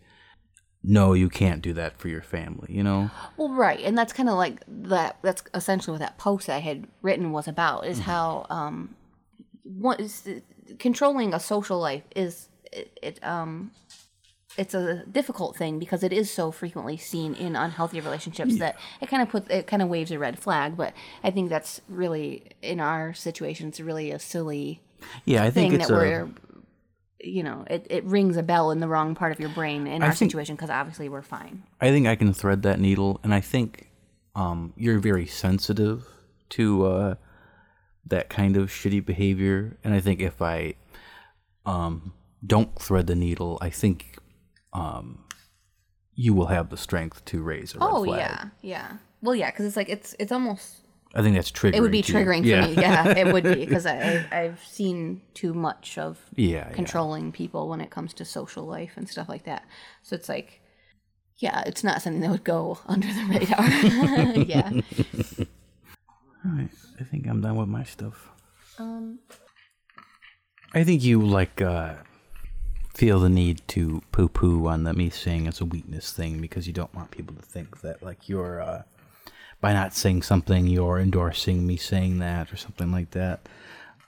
no, 0.82 1.12
you 1.12 1.28
can't 1.28 1.60
do 1.60 1.72
that 1.74 1.98
for 1.98 2.08
your 2.08 2.22
family. 2.22 2.68
You 2.70 2.82
know. 2.82 3.10
Well, 3.36 3.50
right, 3.50 3.80
and 3.80 3.98
that's 3.98 4.12
kind 4.12 4.28
of 4.28 4.36
like 4.36 4.62
that. 4.66 5.18
That's 5.22 5.42
essentially 5.52 5.92
what 5.92 6.00
that 6.00 6.18
post 6.18 6.48
I 6.48 6.60
had 6.60 6.86
written 7.02 7.32
was 7.32 7.48
about. 7.48 7.86
Is 7.86 8.00
how 8.00 8.46
um, 8.48 8.94
what 9.64 10.00
is 10.00 10.28
controlling 10.78 11.34
a 11.34 11.40
social 11.40 11.78
life 11.78 12.04
is 12.14 12.48
it, 12.72 12.98
it 13.02 13.24
um, 13.24 13.70
it's 14.56 14.74
a 14.74 15.04
difficult 15.06 15.56
thing 15.56 15.78
because 15.78 16.02
it 16.02 16.12
is 16.12 16.30
so 16.30 16.50
frequently 16.50 16.96
seen 16.96 17.34
in 17.34 17.54
unhealthy 17.54 18.00
relationships 18.00 18.58
that 18.58 18.76
it 19.00 19.08
kind 19.08 19.22
of 19.22 19.28
puts 19.28 19.48
it 19.50 19.66
kind 19.66 19.82
of 19.82 19.88
waves 19.88 20.10
a 20.10 20.18
red 20.18 20.38
flag. 20.38 20.76
But 20.76 20.94
I 21.22 21.30
think 21.30 21.48
that's 21.48 21.80
really 21.88 22.44
in 22.62 22.80
our 22.80 23.14
situation, 23.14 23.68
it's 23.68 23.80
really 23.80 24.10
a 24.10 24.18
silly 24.18 24.80
Yeah, 25.24 25.44
I 25.44 25.50
think 25.50 25.78
that 25.78 25.90
a. 25.90 25.94
we're. 25.94 26.28
You 27.20 27.42
know, 27.42 27.64
it, 27.68 27.84
it 27.90 28.04
rings 28.04 28.36
a 28.36 28.44
bell 28.44 28.70
in 28.70 28.78
the 28.78 28.86
wrong 28.86 29.16
part 29.16 29.32
of 29.32 29.40
your 29.40 29.48
brain 29.48 29.88
in 29.88 30.04
our 30.04 30.12
think- 30.12 30.30
situation 30.30 30.54
because 30.54 30.70
obviously 30.70 31.08
we're 31.08 31.20
fine. 31.20 31.64
I 31.80 31.90
think 31.90 32.06
I 32.06 32.14
can 32.14 32.32
thread 32.32 32.62
that 32.62 32.78
needle, 32.78 33.18
and 33.24 33.34
I 33.34 33.40
think 33.40 33.90
um, 34.36 34.72
you're 34.76 35.00
very 35.00 35.26
sensitive 35.26 36.06
to 36.50 36.86
uh, 36.86 37.14
that 38.06 38.28
kind 38.28 38.56
of 38.56 38.70
shitty 38.70 39.04
behavior. 39.04 39.76
And 39.82 39.94
I 39.94 40.00
think 40.00 40.20
if 40.20 40.40
I 40.40 40.74
um, 41.66 42.12
don't 42.46 42.78
thread 42.80 43.06
the 43.06 43.14
needle, 43.14 43.58
I 43.60 43.70
think 43.70 44.16
um, 44.72 45.24
you 46.14 46.34
will 46.34 46.46
have 46.46 46.70
the 46.70 46.76
strength 46.76 47.24
to 47.26 47.42
raise 47.42 47.74
a 47.74 47.78
red 47.78 47.88
Oh 47.90 48.04
flag. 48.04 48.18
yeah, 48.20 48.44
yeah. 48.62 48.92
Well, 49.22 49.34
yeah, 49.34 49.50
because 49.50 49.66
it's 49.66 49.76
like 49.76 49.88
it's 49.88 50.14
it's 50.18 50.30
almost 50.32 50.76
I 51.14 51.22
think 51.22 51.34
that's 51.36 51.50
triggering. 51.50 51.74
it 51.76 51.80
would 51.80 51.90
be 51.90 52.02
to 52.02 52.12
you. 52.12 52.18
triggering 52.18 52.44
yeah. 52.44 52.62
for 52.62 52.68
me. 52.68 52.82
Yeah, 52.82 53.08
it 53.18 53.32
would 53.32 53.44
be 53.44 53.54
because 53.64 53.86
I 53.86 54.26
I've 54.30 54.62
seen 54.64 55.22
too 55.34 55.54
much 55.54 55.98
of 55.98 56.18
Yeah, 56.36 56.68
yeah. 56.68 56.72
controlling 56.74 57.32
people 57.32 57.68
when 57.68 57.80
it 57.80 57.90
comes 57.90 58.12
to 58.14 58.24
social 58.24 58.64
life 58.64 58.92
and 58.96 59.08
stuff 59.08 59.28
like 59.28 59.44
that. 59.44 59.64
So 60.02 60.14
it's 60.14 60.28
like, 60.28 60.60
yeah, 61.38 61.62
it's 61.66 61.82
not 61.82 62.02
something 62.02 62.20
that 62.20 62.30
would 62.30 62.44
go 62.44 62.78
under 62.86 63.08
the 63.08 63.24
radar. 63.28 64.34
yeah. 64.44 64.70
All 66.44 66.52
right, 66.52 66.68
I 67.00 67.04
think 67.04 67.26
I'm 67.26 67.40
done 67.40 67.56
with 67.56 67.68
my 67.68 67.82
stuff. 67.84 68.28
Um. 68.78 69.18
I 70.74 70.84
think 70.84 71.02
you 71.02 71.22
like 71.22 71.60
uh, 71.62 71.94
feel 72.98 73.20
the 73.20 73.28
need 73.28 73.62
to 73.68 74.02
poo-poo 74.10 74.66
on 74.66 74.82
the 74.82 74.92
me 74.92 75.08
saying 75.08 75.46
it's 75.46 75.60
a 75.60 75.64
weakness 75.64 76.12
thing 76.12 76.40
because 76.40 76.66
you 76.66 76.72
don't 76.72 76.92
want 76.96 77.12
people 77.12 77.32
to 77.36 77.42
think 77.42 77.80
that 77.80 78.02
like 78.02 78.28
you're 78.28 78.60
uh, 78.60 78.82
by 79.60 79.72
not 79.72 79.94
saying 79.94 80.20
something 80.20 80.66
you're 80.66 80.98
endorsing 80.98 81.64
me 81.64 81.76
saying 81.76 82.18
that 82.18 82.52
or 82.52 82.56
something 82.56 82.90
like 82.90 83.12
that. 83.12 83.48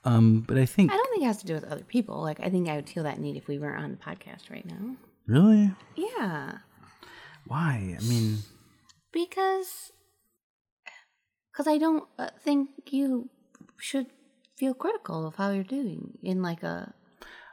Um, 0.05 0.40
but 0.40 0.59
I 0.59 0.66
think 0.66 0.90
I 0.90 0.96
don't 0.96 1.09
think 1.11 1.22
it 1.22 1.26
has 1.26 1.38
to 1.38 1.46
do 1.46 1.55
with 1.55 1.70
other 1.70 1.85
people. 1.85 2.20
Like, 2.20 2.40
I 2.40 2.50
think 2.50 2.68
I 2.68 2.74
would 2.74 2.88
feel 2.88 3.05
that 3.05 3.20
need 3.20 3.37
if 3.37 3.46
we 3.46 3.61
weren't 3.61 3.81
on 3.81 3.92
the 3.92 3.96
podcast 3.96 4.50
right 4.50 4.66
now. 4.66 4.96
really 5.29 5.70
Yeah, 5.94 6.59
why? 7.46 7.96
I 7.96 8.03
mean, 8.03 8.38
because 9.12 9.92
because 11.53 11.68
I 11.68 11.79
don't 11.79 12.09
uh, 12.18 12.31
think 12.42 12.70
you 12.87 13.31
should 13.76 14.07
feel 14.57 14.74
critical 14.74 15.29
of 15.29 15.37
how 15.37 15.50
you're 15.50 15.62
doing 15.62 16.18
in 16.24 16.42
like 16.42 16.64
a 16.64 16.92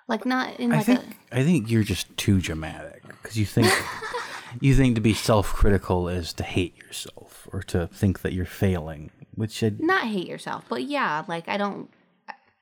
like 0.07 0.25
not 0.25 0.59
in 0.59 0.71
I 0.71 0.77
like 0.77 0.85
think 0.85 1.01
a 1.31 1.39
I 1.39 1.43
think 1.43 1.69
you're 1.69 1.83
just 1.83 2.15
too 2.17 2.39
dramatic 2.41 3.03
because 3.07 3.37
you 3.37 3.45
think 3.45 3.71
you 4.61 4.75
think 4.75 4.95
to 4.95 5.01
be 5.01 5.13
self-critical 5.13 6.07
is 6.07 6.33
to 6.33 6.43
hate 6.43 6.77
yourself 6.77 7.47
or 7.51 7.61
to 7.63 7.87
think 7.87 8.21
that 8.21 8.33
you're 8.33 8.45
failing, 8.45 9.11
which 9.35 9.63
I, 9.63 9.71
not 9.79 10.07
hate 10.07 10.27
yourself, 10.27 10.65
but 10.69 10.83
yeah, 10.83 11.23
like 11.27 11.47
I 11.47 11.57
don't 11.57 11.89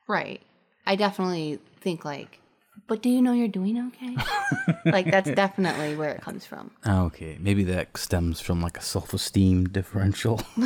right. 0.08 0.40
I 0.86 0.96
definitely 0.96 1.58
think 1.80 2.04
like 2.04 2.40
but 2.88 3.02
do 3.02 3.08
you 3.08 3.20
know 3.20 3.32
you're 3.32 3.48
doing 3.48 3.78
okay? 3.88 4.16
like 4.90 5.10
that's 5.10 5.30
definitely 5.30 5.96
where 5.96 6.10
it 6.10 6.20
comes 6.20 6.44
from. 6.44 6.70
okay, 6.86 7.36
maybe 7.40 7.64
that 7.64 7.96
stems 7.96 8.40
from 8.40 8.60
like 8.60 8.76
a 8.78 8.82
self-esteem 8.82 9.68
differential. 9.70 10.40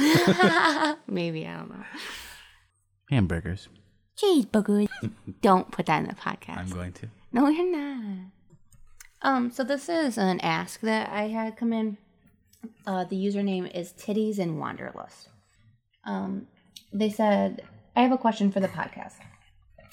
Maybe 1.06 1.46
I 1.46 1.56
don't 1.56 1.70
know. 1.70 1.84
Hamburgers. 3.10 3.68
Cheeseburgers. 4.20 4.88
don't 5.42 5.70
put 5.70 5.86
that 5.86 6.02
in 6.02 6.08
the 6.08 6.14
podcast. 6.14 6.58
I'm 6.58 6.70
going 6.70 6.92
to. 6.94 7.08
No, 7.32 7.48
you're 7.48 7.70
not. 7.70 8.30
Um, 9.22 9.50
so 9.50 9.64
this 9.64 9.88
is 9.88 10.18
an 10.18 10.40
ask 10.40 10.80
that 10.80 11.10
I 11.10 11.28
had 11.28 11.56
come 11.56 11.72
in. 11.72 11.98
Uh, 12.86 13.04
the 13.04 13.16
username 13.16 13.70
is 13.74 13.92
Titties 13.92 14.38
and 14.38 14.58
Wanderlust. 14.58 15.28
Um, 16.04 16.46
they 16.92 17.10
said, 17.10 17.62
I 17.96 18.02
have 18.02 18.12
a 18.12 18.18
question 18.18 18.50
for 18.50 18.60
the 18.60 18.68
podcast. 18.68 19.14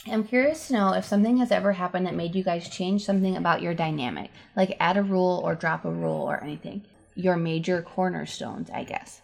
I'm 0.09 0.23
curious 0.23 0.67
to 0.67 0.73
know 0.73 0.93
if 0.93 1.05
something 1.05 1.37
has 1.37 1.51
ever 1.51 1.73
happened 1.73 2.05
that 2.05 2.15
made 2.15 2.35
you 2.35 2.43
guys 2.43 2.69
change 2.69 3.03
something 3.03 3.35
about 3.35 3.61
your 3.61 3.73
dynamic, 3.73 4.31
like 4.55 4.77
add 4.79 4.97
a 4.97 5.03
rule 5.03 5.41
or 5.43 5.55
drop 5.55 5.83
a 5.85 5.91
rule 5.91 6.21
or 6.21 6.41
anything. 6.41 6.85
Your 7.15 7.35
major 7.35 7.81
cornerstones, 7.81 8.69
I 8.69 8.83
guess. 8.83 9.21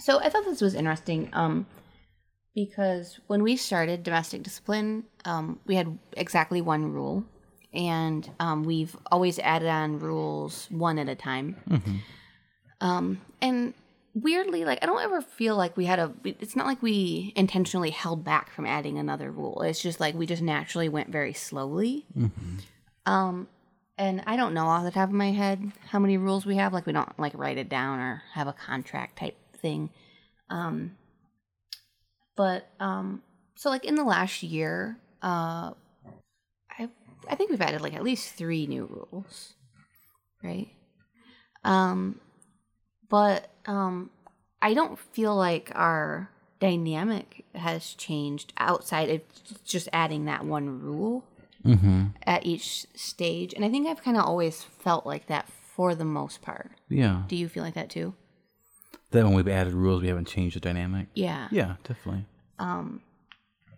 So 0.00 0.18
I 0.20 0.28
thought 0.28 0.44
this 0.44 0.60
was 0.60 0.74
interesting. 0.74 1.28
Um, 1.32 1.66
because 2.56 3.20
when 3.26 3.42
we 3.42 3.54
started 3.54 4.02
domestic 4.02 4.42
discipline, 4.42 5.04
um, 5.26 5.60
we 5.66 5.76
had 5.76 5.96
exactly 6.16 6.62
one 6.62 6.90
rule, 6.90 7.22
and 7.74 8.28
um, 8.40 8.64
we've 8.64 8.96
always 9.12 9.38
added 9.38 9.68
on 9.68 10.00
rules 10.00 10.66
one 10.70 10.98
at 10.98 11.08
a 11.08 11.14
time. 11.14 11.54
Um, 12.80 13.20
and 13.42 13.74
weirdly, 14.14 14.64
like 14.64 14.78
I 14.82 14.86
don't 14.86 15.02
ever 15.02 15.20
feel 15.20 15.54
like 15.54 15.76
we 15.76 15.84
had 15.84 15.98
a. 15.98 16.12
It's 16.24 16.56
not 16.56 16.66
like 16.66 16.82
we 16.82 17.32
intentionally 17.36 17.90
held 17.90 18.24
back 18.24 18.50
from 18.50 18.64
adding 18.64 18.98
another 18.98 19.30
rule. 19.30 19.60
It's 19.62 19.82
just 19.82 20.00
like 20.00 20.14
we 20.14 20.24
just 20.26 20.42
naturally 20.42 20.88
went 20.88 21.10
very 21.10 21.34
slowly. 21.34 22.06
Um, 23.04 23.48
and 23.98 24.22
I 24.26 24.36
don't 24.36 24.54
know 24.54 24.66
off 24.66 24.82
the 24.84 24.90
top 24.90 25.10
of 25.10 25.14
my 25.14 25.30
head 25.32 25.72
how 25.90 25.98
many 25.98 26.16
rules 26.16 26.46
we 26.46 26.56
have. 26.56 26.72
Like 26.72 26.86
we 26.86 26.92
don't 26.94 27.18
like 27.18 27.32
write 27.34 27.58
it 27.58 27.68
down 27.68 27.98
or 27.98 28.22
have 28.32 28.48
a 28.48 28.54
contract 28.54 29.18
type 29.18 29.36
thing. 29.58 29.90
Um, 30.48 30.96
but 32.36 32.68
um, 32.80 33.22
so 33.54 33.70
like 33.70 33.84
in 33.84 33.94
the 33.94 34.04
last 34.04 34.42
year, 34.42 34.98
uh, 35.22 35.72
I 36.78 36.88
I 37.28 37.34
think 37.34 37.50
we've 37.50 37.60
added 37.60 37.80
like 37.80 37.94
at 37.94 38.02
least 38.04 38.34
three 38.34 38.66
new 38.66 38.84
rules, 38.86 39.54
right? 40.42 40.68
Um, 41.64 42.20
but 43.08 43.50
um, 43.66 44.10
I 44.62 44.74
don't 44.74 44.98
feel 44.98 45.34
like 45.34 45.72
our 45.74 46.30
dynamic 46.60 47.44
has 47.54 47.94
changed 47.94 48.52
outside 48.58 49.10
of 49.10 49.20
just 49.64 49.88
adding 49.92 50.26
that 50.26 50.44
one 50.44 50.80
rule 50.80 51.24
Mm-hmm. 51.64 52.04
at 52.22 52.46
each 52.46 52.86
stage, 52.94 53.52
and 53.52 53.64
I 53.64 53.70
think 53.70 53.88
I've 53.88 54.02
kind 54.04 54.16
of 54.16 54.24
always 54.24 54.62
felt 54.62 55.04
like 55.04 55.26
that 55.26 55.48
for 55.48 55.96
the 55.96 56.04
most 56.04 56.42
part. 56.42 56.70
Yeah. 56.88 57.22
Do 57.26 57.34
you 57.34 57.48
feel 57.48 57.64
like 57.64 57.74
that 57.74 57.90
too? 57.90 58.14
That 59.10 59.24
when 59.24 59.34
we've 59.34 59.48
added 59.48 59.72
rules, 59.72 60.02
we 60.02 60.08
haven't 60.08 60.26
changed 60.26 60.56
the 60.56 60.60
dynamic. 60.60 61.06
Yeah. 61.14 61.48
Yeah, 61.50 61.76
definitely. 61.84 62.26
Um, 62.58 63.00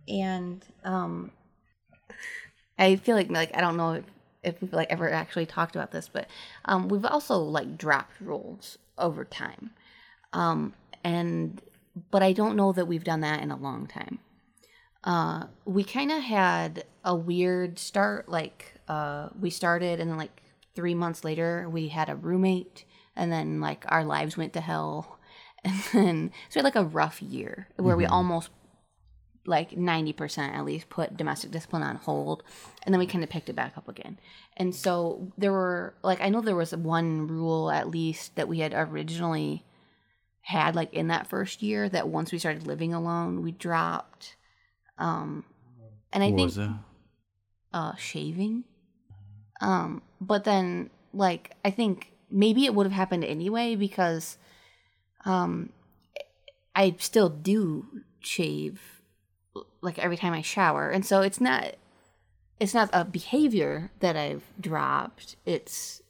and 0.09 0.65
um, 0.85 1.31
I 2.79 2.97
feel 2.97 3.17
like 3.17 3.31
like 3.31 3.55
I 3.57 3.61
don't 3.61 3.77
know 3.77 3.95
if, 3.95 4.05
if 4.43 4.63
we've 4.63 4.73
like 4.73 4.91
ever 4.91 5.11
actually 5.11 5.47
talked 5.47 5.75
about 5.75 5.91
this, 5.91 6.09
but 6.09 6.29
um, 6.65 6.89
we've 6.89 7.05
also 7.05 7.39
like 7.39 7.77
dropped 7.77 8.21
rules 8.21 8.79
over 8.97 9.25
time, 9.25 9.71
um, 10.33 10.75
and 11.05 11.61
but 12.11 12.23
I 12.23 12.33
don't 12.33 12.57
know 12.57 12.73
that 12.73 12.87
we've 12.87 13.05
done 13.05 13.21
that 13.21 13.43
in 13.43 13.51
a 13.51 13.57
long 13.57 13.87
time. 13.87 14.21
Uh, 15.05 15.47
we 15.65 15.85
kind 15.85 16.11
of 16.13 16.23
had 16.23 16.85
a 17.05 17.15
weird 17.15 17.79
start. 17.79 18.29
Like 18.29 18.75
uh, 18.89 19.29
we 19.39 19.51
started, 19.51 20.01
and 20.01 20.11
then 20.11 20.17
like 20.17 20.43
three 20.75 20.95
months 20.95 21.25
later, 21.25 21.69
we 21.69 21.89
had 21.89 22.09
a 22.09 22.15
roommate, 22.15 22.85
and 23.17 23.33
then 23.33 23.61
like 23.61 23.85
our 23.89 24.05
lives 24.05 24.37
went 24.37 24.53
to 24.53 24.61
hell, 24.61 25.18
and 25.65 25.83
then 25.93 26.31
so 26.49 26.57
we 26.57 26.59
had 26.61 26.65
like 26.65 26.77
a 26.77 26.85
rough 26.85 27.21
year 27.21 27.69
where 27.77 27.97
we 27.97 28.07
almost 28.07 28.51
like 29.47 29.71
90% 29.71 30.55
at 30.55 30.65
least 30.65 30.91
put 30.91 31.17
domestic 31.17 31.51
discipline 31.51 31.83
on 31.83 31.97
hold 31.97 32.43
and 32.85 32.95
then 32.95 32.99
we 32.99 33.07
kind 33.07 33.25
of 33.25 33.31
picked 33.31 33.49
it 33.49 33.57
back 33.57 33.77
up 33.79 33.89
again. 33.89 34.19
And 34.57 34.75
so 34.75 35.33
there 35.39 35.53
were 35.53 35.95
like 36.03 36.21
i 36.21 36.29
know 36.29 36.41
there 36.41 36.55
was 36.55 36.75
one 36.77 37.27
rule 37.27 37.71
at 37.71 37.89
least 37.89 38.37
that 38.37 38.49
we 38.49 38.59
had 38.59 38.75
originally 38.75 39.65
had 40.43 40.75
like 40.77 40.93
in 40.95 41.09
that 41.09 41.27
first 41.27 41.63
year 41.63 41.89
that 41.89 42.09
once 42.09 42.33
we 42.33 42.39
started 42.39 42.67
living 42.67 42.95
alone 42.95 43.43
we 43.43 43.53
dropped 43.53 44.37
um 44.97 45.45
and 46.13 46.25
i 46.25 46.31
what 46.31 46.53
think 46.53 46.71
uh 47.73 47.95
shaving. 47.97 48.65
Um 49.61 50.03
but 50.21 50.45
then 50.45 50.91
like 51.13 51.55
i 51.65 51.71
think 51.71 52.13
maybe 52.31 52.65
it 52.65 52.75
would 52.75 52.87
have 52.87 52.93
happened 52.93 53.25
anyway 53.25 53.75
because 53.75 54.39
um 55.25 55.71
i 56.75 56.95
still 56.99 57.29
do 57.29 57.87
shave 58.21 59.03
like 59.81 59.99
every 59.99 60.17
time 60.17 60.33
i 60.33 60.43
shower 60.43 60.91
and 60.91 61.05
so 61.05 61.21
it's 61.23 61.41
not 61.41 61.75
it's 62.61 62.75
not 62.75 62.91
a 62.93 63.05
behavior 63.05 63.91
that 64.01 64.17
I've 64.17 64.43
dropped. 64.61 65.37
It's 65.45 66.03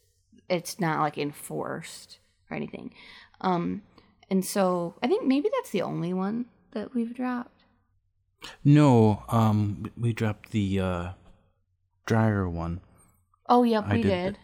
it's 0.49 0.81
not 0.81 1.01
like 1.01 1.19
enforced 1.19 2.19
or 2.51 2.57
anything. 2.57 2.95
Um, 3.41 3.83
and 4.31 4.45
so 4.45 4.95
I 5.03 5.09
think 5.09 5.27
maybe 5.27 5.51
that's 5.55 5.71
the 5.71 5.83
only 5.83 6.15
one 6.15 6.47
that 6.73 6.95
we've 6.95 7.15
dropped. 7.15 7.65
No, 8.65 9.25
um, 9.29 9.91
we 9.97 10.13
dropped 10.13 10.51
the 10.51 10.81
uh, 10.81 11.09
dryer 12.07 12.49
one. 12.49 12.81
Oh, 13.49 13.63
yep, 13.63 13.85
I 13.87 13.97
we 13.97 14.03
did 14.03 14.09
did. 14.09 14.39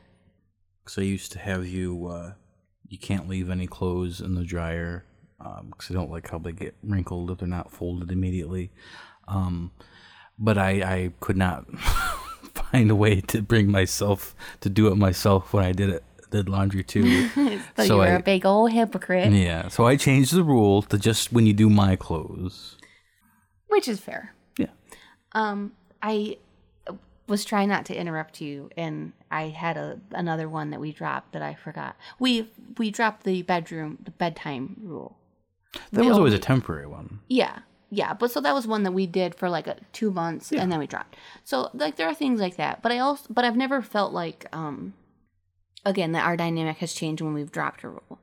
Because 0.82 0.98
I 0.98 1.02
used 1.02 1.32
to 1.32 1.38
have 1.38 1.66
you, 1.66 2.06
uh, 2.08 2.32
you 2.94 2.98
can't 2.98 3.28
leave 3.28 3.50
any 3.50 3.66
clothes 3.66 4.20
in 4.20 4.34
the 4.36 4.44
dryer 4.44 5.04
because 5.38 5.90
I 5.90 5.94
don't 5.94 6.10
like 6.10 6.30
how 6.30 6.38
they 6.38 6.52
get 6.52 6.74
wrinkled 6.82 7.30
if 7.30 7.38
they're 7.38 7.48
not 7.48 7.70
folded 7.72 8.10
immediately. 8.12 8.70
Um, 9.28 9.72
but 10.38 10.56
I, 10.56 10.70
I 10.82 11.12
could 11.20 11.36
not 11.36 11.66
find 12.54 12.90
a 12.90 12.94
way 12.94 13.20
to 13.22 13.42
bring 13.42 13.70
myself 13.70 14.34
to 14.60 14.70
do 14.70 14.86
it 14.88 14.94
myself 14.96 15.52
when 15.52 15.64
I 15.64 15.72
did 15.72 15.90
it, 15.90 16.04
did 16.30 16.48
laundry 16.48 16.84
too. 16.84 17.28
So, 17.76 17.84
So 17.86 17.96
you're 18.02 18.14
I- 18.14 18.18
a 18.18 18.22
big 18.22 18.46
old 18.46 18.70
hypocrite, 18.72 19.32
yeah, 19.32 19.68
so 19.68 19.84
I 19.86 19.96
changed 19.96 20.32
the 20.34 20.44
rule 20.44 20.82
to 20.82 20.98
just 20.98 21.32
when 21.32 21.46
you 21.46 21.52
do 21.52 21.68
my 21.68 21.96
clothes. 21.96 22.76
which 23.68 23.88
is 23.88 23.98
fair. 24.00 24.34
Yeah. 24.58 24.68
Um, 25.32 25.72
I 26.02 26.38
was 27.26 27.44
trying 27.44 27.68
not 27.68 27.86
to 27.86 27.94
interrupt 27.96 28.40
you, 28.40 28.70
and 28.76 29.12
I 29.34 29.48
had 29.48 29.76
a 29.76 29.98
another 30.12 30.48
one 30.48 30.70
that 30.70 30.80
we 30.80 30.92
dropped 30.92 31.32
that 31.32 31.42
I 31.42 31.54
forgot. 31.54 31.96
We 32.20 32.48
we 32.78 32.90
dropped 32.90 33.24
the 33.24 33.42
bedroom 33.42 33.98
the 34.04 34.12
bedtime 34.12 34.76
rule. 34.80 35.16
That 35.90 36.02
We 36.02 36.08
was 36.08 36.16
always 36.18 36.34
a 36.34 36.38
temporary 36.38 36.86
one. 36.86 37.18
Yeah, 37.28 37.58
yeah, 37.90 38.14
but 38.14 38.30
so 38.30 38.40
that 38.40 38.54
was 38.54 38.64
one 38.66 38.84
that 38.84 38.92
we 38.92 39.06
did 39.06 39.34
for 39.34 39.48
like 39.48 39.66
a, 39.66 39.76
two 39.92 40.12
months, 40.12 40.52
and 40.52 40.70
then 40.70 40.78
we 40.78 40.86
dropped. 40.86 41.16
So 41.42 41.70
like 41.74 41.96
there 41.96 42.08
are 42.08 42.14
things 42.14 42.40
like 42.40 42.56
that, 42.56 42.80
but 42.80 42.92
I 42.92 43.00
also 43.00 43.26
but 43.28 43.44
I've 43.44 43.56
never 43.56 43.82
felt 43.82 44.12
like 44.12 44.46
um, 44.52 44.94
again 45.84 46.12
that 46.12 46.24
our 46.24 46.36
dynamic 46.36 46.76
has 46.76 46.92
changed 46.94 47.20
when 47.20 47.34
we've 47.34 47.52
dropped 47.52 47.82
a 47.82 47.88
rule. 47.88 48.18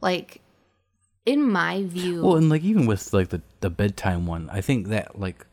Like 0.00 0.42
in 1.24 1.50
my 1.50 1.84
view, 1.84 2.22
Well, 2.22 2.36
and 2.36 2.50
like 2.50 2.62
even 2.62 2.84
with 2.86 3.12
like 3.12 3.28
the 3.28 3.40
the 3.60 3.70
bedtime 3.70 4.26
one, 4.26 4.50
I 4.50 4.60
think 4.60 4.88
that 4.88 5.18
like 5.18 5.46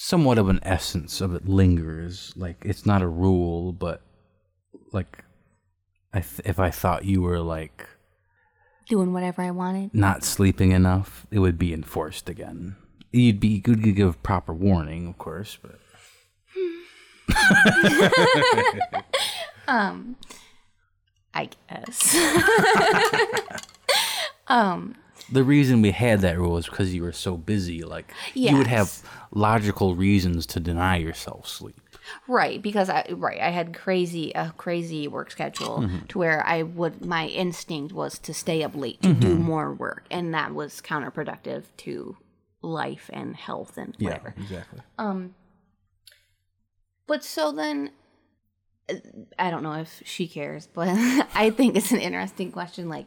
somewhat 0.00 0.38
of 0.38 0.48
an 0.48 0.60
essence 0.62 1.20
of 1.20 1.34
it 1.34 1.46
lingers. 1.48 2.32
Like 2.36 2.62
it's 2.64 2.86
not 2.86 3.02
a 3.02 3.08
rule, 3.08 3.72
but 3.72 4.00
like 4.92 5.24
I 6.14 6.20
th- 6.20 6.40
if 6.44 6.58
I 6.60 6.70
thought 6.70 7.04
you 7.04 7.20
were 7.20 7.40
like 7.40 7.86
doing 8.88 9.12
whatever 9.12 9.42
I 9.42 9.50
wanted. 9.50 9.92
not 9.92 10.22
sleeping 10.24 10.70
enough, 10.72 11.26
it 11.30 11.40
would 11.40 11.58
be 11.58 11.74
enforced 11.74 12.28
again. 12.30 12.76
You'd 13.10 13.40
be 13.40 13.58
good 13.58 13.82
to 13.82 13.92
give 13.92 14.22
proper 14.22 14.54
warning, 14.54 15.08
of 15.08 15.18
course, 15.18 15.58
but 15.60 15.78
Um, 19.68 20.16
I 21.34 21.50
guess. 21.68 22.16
um, 24.48 24.94
the 25.30 25.44
reason 25.44 25.82
we 25.82 25.90
had 25.90 26.20
that 26.20 26.38
rule 26.38 26.56
is 26.56 26.66
because 26.66 26.94
you 26.94 27.02
were 27.02 27.12
so 27.12 27.36
busy. 27.36 27.82
Like 27.82 28.12
you 28.34 28.56
would 28.56 28.66
have 28.66 29.02
logical 29.30 29.94
reasons 29.94 30.46
to 30.46 30.60
deny 30.60 30.96
yourself 30.96 31.48
sleep. 31.48 31.80
right 32.26 32.62
because 32.62 32.88
I 32.88 33.04
right 33.10 33.40
I 33.40 33.50
had 33.50 33.74
crazy 33.74 34.32
a 34.34 34.54
crazy 34.56 35.06
work 35.08 35.30
schedule 35.30 35.88
to 36.08 36.18
where 36.18 36.46
I 36.46 36.62
would 36.62 37.04
my 37.04 37.26
instinct 37.26 37.92
was 37.92 38.18
to 38.20 38.32
stay 38.32 38.62
up 38.62 38.74
late 38.74 39.02
to 39.02 39.12
do 39.12 39.34
more 39.36 39.72
work, 39.72 40.04
and 40.10 40.32
that 40.34 40.54
was 40.54 40.80
counterproductive 40.80 41.64
to 41.78 42.16
life 42.62 43.10
and 43.12 43.36
health 43.36 43.76
and 43.76 43.94
whatever. 43.98 44.34
exactly. 44.38 44.80
Um. 44.98 45.34
But 47.06 47.24
so 47.24 47.52
then, 47.52 47.90
I 49.38 49.50
don't 49.50 49.62
know 49.62 49.72
if 49.74 50.02
she 50.04 50.28
cares, 50.28 50.66
but 50.66 50.88
I 51.34 51.50
think 51.50 51.74
it's 51.74 51.90
an 51.90 52.00
interesting 52.00 52.52
question. 52.52 52.90
Like, 52.90 53.06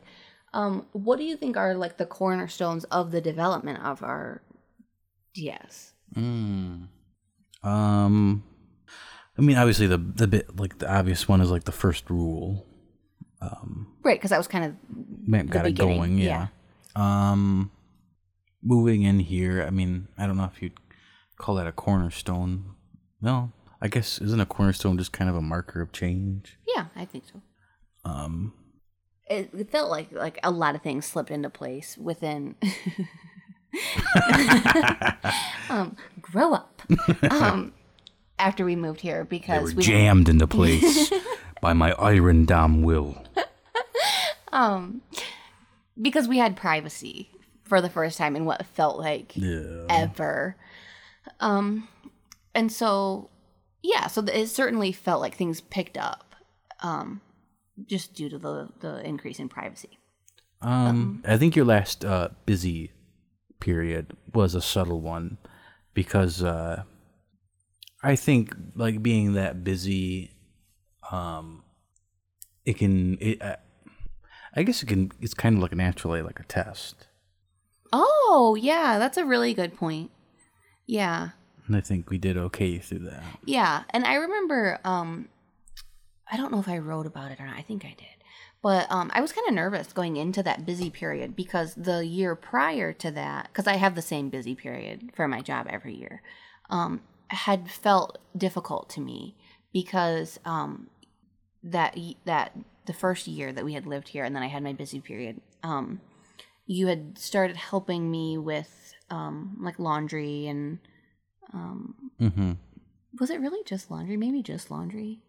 um, 0.53 0.85
what 0.91 1.17
do 1.17 1.23
you 1.23 1.37
think 1.37 1.57
are 1.57 1.73
like 1.73 1.97
the 1.97 2.05
cornerstones 2.05 2.83
of 2.85 3.11
the 3.11 3.21
development 3.21 3.83
of 3.83 4.03
our 4.03 4.41
DS? 5.33 5.93
Mm. 6.15 6.87
Um, 7.63 8.43
I 9.37 9.41
mean, 9.41 9.57
obviously 9.57 9.87
the 9.87 9.97
the 9.97 10.27
bit 10.27 10.59
like 10.59 10.79
the 10.79 10.91
obvious 10.91 11.27
one 11.27 11.41
is 11.41 11.51
like 11.51 11.63
the 11.63 11.71
first 11.71 12.09
rule. 12.09 12.65
Um, 13.41 13.87
Right, 14.03 14.19
because 14.19 14.29
that 14.29 14.37
was 14.37 14.47
kind 14.47 14.65
of 14.65 15.49
got 15.49 15.65
it 15.65 15.71
going, 15.71 16.17
yeah. 16.17 16.47
Um, 16.95 17.71
moving 18.61 19.03
in 19.03 19.19
here. 19.19 19.63
I 19.65 19.69
mean, 19.69 20.07
I 20.17 20.27
don't 20.27 20.37
know 20.37 20.49
if 20.53 20.61
you'd 20.61 20.77
call 21.37 21.55
that 21.55 21.65
a 21.67 21.71
cornerstone. 21.71 22.75
No, 23.21 23.51
I 23.81 23.87
guess 23.87 24.19
isn't 24.19 24.39
a 24.39 24.45
cornerstone 24.45 24.97
just 24.97 25.11
kind 25.11 25.29
of 25.29 25.35
a 25.35 25.41
marker 25.41 25.81
of 25.81 25.91
change? 25.91 26.57
yeah, 26.67 26.85
I 26.95 27.05
think 27.05 27.23
so. 27.31 27.41
Um, 28.03 28.53
It, 29.31 29.71
felt 29.71 29.89
like 29.89 30.11
like 30.11 30.39
a 30.43 30.51
lot 30.51 30.75
of 30.75 30.81
things 30.81 31.05
slipped 31.05 31.31
into 31.31 31.49
place 31.49 31.97
within. 31.97 32.55
um, 35.69 35.95
grow 36.21 36.53
up. 36.53 36.81
Um, 37.29 37.73
after 38.37 38.65
we 38.65 38.75
moved 38.75 39.01
here 39.01 39.23
because 39.23 39.73
were 39.73 39.77
we 39.77 39.83
jammed 39.83 40.27
into 40.29 40.47
place 40.57 41.11
by 41.61 41.73
my 41.73 41.91
iron 41.93 42.45
dom 42.45 42.81
will. 42.83 43.23
um 44.51 45.01
because 46.01 46.27
we 46.27 46.37
had 46.37 46.55
privacy 46.57 47.29
for 47.63 47.79
the 47.81 47.89
first 47.89 48.17
time 48.17 48.35
in 48.35 48.43
what 48.45 48.65
felt 48.65 48.97
like 48.99 49.33
Yeah. 49.35 49.85
ever. 49.89 50.55
Um, 51.39 51.87
and 52.53 52.71
so, 52.71 53.29
yeah, 53.81 54.07
so 54.07 54.21
it 54.23 54.47
certainly 54.47 54.91
felt 54.91 55.21
like 55.21 55.35
things 55.35 55.61
picked 55.61 55.97
up, 55.97 56.35
um, 56.81 57.21
just 57.85 58.13
due 58.13 58.29
to 58.29 58.37
the 58.37 58.69
the 58.79 59.05
increase 59.05 59.39
in 59.39 59.49
privacy. 59.49 59.99
Um, 60.61 61.23
I 61.27 61.37
think 61.37 61.55
your 61.55 61.65
last 61.65 62.05
uh, 62.05 62.29
busy 62.45 62.91
period 63.59 64.15
was 64.33 64.53
a 64.53 64.61
subtle 64.61 65.01
one 65.01 65.37
because 65.95 66.43
uh, 66.43 66.83
I 68.03 68.15
think 68.15 68.53
like 68.75 69.01
being 69.01 69.33
that 69.33 69.63
busy, 69.63 70.31
um, 71.11 71.63
it 72.65 72.77
can. 72.77 73.17
It, 73.19 73.41
uh, 73.41 73.55
I 74.55 74.63
guess 74.63 74.83
it 74.83 74.87
can. 74.87 75.11
It's 75.21 75.33
kind 75.33 75.55
of 75.55 75.61
like 75.61 75.73
naturally 75.75 76.21
like 76.21 76.39
a 76.39 76.43
test, 76.43 77.07
Oh, 77.93 78.55
yeah, 78.59 78.99
that's 78.99 79.17
a 79.17 79.25
really 79.25 79.53
good 79.53 79.75
point. 79.75 80.11
Yeah, 80.85 81.29
and 81.67 81.75
I 81.75 81.81
think 81.81 82.09
we 82.09 82.17
did 82.17 82.37
okay 82.37 82.77
through 82.77 82.99
that. 83.09 83.23
yeah, 83.45 83.83
and 83.91 84.05
I 84.05 84.15
remember, 84.15 84.79
um, 84.83 85.29
I 86.31 86.37
don't 86.37 86.51
know 86.51 86.59
if 86.59 86.69
I 86.69 86.77
wrote 86.77 87.05
about 87.05 87.31
it 87.31 87.39
or 87.39 87.45
not. 87.45 87.57
I 87.57 87.61
think 87.61 87.83
I 87.85 87.95
did. 87.97 88.07
But 88.61 88.91
um, 88.91 89.09
I 89.13 89.21
was 89.21 89.33
kind 89.33 89.47
of 89.47 89.53
nervous 89.55 89.91
going 89.91 90.17
into 90.17 90.43
that 90.43 90.65
busy 90.65 90.89
period 90.89 91.35
because 91.35 91.73
the 91.73 92.05
year 92.05 92.35
prior 92.35 92.93
to 92.93 93.11
that, 93.11 93.47
because 93.47 93.67
I 93.67 93.75
have 93.77 93.95
the 93.95 94.01
same 94.03 94.29
busy 94.29 94.53
period 94.55 95.11
for 95.15 95.27
my 95.27 95.41
job 95.41 95.67
every 95.69 95.95
year, 95.95 96.21
um, 96.69 97.01
had 97.29 97.69
felt 97.69 98.19
difficult 98.37 98.87
to 98.91 99.01
me 99.01 99.35
because 99.73 100.39
um, 100.45 100.87
that 101.63 101.97
that 102.25 102.55
the 102.85 102.93
first 102.93 103.27
year 103.27 103.51
that 103.51 103.65
we 103.65 103.73
had 103.73 103.85
lived 103.87 104.09
here 104.09 104.23
and 104.23 104.35
then 104.35 104.43
I 104.43 104.47
had 104.47 104.63
my 104.63 104.73
busy 104.73 104.99
period, 104.99 105.41
um, 105.63 105.99
you 106.67 106.87
had 106.87 107.17
started 107.17 107.57
helping 107.57 108.09
me 108.11 108.37
with 108.37 108.93
um, 109.09 109.57
like 109.59 109.79
laundry 109.79 110.47
and 110.47 110.79
um, 111.53 111.95
Mm-hmm. 112.21 112.51
was 113.19 113.29
it 113.31 113.41
really 113.41 113.63
just 113.65 113.89
laundry? 113.89 114.15
Maybe 114.17 114.43
just 114.43 114.69
laundry. 114.69 115.21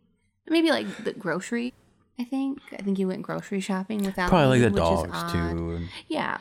Maybe 0.48 0.70
like 0.70 1.05
the 1.05 1.12
grocery. 1.12 1.72
I 2.18 2.24
think. 2.24 2.61
I 2.72 2.83
think 2.83 2.98
you 2.98 3.09
went 3.09 3.22
grocery 3.22 3.61
shopping 3.61 4.05
without 4.05 4.28
Probably 4.28 4.59
me, 4.59 4.64
like 4.64 4.74
the 4.74 4.81
which 4.81 5.11
dogs 5.12 5.33
too, 5.33 5.88
Yeah, 6.09 6.38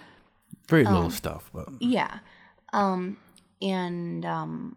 very 0.68 0.84
little 0.84 1.04
Um, 1.04 1.12
stuff. 1.12 1.50
But 1.54 1.70
yeah. 1.80 2.20
Um, 2.74 3.18
and 3.62 4.26
um, 4.26 4.76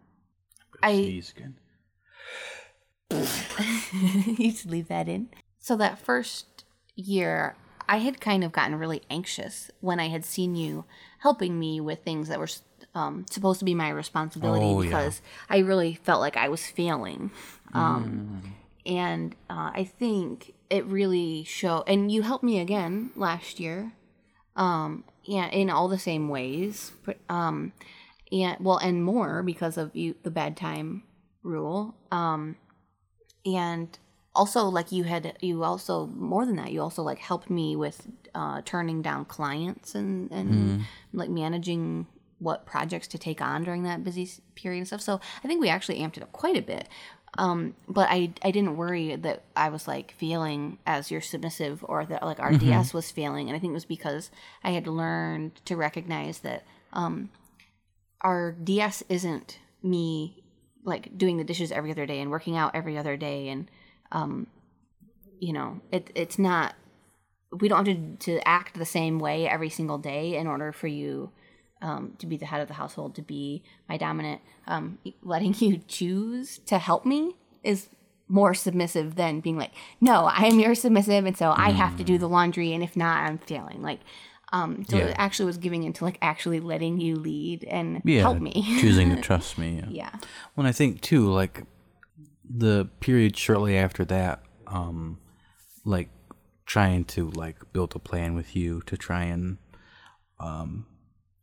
I 0.81 0.91
you 3.11 4.51
should 4.51 4.71
leave 4.71 4.87
that 4.87 5.07
in. 5.07 5.29
So 5.59 5.75
that 5.77 5.99
first 5.99 6.65
year, 6.95 7.55
I 7.87 7.97
had 7.97 8.19
kind 8.21 8.43
of 8.43 8.51
gotten 8.51 8.77
really 8.77 9.01
anxious 9.09 9.69
when 9.81 9.99
I 9.99 10.07
had 10.09 10.25
seen 10.25 10.55
you 10.55 10.85
helping 11.19 11.59
me 11.59 11.79
with 11.81 12.03
things 12.03 12.27
that 12.29 12.39
were 12.39 12.49
um, 12.93 13.25
supposed 13.29 13.59
to 13.59 13.65
be 13.65 13.75
my 13.75 13.89
responsibility 13.89 14.65
Oh, 14.65 14.81
yeah. 14.81 14.89
because 14.89 15.21
I 15.49 15.59
really 15.59 15.95
felt 15.95 16.21
like 16.21 16.37
I 16.37 16.49
was 16.49 16.65
failing. 16.65 17.31
Um, 17.73 18.53
And 18.85 19.35
uh, 19.49 19.71
I 19.73 19.89
think 19.97 20.53
it 20.69 20.85
really 20.85 21.43
showed. 21.43 21.83
And 21.87 22.11
you 22.11 22.21
helped 22.21 22.43
me 22.43 22.59
again 22.59 23.11
last 23.15 23.59
year. 23.59 23.93
Um, 24.55 25.03
yeah, 25.23 25.47
in 25.47 25.69
all 25.69 25.87
the 25.87 25.99
same 25.99 26.29
ways. 26.29 26.91
But, 27.03 27.17
um, 27.29 27.73
and 28.31 28.57
well, 28.59 28.77
and 28.77 29.03
more 29.03 29.43
because 29.43 29.77
of 29.77 29.95
you, 29.95 30.15
the 30.23 30.31
bedtime 30.31 31.03
rule. 31.43 31.95
Um, 32.11 32.57
and 33.45 33.97
also 34.33 34.65
like 34.65 34.91
you 34.91 35.03
had 35.03 35.37
you 35.41 35.63
also 35.63 36.07
more 36.07 36.45
than 36.45 36.57
that 36.57 36.71
you 36.71 36.81
also 36.81 37.01
like 37.01 37.19
helped 37.19 37.49
me 37.49 37.73
with 37.73 38.05
uh 38.33 38.61
turning 38.65 39.01
down 39.01 39.23
clients 39.23 39.95
and 39.95 40.29
and 40.29 40.85
like 41.13 41.29
managing 41.29 42.05
what 42.39 42.65
projects 42.65 43.07
to 43.07 43.17
take 43.17 43.41
on 43.41 43.63
during 43.63 43.83
that 43.83 44.03
busy 44.03 44.29
period 44.55 44.79
and 44.79 44.87
stuff. 44.87 45.01
So 45.01 45.19
I 45.43 45.47
think 45.47 45.61
we 45.61 45.69
actually 45.69 45.99
amped 45.99 46.17
it 46.17 46.23
up 46.23 46.31
quite 46.33 46.57
a 46.57 46.61
bit. 46.61 46.89
Um, 47.37 47.75
but 47.87 48.07
I, 48.09 48.31
I 48.41 48.51
didn't 48.51 48.77
worry 48.77 49.15
that 49.15 49.43
I 49.55 49.69
was 49.69 49.87
like 49.87 50.13
failing 50.17 50.77
as 50.85 51.11
your 51.11 51.21
submissive 51.21 51.83
or 51.87 52.05
that 52.05 52.23
like 52.23 52.39
our 52.39 52.53
DS 52.53 52.93
was 52.93 53.11
failing. 53.11 53.49
And 53.49 53.55
I 53.55 53.59
think 53.59 53.71
it 53.71 53.73
was 53.73 53.85
because 53.85 54.31
I 54.63 54.71
had 54.71 54.87
learned 54.87 55.55
to 55.65 55.75
recognize 55.75 56.39
that 56.39 56.63
um, 56.93 57.29
our 58.21 58.53
DS 58.53 59.03
isn't 59.09 59.59
me 59.83 60.43
like 60.85 61.17
doing 61.17 61.37
the 61.37 61.43
dishes 61.43 61.71
every 61.71 61.91
other 61.91 62.05
day 62.05 62.21
and 62.21 62.31
working 62.31 62.55
out 62.55 62.75
every 62.75 62.97
other 62.97 63.17
day 63.17 63.49
and 63.49 63.69
um, 64.11 64.47
you 65.39 65.51
know 65.51 65.81
it 65.91 66.11
it's 66.15 66.39
not 66.39 66.75
we 67.51 67.67
don't 67.67 67.87
have 67.87 67.95
to, 67.95 68.17
to 68.17 68.47
act 68.47 68.77
the 68.77 68.85
same 68.85 69.19
way 69.19 69.47
every 69.47 69.69
single 69.69 69.97
day 69.97 70.35
in 70.35 70.47
order 70.47 70.71
for 70.71 70.87
you 70.87 71.31
um, 71.81 72.13
to 72.19 72.25
be 72.25 72.37
the 72.37 72.45
head 72.45 72.61
of 72.61 72.67
the 72.67 72.73
household 72.73 73.15
to 73.15 73.21
be 73.21 73.63
my 73.89 73.97
dominant 73.97 74.41
um, 74.67 74.97
letting 75.23 75.53
you 75.59 75.77
choose 75.87 76.59
to 76.59 76.77
help 76.79 77.05
me 77.05 77.35
is 77.63 77.89
more 78.27 78.53
submissive 78.55 79.15
than 79.15 79.39
being 79.39 79.57
like 79.57 79.71
no 80.01 80.25
i 80.25 80.45
am 80.45 80.59
your 80.59 80.73
submissive 80.73 81.25
and 81.25 81.37
so 81.37 81.53
i 81.55 81.69
have 81.69 81.95
to 81.95 82.03
do 82.03 82.17
the 82.17 82.27
laundry 82.27 82.73
and 82.73 82.83
if 82.83 82.95
not 82.95 83.17
i'm 83.19 83.37
failing 83.37 83.81
like 83.83 83.99
um, 84.53 84.85
so 84.87 84.97
Yeah. 84.97 85.07
it 85.07 85.15
actually 85.17 85.47
was 85.47 85.57
giving 85.57 85.83
into 85.83 86.03
like 86.03 86.17
actually 86.21 86.59
letting 86.59 86.99
you 86.99 87.15
lead 87.17 87.63
and 87.65 88.01
Yeah, 88.05 88.21
help 88.21 88.39
me 88.39 88.51
choosing 88.79 89.13
to 89.13 89.21
trust 89.21 89.57
me. 89.57 89.77
Yeah. 89.77 89.87
yeah 89.89 90.11
When 90.53 90.65
I 90.65 90.71
think 90.71 91.01
too, 91.01 91.29
like 91.31 91.63
the 92.47 92.87
period 92.99 93.35
shortly 93.35 93.75
after 93.75 94.05
that, 94.05 94.43
um, 94.67 95.19
like 95.83 96.09
trying 96.65 97.05
to 97.05 97.31
like 97.31 97.57
build 97.73 97.95
a 97.95 97.99
plan 97.99 98.33
with 98.35 98.55
you 98.55 98.81
to 98.85 98.95
try 98.95 99.23
and 99.23 99.57
um, 100.39 100.85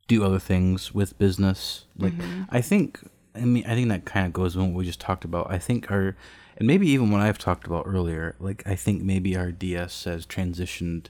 do 0.09 0.25
other 0.25 0.39
things 0.39 0.95
with 0.95 1.19
business. 1.19 1.87
Like 1.97 2.15
I 2.51 2.61
think, 2.61 3.01
I 3.35 3.41
mean, 3.41 3.65
I 3.67 3.75
think 3.75 3.89
that 3.89 4.05
kind 4.05 4.27
of 4.27 4.33
goes 4.33 4.57
with 4.57 4.67
what 4.67 4.75
we 4.75 4.85
just 4.85 5.01
talked 5.01 5.25
about. 5.25 5.51
I 5.51 5.59
think 5.59 5.91
our, 5.91 6.17
and 6.57 6.67
maybe 6.67 6.89
even 6.89 7.11
what 7.11 7.21
I've 7.21 7.39
talked 7.39 7.67
about 7.67 7.85
earlier. 7.87 8.37
Like 8.39 8.63
I 8.67 8.75
think 8.75 9.03
maybe 9.03 9.37
our 9.37 9.51
DS 9.53 10.05
has 10.05 10.27
transitioned 10.27 11.07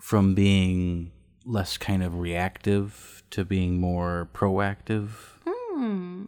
from 0.00 0.34
being 0.34 1.12
less 1.44 1.76
kind 1.76 2.02
of 2.02 2.18
reactive 2.18 3.22
to 3.30 3.44
being 3.44 3.78
more 3.78 4.28
proactive. 4.32 5.10
hmm. 5.46 6.24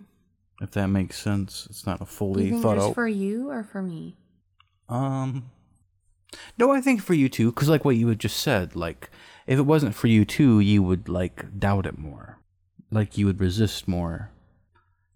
If 0.61 0.73
that 0.73 0.89
makes 0.89 1.19
sense, 1.19 1.67
it's 1.71 1.87
not 1.87 2.03
a 2.03 2.05
fully 2.05 2.51
thought 2.61 2.79
out. 2.79 2.95
for 2.95 3.09
you 3.09 3.51
or 3.51 3.63
for 3.65 3.81
me 3.81 4.19
um, 4.91 5.51
no, 6.59 6.73
I 6.73 6.81
think 6.81 7.01
for 7.01 7.15
you 7.15 7.29
too, 7.29 7.51
because 7.53 7.69
like 7.69 7.85
what 7.85 7.97
you 7.97 8.09
had 8.09 8.19
just 8.19 8.39
said, 8.39 8.77
like 8.77 9.09
if 9.51 9.59
it 9.59 9.67
wasn't 9.67 9.97
for 9.97 10.07
you 10.07 10.25
too, 10.25 10.61
you 10.61 10.81
would 10.81 11.09
like 11.09 11.59
doubt 11.59 11.85
it 11.85 11.99
more, 11.99 12.39
like 12.93 13.19
you 13.19 13.27
would 13.27 13.41
resist 13.41 13.89
more. 13.89 14.31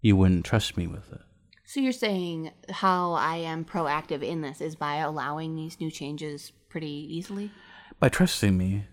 You 0.01 0.17
wouldn't 0.17 0.43
trust 0.45 0.75
me 0.75 0.87
with 0.87 1.11
it. 1.13 1.21
So 1.63 1.79
you're 1.79 1.93
saying 1.93 2.51
how 2.69 3.13
I 3.13 3.37
am 3.37 3.63
proactive 3.63 4.21
in 4.21 4.41
this 4.41 4.59
is 4.59 4.75
by 4.75 4.97
allowing 4.97 5.55
these 5.55 5.79
new 5.79 5.89
changes 5.89 6.51
pretty 6.69 7.07
easily? 7.09 7.49
By 7.99 8.09
trusting 8.09 8.57
me, 8.57 8.85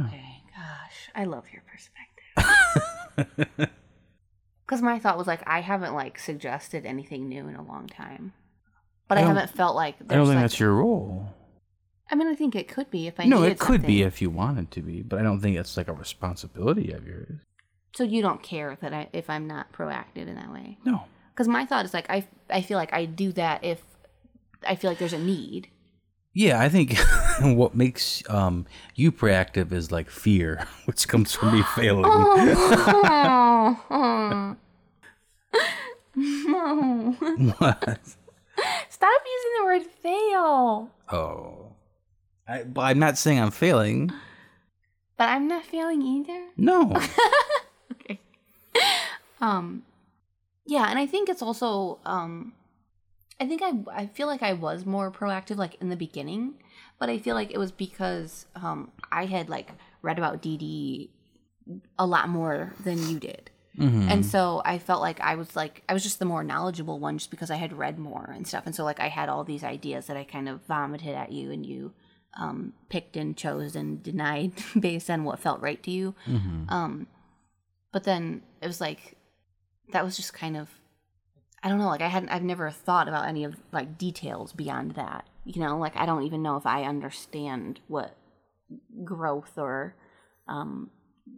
Okay, 0.00 0.42
gosh, 0.56 1.10
I 1.14 1.24
love 1.24 1.44
your 1.52 1.62
perspective. 1.70 3.70
Because 4.66 4.80
my 4.80 4.98
thought 4.98 5.18
was 5.18 5.26
like, 5.26 5.42
I 5.46 5.60
haven't 5.60 5.92
like 5.92 6.18
suggested 6.18 6.86
anything 6.86 7.28
new 7.28 7.48
in 7.48 7.54
a 7.54 7.62
long 7.62 7.86
time, 7.86 8.32
but 9.08 9.18
I, 9.18 9.20
I 9.20 9.24
haven't 9.26 9.50
felt 9.50 9.76
like. 9.76 9.96
I 10.08 10.14
don't 10.14 10.24
think 10.24 10.36
like- 10.36 10.44
that's 10.44 10.58
your 10.58 10.72
role. 10.72 11.28
I 12.14 12.16
mean, 12.16 12.28
I 12.28 12.36
think 12.36 12.54
it 12.54 12.68
could 12.68 12.92
be 12.92 13.08
if 13.08 13.18
I. 13.18 13.24
no, 13.24 13.42
it 13.42 13.58
could 13.58 13.84
be 13.84 14.02
if 14.02 14.22
you 14.22 14.30
wanted 14.30 14.70
to 14.70 14.82
be, 14.82 15.02
but 15.02 15.18
I 15.18 15.24
don't 15.24 15.40
think 15.40 15.56
it's 15.56 15.76
like 15.76 15.88
a 15.88 15.92
responsibility 15.92 16.92
of 16.92 17.04
yours. 17.04 17.40
So 17.92 18.04
you 18.04 18.22
don't 18.22 18.40
care 18.40 18.78
that 18.80 18.94
I 18.94 19.08
if 19.12 19.28
I'm 19.28 19.48
not 19.48 19.72
proactive 19.72 20.28
in 20.28 20.36
that 20.36 20.52
way. 20.52 20.78
No. 20.84 21.06
Because 21.32 21.48
my 21.48 21.66
thought 21.66 21.84
is 21.84 21.92
like 21.92 22.08
I 22.08 22.24
I 22.48 22.62
feel 22.62 22.78
like 22.78 22.92
I 22.92 23.04
do 23.04 23.32
that 23.32 23.64
if 23.64 23.82
I 24.64 24.76
feel 24.76 24.92
like 24.92 24.98
there's 24.98 25.12
a 25.12 25.18
need. 25.18 25.66
Yeah, 26.34 26.60
I 26.60 26.68
think 26.68 26.96
what 27.40 27.74
makes 27.74 28.22
um, 28.30 28.64
you 28.94 29.10
proactive 29.10 29.72
is 29.72 29.90
like 29.90 30.08
fear, 30.08 30.68
which 30.84 31.08
comes 31.08 31.32
from 31.32 31.52
me 31.52 31.62
failing. 31.74 32.04
Oh, 32.06 33.80
oh. 33.90 34.56
no. 36.14 37.16
What? 37.58 37.98
Stop 38.88 39.22
using 39.26 39.52
the 39.58 39.64
word 39.64 39.82
fail. 39.82 40.90
Oh. 41.10 41.63
I, 42.46 42.62
but 42.62 42.82
I'm 42.82 42.98
not 42.98 43.16
saying 43.18 43.40
I'm 43.40 43.50
failing. 43.50 44.10
But 45.16 45.28
I'm 45.28 45.46
not 45.48 45.64
failing 45.64 46.02
either. 46.02 46.46
No. 46.56 46.92
Okay. 47.92 48.18
Um 49.40 49.82
yeah, 50.66 50.86
and 50.88 50.98
I 50.98 51.06
think 51.06 51.28
it's 51.28 51.42
also 51.42 51.98
um 52.04 52.52
I 53.40 53.46
think 53.46 53.62
I 53.62 53.72
I 53.92 54.06
feel 54.06 54.26
like 54.26 54.42
I 54.42 54.52
was 54.54 54.84
more 54.86 55.10
proactive 55.10 55.56
like 55.56 55.76
in 55.80 55.88
the 55.90 55.96
beginning, 55.96 56.54
but 56.98 57.08
I 57.08 57.18
feel 57.18 57.34
like 57.34 57.50
it 57.52 57.58
was 57.58 57.72
because 57.72 58.46
um 58.56 58.90
I 59.12 59.26
had 59.26 59.48
like 59.48 59.72
read 60.02 60.18
about 60.18 60.42
DD 60.42 61.10
a 61.98 62.06
lot 62.06 62.28
more 62.28 62.72
than 62.82 63.08
you 63.08 63.18
did. 63.20 63.50
Mhm. 63.78 64.10
And 64.10 64.24
so 64.26 64.62
I 64.64 64.78
felt 64.78 65.00
like 65.00 65.20
I 65.20 65.34
was 65.34 65.54
like 65.56 65.82
I 65.88 65.92
was 65.94 66.02
just 66.02 66.18
the 66.18 66.24
more 66.24 66.42
knowledgeable 66.44 66.98
one 66.98 67.18
just 67.18 67.30
because 67.30 67.50
I 67.50 67.56
had 67.56 67.72
read 67.72 67.98
more 67.98 68.30
and 68.34 68.46
stuff. 68.46 68.64
And 68.66 68.74
so 68.74 68.82
like 68.84 69.00
I 69.00 69.08
had 69.08 69.28
all 69.28 69.44
these 69.44 69.64
ideas 69.64 70.06
that 70.06 70.16
I 70.16 70.24
kind 70.24 70.48
of 70.48 70.62
vomited 70.66 71.14
at 71.14 71.32
you 71.32 71.50
and 71.52 71.64
you 71.66 71.92
um 72.36 72.72
picked 72.88 73.16
and 73.16 73.36
chose 73.36 73.76
and 73.76 74.02
denied 74.02 74.52
based 74.78 75.10
on 75.10 75.24
what 75.24 75.38
felt 75.38 75.60
right 75.60 75.82
to 75.82 75.90
you. 75.90 76.14
Mhm. 76.26 76.70
Um 76.70 77.06
but 77.92 78.04
then 78.04 78.42
it 78.60 78.66
was 78.66 78.80
like 78.80 79.16
that 79.92 80.04
was 80.04 80.16
just 80.16 80.34
kind 80.34 80.56
of 80.56 80.68
I 81.62 81.68
don't 81.68 81.78
know, 81.78 81.88
like 81.88 82.02
I 82.02 82.08
hadn't 82.08 82.28
I've 82.30 82.42
never 82.42 82.70
thought 82.70 83.08
about 83.08 83.26
any 83.28 83.44
of 83.44 83.56
like 83.72 83.96
details 83.96 84.52
beyond 84.52 84.92
that. 84.92 85.26
You 85.44 85.60
know, 85.62 85.78
like 85.78 85.96
I 85.96 86.06
don't 86.06 86.24
even 86.24 86.42
know 86.42 86.56
if 86.56 86.66
I 86.66 86.84
understand 86.84 87.80
what 87.88 88.16
growth 89.04 89.56
or 89.56 89.94
um 90.48 90.90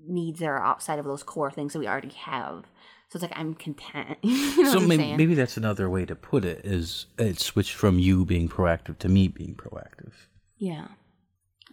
needs 0.07 0.43
are 0.43 0.59
outside 0.63 0.99
of 0.99 1.05
those 1.05 1.23
core 1.23 1.51
things 1.51 1.73
that 1.73 1.79
we 1.79 1.87
already 1.89 2.11
have. 2.11 2.65
So 3.09 3.17
it's 3.19 3.23
like 3.23 3.39
I'm 3.39 3.55
content. 3.55 4.19
you 4.23 4.63
know 4.65 4.73
so 4.73 4.81
maybe, 4.81 5.03
saying? 5.03 5.17
maybe 5.17 5.35
that's 5.35 5.57
another 5.57 5.89
way 5.89 6.05
to 6.07 6.17
put 6.17 6.45
it 6.45 6.65
is 6.65 7.07
it 7.19 7.39
switched 7.39 7.75
from 7.75 7.99
you 7.99 8.25
being 8.25 8.49
proactive 8.49 8.99
to 8.99 9.09
me 9.09 9.29
being 9.29 9.55
proactive. 9.55 10.13
Yeah. 10.59 10.88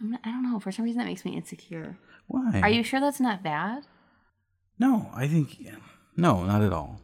I'm 0.00 0.10
not- 0.12 0.20
I 0.24 0.30
don't 0.30 0.42
know. 0.50 0.58
For 0.60 0.72
some 0.72 0.84
reason, 0.84 0.98
that 0.98 1.06
makes 1.06 1.24
me 1.24 1.36
insecure. 1.36 1.98
Why? 2.26 2.60
Are 2.62 2.68
you 2.70 2.82
sure 2.82 3.00
that's 3.00 3.20
not 3.20 3.42
bad? 3.42 3.84
No, 4.78 5.10
I 5.14 5.28
think 5.28 5.58
no, 6.16 6.44
not 6.44 6.62
at 6.62 6.72
all. 6.72 7.00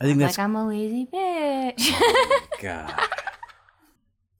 I 0.00 0.04
think 0.04 0.18
that's 0.18 0.38
Like 0.38 0.44
I'm 0.44 0.56
a 0.56 0.66
lazy 0.66 1.06
bitch. 1.12 1.90
Oh 1.92 2.46
God. 2.60 2.94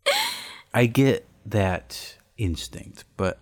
I 0.75 0.87
get 0.87 1.27
that 1.47 2.17
instinct, 2.37 3.05
but 3.17 3.39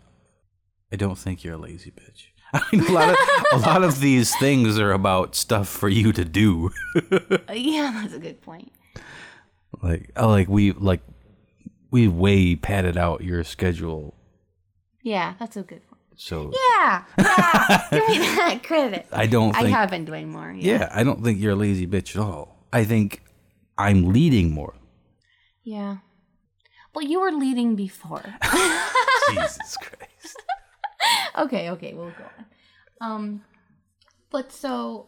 I 0.92 0.96
don't 0.96 1.18
think 1.18 1.44
you're 1.44 1.54
a 1.54 1.58
lazy 1.58 1.90
bitch. 1.90 2.26
I 2.52 2.62
mean, 2.72 2.86
a 2.88 2.92
lot 2.92 3.10
of 3.10 3.16
a 3.52 3.58
lot 3.58 3.82
of 3.84 4.00
these 4.00 4.34
things 4.36 4.78
are 4.78 4.92
about 4.92 5.34
stuff 5.34 5.68
for 5.68 5.88
you 5.88 6.12
to 6.12 6.24
do. 6.24 6.70
yeah, 7.52 7.90
that's 8.02 8.14
a 8.14 8.18
good 8.18 8.40
point. 8.40 8.72
like, 9.82 10.10
I 10.16 10.24
like 10.26 10.48
we 10.48 10.72
like 10.72 11.02
we 11.90 12.08
way 12.08 12.56
padded 12.56 12.96
out 12.96 13.22
your 13.24 13.44
schedule, 13.44 14.14
Yeah, 15.02 15.34
that's 15.38 15.56
a 15.56 15.62
good 15.62 15.82
point. 15.88 16.02
so 16.16 16.52
Yeah, 16.80 17.04
yeah. 17.18 17.86
Give 17.90 18.08
me 18.08 18.18
that 18.18 18.60
credit. 18.64 19.06
I 19.12 19.26
don't 19.26 19.56
I 19.56 19.64
have 19.68 19.90
been 19.90 20.04
doing 20.04 20.28
more. 20.30 20.52
yeah, 20.56 20.88
I 20.92 21.04
don't 21.04 21.22
think 21.22 21.40
you're 21.40 21.52
a 21.52 21.56
lazy 21.56 21.86
bitch 21.86 22.16
at 22.16 22.22
all. 22.22 22.66
I 22.72 22.84
think 22.84 23.22
I'm 23.78 24.12
leading 24.12 24.52
more. 24.52 24.74
Yeah. 25.62 25.98
Well, 26.94 27.04
you 27.04 27.20
were 27.20 27.32
leading 27.32 27.76
before. 27.76 28.22
Jesus 29.30 29.76
Christ. 29.76 30.42
okay, 31.38 31.70
okay, 31.70 31.92
we'll 31.94 32.10
go 32.10 32.24
on. 32.38 32.44
Um, 33.00 33.44
but 34.30 34.50
so 34.52 35.06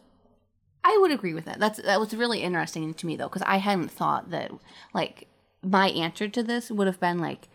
I 0.83 0.97
would 1.01 1.11
agree 1.11 1.33
with 1.33 1.45
that. 1.45 1.59
That's 1.59 1.81
that 1.81 1.99
was 1.99 2.13
really 2.13 2.41
interesting 2.41 2.93
to 2.93 3.05
me 3.07 3.15
though, 3.15 3.27
because 3.27 3.41
I 3.43 3.57
hadn't 3.57 3.89
thought 3.89 4.29
that 4.31 4.51
like 4.93 5.27
my 5.63 5.89
answer 5.89 6.27
to 6.27 6.43
this 6.43 6.71
would 6.71 6.87
have 6.87 6.99
been 6.99 7.19
like 7.19 7.47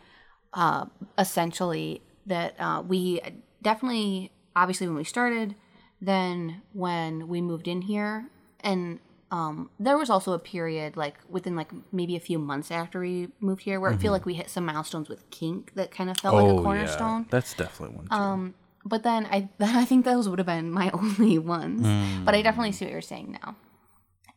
uh, 0.53 0.87
essentially 1.19 2.03
that 2.27 2.55
uh, 2.59 2.83
we 2.87 3.21
definitely 3.63 4.31
obviously 4.57 4.87
when 4.87 4.97
we 4.97 5.05
started, 5.05 5.55
then 6.01 6.63
when 6.73 7.29
we 7.29 7.41
moved 7.41 7.69
in 7.69 7.83
here, 7.83 8.29
and 8.61 9.01
um, 9.31 9.71
there 9.81 9.99
was 9.99 10.11
also 10.11 10.33
a 10.33 10.39
period 10.39 10.97
like 10.97 11.17
within 11.29 11.57
like 11.57 11.71
maybe 11.93 12.15
a 12.15 12.21
few 12.21 12.39
months 12.39 12.71
after 12.71 13.01
we 13.01 13.29
moved 13.41 13.63
here 13.63 13.81
where 13.81 13.91
I 13.91 13.97
feel 13.97 14.13
like 14.13 14.27
we 14.27 14.35
hit 14.35 14.49
some 14.49 14.65
milestones 14.65 15.09
with 15.09 15.29
kink 15.31 15.73
that 15.75 15.91
kind 15.91 16.09
of 16.09 16.19
felt 16.19 16.35
like 16.37 16.59
a 16.59 16.63
cornerstone. 16.63 17.23
yeah, 17.23 17.29
that's 17.31 17.55
definitely 17.55 17.97
one. 17.97 18.07
Too. 18.07 18.15
Um, 18.15 18.55
but 18.85 19.03
then 19.03 19.27
I 19.27 19.49
then 19.59 19.75
I 19.77 19.85
think 19.85 20.05
those 20.05 20.29
would 20.29 20.39
have 20.39 20.47
been 20.47 20.71
my 20.71 20.91
only 20.95 21.39
ones. 21.39 21.83
But 22.25 22.35
I 22.35 22.43
definitely 22.43 22.73
see 22.73 22.85
what 22.85 22.93
you're 22.93 23.01
saying 23.01 23.39
now. 23.43 23.57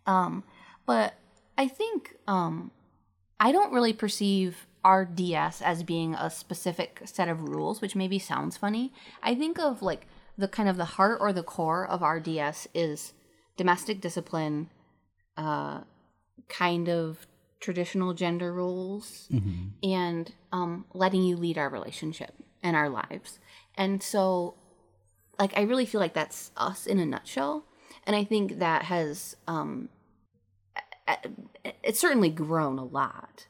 Um, 0.07 0.43
but 0.86 1.15
I 1.57 1.68
think 1.68 2.15
um, 2.28 2.72
I 3.39 3.51
don't 3.51 3.73
really 3.73 3.93
perceive 3.93 4.67
our 4.83 5.05
DS 5.05 5.61
as 5.61 5.83
being 5.83 6.15
a 6.15 6.29
specific 6.29 7.01
set 7.05 7.27
of 7.27 7.41
rules, 7.41 7.81
which 7.81 7.95
maybe 7.95 8.19
sounds 8.19 8.57
funny. 8.57 8.93
I 9.21 9.35
think 9.35 9.59
of 9.59 9.81
like 9.81 10.07
the 10.38 10.47
kind 10.47 10.69
of 10.69 10.77
the 10.77 10.85
heart 10.85 11.17
or 11.19 11.33
the 11.33 11.43
core 11.43 11.85
of 11.88 12.01
our 12.03 12.19
DS 12.19 12.67
is 12.73 13.13
domestic 13.57 13.99
discipline, 14.01 14.69
uh, 15.35 15.81
kind 16.47 16.88
of 16.88 17.27
traditional 17.59 18.13
gender 18.13 18.53
roles, 18.53 19.27
and 19.83 20.31
um, 20.51 20.85
letting 20.93 21.23
you 21.23 21.35
lead 21.35 21.57
our 21.57 21.69
relationship 21.69 22.33
and 22.63 22.75
our 22.75 22.89
lives. 22.89 23.39
And 23.75 24.01
so, 24.01 24.55
like, 25.39 25.57
I 25.57 25.61
really 25.61 25.85
feel 25.85 25.99
like 25.99 26.13
that's 26.13 26.51
us 26.55 26.85
in 26.85 26.99
a 26.99 27.05
nutshell. 27.05 27.65
And 28.05 28.15
I 28.15 28.23
think 28.23 28.59
that 28.59 28.83
has, 28.83 29.35
um, 29.47 29.89
it's 31.84 31.99
certainly 31.99 32.30
grown 32.30 32.78
a 32.80 32.84
lot. 32.86 33.47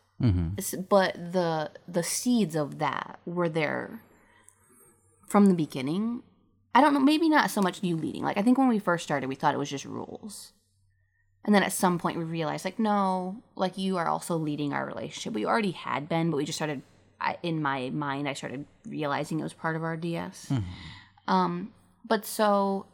S- 0.57 0.75
But 0.89 1.13
the 1.33 1.71
the 1.87 2.03
seeds 2.03 2.55
of 2.55 2.79
that 2.79 3.19
were 3.25 3.49
there 3.49 4.01
from 5.27 5.45
the 5.47 5.53
beginning. 5.53 6.23
I 6.73 6.81
don't 6.81 6.93
know, 6.93 6.99
maybe 6.99 7.27
not 7.29 7.49
so 7.49 7.61
much 7.61 7.81
you 7.83 7.95
leading. 7.97 8.23
Like 8.23 8.37
I 8.37 8.41
think 8.43 8.57
when 8.57 8.67
we 8.67 8.79
first 8.79 9.03
started, 9.03 9.27
we 9.27 9.35
thought 9.35 9.53
it 9.53 9.57
was 9.59 9.69
just 9.69 9.85
rules. 9.85 10.53
And 11.45 11.55
then 11.55 11.63
at 11.63 11.71
some 11.71 11.97
point 11.97 12.17
we 12.17 12.23
realized 12.23 12.65
like 12.65 12.77
no, 12.79 13.41
like 13.55 13.77
you 13.77 13.97
are 13.97 14.07
also 14.07 14.35
leading 14.37 14.73
our 14.73 14.85
relationship. 14.85 15.33
We 15.33 15.45
already 15.45 15.71
had 15.71 16.07
been, 16.09 16.29
but 16.29 16.37
we 16.37 16.45
just 16.45 16.57
started 16.57 16.81
I, 17.19 17.37
in 17.41 17.61
my 17.61 17.89
mind 17.89 18.27
I 18.29 18.33
started 18.33 18.65
realizing 18.87 19.39
it 19.39 19.43
was 19.43 19.53
part 19.53 19.75
of 19.75 19.83
our 19.83 19.97
DS. 19.97 20.51
Um 21.27 21.73
but 22.05 22.25
so 22.25 22.85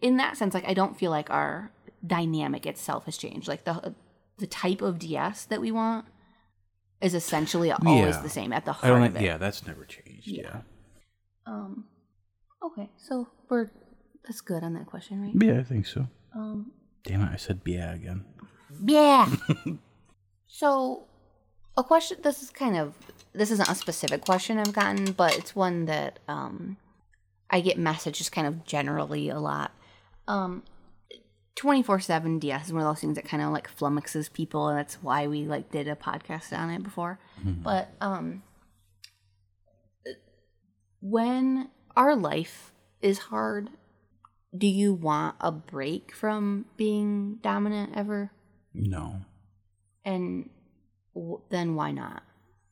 in 0.00 0.16
that 0.18 0.36
sense 0.36 0.54
like 0.54 0.66
I 0.68 0.74
don't 0.74 0.96
feel 0.98 1.10
like 1.10 1.30
our 1.30 1.70
dynamic 2.06 2.66
itself 2.66 3.04
has 3.06 3.16
changed. 3.16 3.48
Like 3.48 3.64
the 3.64 3.94
the 4.38 4.46
type 4.46 4.82
of 4.82 4.98
DS 4.98 5.44
that 5.46 5.60
we 5.60 5.70
want 5.72 6.06
is 7.00 7.14
essentially 7.14 7.70
always 7.72 8.14
Yeah. 8.16 8.20
the 8.22 8.28
same 8.28 8.52
at 8.52 8.64
the 8.64 8.72
heart 8.72 9.02
of 9.02 9.16
it. 9.16 9.22
yeah, 9.22 9.36
that's 9.36 9.66
never 9.66 9.84
changed. 9.84 10.26
Yeah. 10.28 10.60
Um. 11.46 11.84
Okay, 12.62 12.90
so 12.96 13.28
we're 13.48 13.70
that's 14.24 14.40
good 14.40 14.62
on 14.62 14.74
that 14.74 14.86
question, 14.86 15.22
right? 15.22 15.32
Yeah, 15.34 15.60
I 15.60 15.64
think 15.64 15.86
so. 15.86 16.06
Um. 16.34 16.72
Damn 17.04 17.22
it, 17.22 17.30
I 17.32 17.36
said 17.36 17.60
yeah 17.64 17.94
again. 17.94 18.24
Yeah. 18.84 19.30
so, 20.46 21.04
a 21.76 21.84
question. 21.84 22.18
This 22.22 22.42
is 22.42 22.50
kind 22.50 22.76
of 22.76 22.94
this 23.32 23.50
isn't 23.50 23.68
a 23.68 23.74
specific 23.74 24.24
question 24.24 24.58
I've 24.58 24.72
gotten, 24.72 25.12
but 25.12 25.36
it's 25.38 25.54
one 25.56 25.86
that 25.86 26.18
um 26.28 26.76
I 27.50 27.60
get 27.60 27.78
messages 27.78 28.28
kind 28.28 28.46
of 28.46 28.64
generally 28.64 29.28
a 29.28 29.38
lot. 29.40 29.72
Um. 30.26 30.62
24/7 31.58 32.38
DS 32.40 32.66
is 32.66 32.72
one 32.72 32.82
of 32.82 32.88
those 32.88 33.00
things 33.00 33.16
that 33.16 33.24
kind 33.24 33.42
of 33.42 33.50
like 33.50 33.74
flummoxes 33.74 34.32
people 34.32 34.68
and 34.68 34.78
that's 34.78 35.02
why 35.02 35.26
we 35.26 35.44
like 35.44 35.70
did 35.70 35.88
a 35.88 35.96
podcast 35.96 36.56
on 36.56 36.70
it 36.70 36.82
before. 36.82 37.18
But 37.44 37.90
um 38.00 38.42
when 41.00 41.68
our 41.96 42.16
life 42.16 42.72
is 43.00 43.18
hard, 43.18 43.70
do 44.56 44.66
you 44.66 44.94
want 44.94 45.36
a 45.40 45.52
break 45.52 46.14
from 46.14 46.66
being 46.76 47.38
dominant 47.42 47.92
ever? 47.94 48.32
No. 48.74 49.16
And 50.04 50.50
w- 51.14 51.42
then 51.50 51.74
why 51.74 51.92
not? 51.92 52.22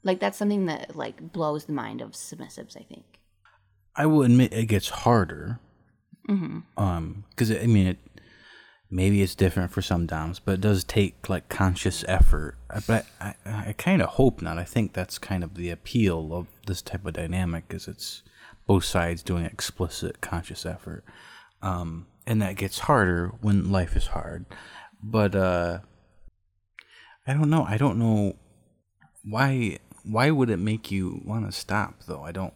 Like 0.03 0.21
that's 0.21 0.39
something 0.39 0.67
that 0.67 0.97
like 0.97 1.33
blows 1.33 1.65
the 1.65 1.73
mind 1.73 2.01
of 2.01 2.13
submissives, 2.13 2.77
I 2.77 2.83
think. 2.83 3.05
I 3.95 4.07
will 4.07 4.23
admit 4.23 4.53
it 4.53 4.67
gets 4.67 4.89
harder. 4.89 5.59
Mm-hmm. 6.29 6.61
Um, 6.77 7.25
because 7.31 7.51
I 7.51 7.67
mean, 7.67 7.89
it 7.89 7.99
maybe 8.91 9.21
it's 9.23 9.35
different 9.35 9.71
for 9.73 9.83
some 9.83 10.07
doms, 10.07 10.39
but 10.39 10.53
it 10.55 10.61
does 10.61 10.85
take 10.85 11.29
like 11.29 11.49
conscious 11.49 12.05
effort. 12.09 12.57
I- 12.71 12.81
But 12.87 13.07
I, 13.21 13.35
I 13.45 13.75
kind 13.77 14.01
of 14.03 14.11
hope 14.11 14.41
not. 14.43 14.59
I 14.59 14.65
think 14.65 14.93
that's 14.93 15.19
kind 15.19 15.43
of 15.45 15.55
the 15.55 15.71
appeal 15.71 16.33
of 16.35 16.47
this 16.67 16.83
type 16.83 17.05
of 17.07 17.15
dynamic, 17.15 17.65
is 17.71 17.89
it's 17.89 18.23
both 18.67 18.85
sides 18.85 19.23
doing 19.23 19.45
explicit 19.45 20.21
conscious 20.21 20.65
effort. 20.67 21.05
Um, 21.63 22.07
and 22.27 22.41
that 22.43 22.57
gets 22.57 22.81
harder 22.81 23.33
when 23.41 23.71
life 23.71 23.97
is 23.97 24.09
hard. 24.09 24.47
But 25.03 25.35
uh, 25.35 25.79
I 27.27 27.33
don't 27.35 27.51
know. 27.51 27.65
I 27.65 27.77
don't 27.77 27.99
know 27.99 28.37
why. 29.25 29.79
Why 30.05 30.31
would 30.31 30.51
it 30.51 30.59
make 30.59 30.91
you 30.93 31.21
want 31.25 31.47
to 31.47 31.53
stop 31.53 32.03
though? 32.07 32.23
I 32.23 32.33
don't. 32.33 32.55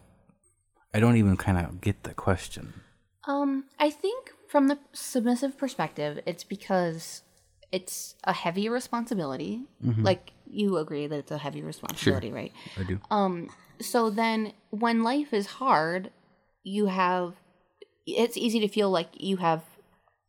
I 0.93 0.99
don't 0.99 1.15
even 1.17 1.37
kind 1.37 1.57
of 1.57 1.79
get 1.81 2.03
the 2.03 2.13
question. 2.13 2.73
Um, 3.27 3.65
I 3.79 3.89
think 3.89 4.31
from 4.51 4.67
the 4.67 4.77
submissive 4.91 5.57
perspective, 5.57 6.19
it's 6.25 6.43
because 6.43 7.23
it's 7.71 8.15
a 8.25 8.33
heavy 8.33 8.67
responsibility. 8.67 9.63
Like 10.03 10.33
you 10.45 10.77
agree 10.77 11.07
that 11.07 11.17
it's 11.17 11.31
a 11.31 11.37
heavy 11.37 11.61
responsibility, 11.61 12.33
right? 12.33 12.51
I 12.77 12.83
do. 12.83 12.99
Um, 13.09 13.49
so 13.79 14.09
then 14.09 14.51
when 14.69 15.03
life 15.03 15.33
is 15.33 15.47
hard, 15.47 16.11
you 16.63 16.87
have 16.87 17.35
it's 18.05 18.35
easy 18.35 18.59
to 18.59 18.67
feel 18.67 18.89
like 18.89 19.07
you 19.13 19.37
have 19.37 19.63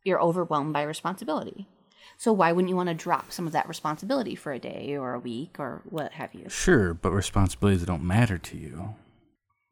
you're 0.05 0.21
overwhelmed 0.21 0.71
by 0.71 0.83
responsibility. 0.83 1.67
So 2.17 2.31
why 2.31 2.53
wouldn't 2.53 2.69
you 2.69 2.77
want 2.77 2.87
to 2.87 2.95
drop 2.95 3.33
some 3.33 3.45
of 3.45 3.51
that 3.51 3.67
responsibility 3.67 4.35
for 4.35 4.53
a 4.53 4.59
day 4.59 4.95
or 4.95 5.13
a 5.13 5.19
week 5.19 5.59
or 5.59 5.81
what 5.89 6.13
have 6.13 6.33
you? 6.33 6.47
Sure, 6.47 6.93
but 6.93 7.11
responsibilities 7.11 7.81
that 7.81 7.87
don't 7.87 8.03
matter 8.03 8.37
to 8.37 8.57
you. 8.57 8.95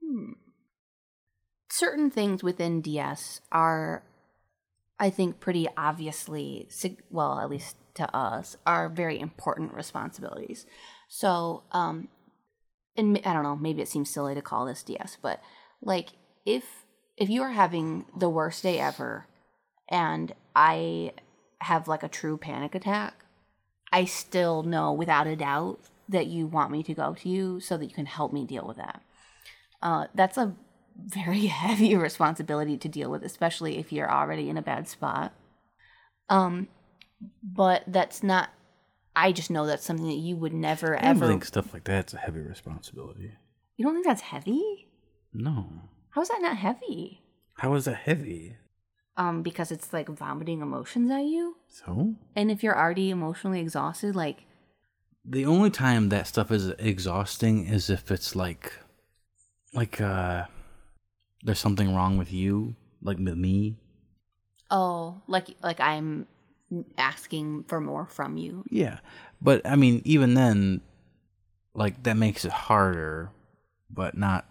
Hmm. 0.05 0.31
certain 1.69 2.11
things 2.11 2.43
within 2.43 2.81
DS 2.81 3.39
are, 3.49 4.03
I 5.01 5.09
think, 5.09 5.39
pretty 5.39 5.67
obviously, 5.75 6.69
well, 7.09 7.39
at 7.39 7.49
least 7.49 7.75
to 7.95 8.15
us, 8.15 8.55
are 8.67 8.87
very 8.87 9.19
important 9.19 9.73
responsibilities. 9.73 10.67
So, 11.07 11.63
um, 11.71 12.07
and 12.95 13.19
I 13.25 13.33
don't 13.33 13.41
know, 13.41 13.55
maybe 13.55 13.81
it 13.81 13.87
seems 13.87 14.11
silly 14.11 14.35
to 14.35 14.43
call 14.43 14.65
this 14.65 14.83
DS, 14.83 15.17
but 15.21 15.41
like 15.81 16.09
if 16.45 16.85
if 17.17 17.29
you 17.29 17.41
are 17.41 17.51
having 17.51 18.05
the 18.15 18.29
worst 18.29 18.61
day 18.61 18.79
ever, 18.79 19.25
and 19.89 20.33
I 20.55 21.13
have 21.61 21.87
like 21.87 22.03
a 22.03 22.07
true 22.07 22.37
panic 22.37 22.75
attack, 22.75 23.25
I 23.91 24.05
still 24.05 24.61
know 24.61 24.93
without 24.93 25.27
a 25.27 25.35
doubt 25.35 25.79
that 26.09 26.27
you 26.27 26.45
want 26.45 26.71
me 26.71 26.83
to 26.83 26.93
go 26.93 27.15
to 27.15 27.29
you 27.29 27.59
so 27.59 27.75
that 27.75 27.85
you 27.85 27.95
can 27.95 28.05
help 28.05 28.33
me 28.33 28.45
deal 28.45 28.67
with 28.67 28.77
that. 28.77 29.01
Uh, 29.81 30.07
that's 30.13 30.37
a 30.37 30.55
very 30.97 31.45
heavy 31.47 31.95
responsibility 31.95 32.77
to 32.77 32.87
deal 32.89 33.09
with, 33.11 33.23
especially 33.23 33.77
if 33.77 33.91
you're 33.91 34.11
already 34.11 34.49
in 34.49 34.57
a 34.57 34.61
bad 34.61 34.87
spot. 34.87 35.33
Um, 36.29 36.67
but 37.43 37.83
that's 37.87 38.23
not. 38.23 38.49
I 39.15 39.31
just 39.33 39.51
know 39.51 39.65
that's 39.65 39.83
something 39.83 40.07
that 40.07 40.15
you 40.15 40.37
would 40.37 40.53
never 40.53 40.95
I 40.95 40.99
ever. 41.09 41.27
think 41.27 41.43
stuff 41.45 41.73
like 41.73 41.83
that's 41.83 42.13
a 42.13 42.17
heavy 42.17 42.39
responsibility. 42.39 43.33
You 43.75 43.85
don't 43.85 43.93
think 43.95 44.05
that's 44.05 44.21
heavy? 44.21 44.87
No. 45.33 45.67
How 46.11 46.21
is 46.21 46.29
that 46.29 46.41
not 46.41 46.57
heavy? 46.57 47.21
How 47.55 47.73
is 47.73 47.85
that 47.85 47.95
heavy? 47.95 48.55
Um, 49.17 49.41
because 49.41 49.71
it's 49.71 49.91
like 49.91 50.07
vomiting 50.07 50.61
emotions 50.61 51.11
at 51.11 51.23
you, 51.25 51.57
So? 51.67 52.15
and 52.35 52.49
if 52.49 52.63
you're 52.63 52.77
already 52.77 53.09
emotionally 53.09 53.59
exhausted, 53.59 54.15
like 54.15 54.45
The 55.25 55.45
only 55.45 55.69
time 55.69 56.09
that 56.09 56.27
stuff 56.27 56.49
is 56.51 56.69
exhausting 56.79 57.65
is 57.67 57.89
if 57.89 58.09
it's 58.09 58.35
like, 58.35 58.73
like, 59.73 59.99
uh, 59.99 60.45
there's 61.43 61.59
something 61.59 61.93
wrong 61.95 62.17
with 62.17 62.31
you, 62.31 62.75
like 63.01 63.17
with 63.17 63.37
me. 63.37 63.77
oh, 64.69 65.21
like 65.27 65.47
like 65.61 65.79
I'm 65.79 66.27
asking 66.97 67.63
for 67.63 67.81
more 67.81 68.05
from 68.05 68.37
you. 68.37 68.63
Yeah. 68.69 68.99
But, 69.41 69.61
I 69.65 69.75
mean, 69.75 70.01
even 70.05 70.35
then, 70.35 70.81
like, 71.73 72.03
that 72.03 72.15
makes 72.15 72.45
it 72.45 72.51
harder, 72.51 73.31
but 73.89 74.15
not, 74.17 74.45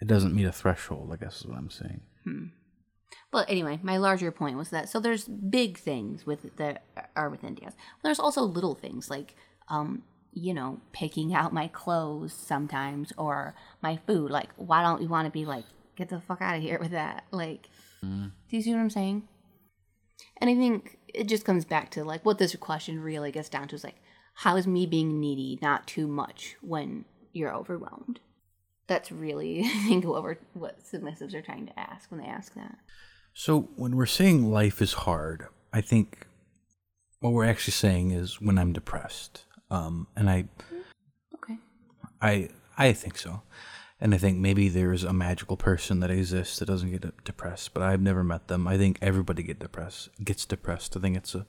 it 0.00 0.06
doesn't 0.06 0.34
meet 0.34 0.44
a 0.44 0.52
threshold, 0.52 1.10
I 1.12 1.16
guess 1.16 1.40
is 1.40 1.46
what 1.46 1.58
I'm 1.58 1.70
saying. 1.70 2.00
But 3.30 3.48
anyway, 3.48 3.78
my 3.82 3.96
larger 3.96 4.30
point 4.30 4.56
was 4.56 4.70
that 4.70 4.88
so 4.88 5.00
there's 5.00 5.24
big 5.28 5.78
things 5.78 6.26
with 6.26 6.56
that 6.56 6.82
are 7.16 7.30
within 7.30 7.54
DS. 7.54 7.74
There's 8.02 8.18
also 8.18 8.42
little 8.42 8.74
things 8.74 9.08
like 9.08 9.34
um, 9.68 10.02
you 10.32 10.54
know, 10.54 10.80
picking 10.92 11.34
out 11.34 11.52
my 11.52 11.68
clothes 11.68 12.32
sometimes 12.32 13.12
or 13.16 13.54
my 13.82 13.98
food. 14.06 14.30
Like, 14.30 14.50
why 14.56 14.82
don't 14.82 15.02
you 15.02 15.08
want 15.08 15.26
to 15.26 15.32
be 15.32 15.44
like, 15.44 15.64
get 15.96 16.08
the 16.08 16.20
fuck 16.20 16.40
out 16.40 16.56
of 16.56 16.62
here 16.62 16.78
with 16.78 16.92
that? 16.92 17.24
Like, 17.30 17.68
mm. 18.04 18.30
do 18.48 18.56
you 18.56 18.62
see 18.62 18.72
what 18.72 18.80
I'm 18.80 18.90
saying? 18.90 19.26
And 20.38 20.50
I 20.50 20.54
think 20.54 20.98
it 21.12 21.28
just 21.28 21.44
comes 21.44 21.64
back 21.64 21.90
to 21.92 22.04
like 22.04 22.24
what 22.24 22.38
this 22.38 22.54
question 22.56 23.00
really 23.00 23.32
gets 23.32 23.48
down 23.48 23.68
to 23.68 23.74
is 23.74 23.84
like, 23.84 24.00
how 24.34 24.56
is 24.56 24.66
me 24.66 24.86
being 24.86 25.18
needy 25.18 25.58
not 25.60 25.86
too 25.86 26.06
much 26.06 26.56
when 26.60 27.04
you're 27.32 27.54
overwhelmed? 27.54 28.20
That's 28.86 29.10
really, 29.10 29.60
I 29.64 29.84
think, 29.86 30.04
what 30.04 30.22
we're, 30.22 30.38
what 30.54 30.84
submissives 30.84 31.34
are 31.34 31.42
trying 31.42 31.66
to 31.66 31.78
ask 31.78 32.10
when 32.10 32.20
they 32.20 32.26
ask 32.26 32.54
that. 32.54 32.78
So 33.34 33.68
when 33.76 33.96
we're 33.96 34.06
saying 34.06 34.50
life 34.50 34.80
is 34.80 34.92
hard, 34.92 35.46
I 35.72 35.80
think 35.80 36.26
what 37.20 37.32
we're 37.32 37.44
actually 37.44 37.72
saying 37.72 38.12
is 38.12 38.40
when 38.40 38.58
I'm 38.58 38.72
depressed. 38.72 39.44
Um, 39.70 40.06
and 40.16 40.30
I, 40.30 40.44
Okay. 41.34 41.58
I, 42.20 42.48
I 42.76 42.92
think 42.92 43.18
so. 43.18 43.42
And 44.00 44.14
I 44.14 44.18
think 44.18 44.38
maybe 44.38 44.68
there's 44.68 45.02
a 45.02 45.12
magical 45.12 45.56
person 45.56 46.00
that 46.00 46.10
exists 46.10 46.58
that 46.58 46.66
doesn't 46.66 46.90
get 46.90 47.24
depressed, 47.24 47.74
but 47.74 47.82
I've 47.82 48.00
never 48.00 48.22
met 48.22 48.46
them. 48.46 48.68
I 48.68 48.78
think 48.78 48.98
everybody 49.02 49.42
get 49.42 49.58
depressed, 49.58 50.10
gets 50.22 50.44
depressed. 50.44 50.96
I 50.96 51.00
think 51.00 51.16
it's 51.16 51.34
a, 51.34 51.46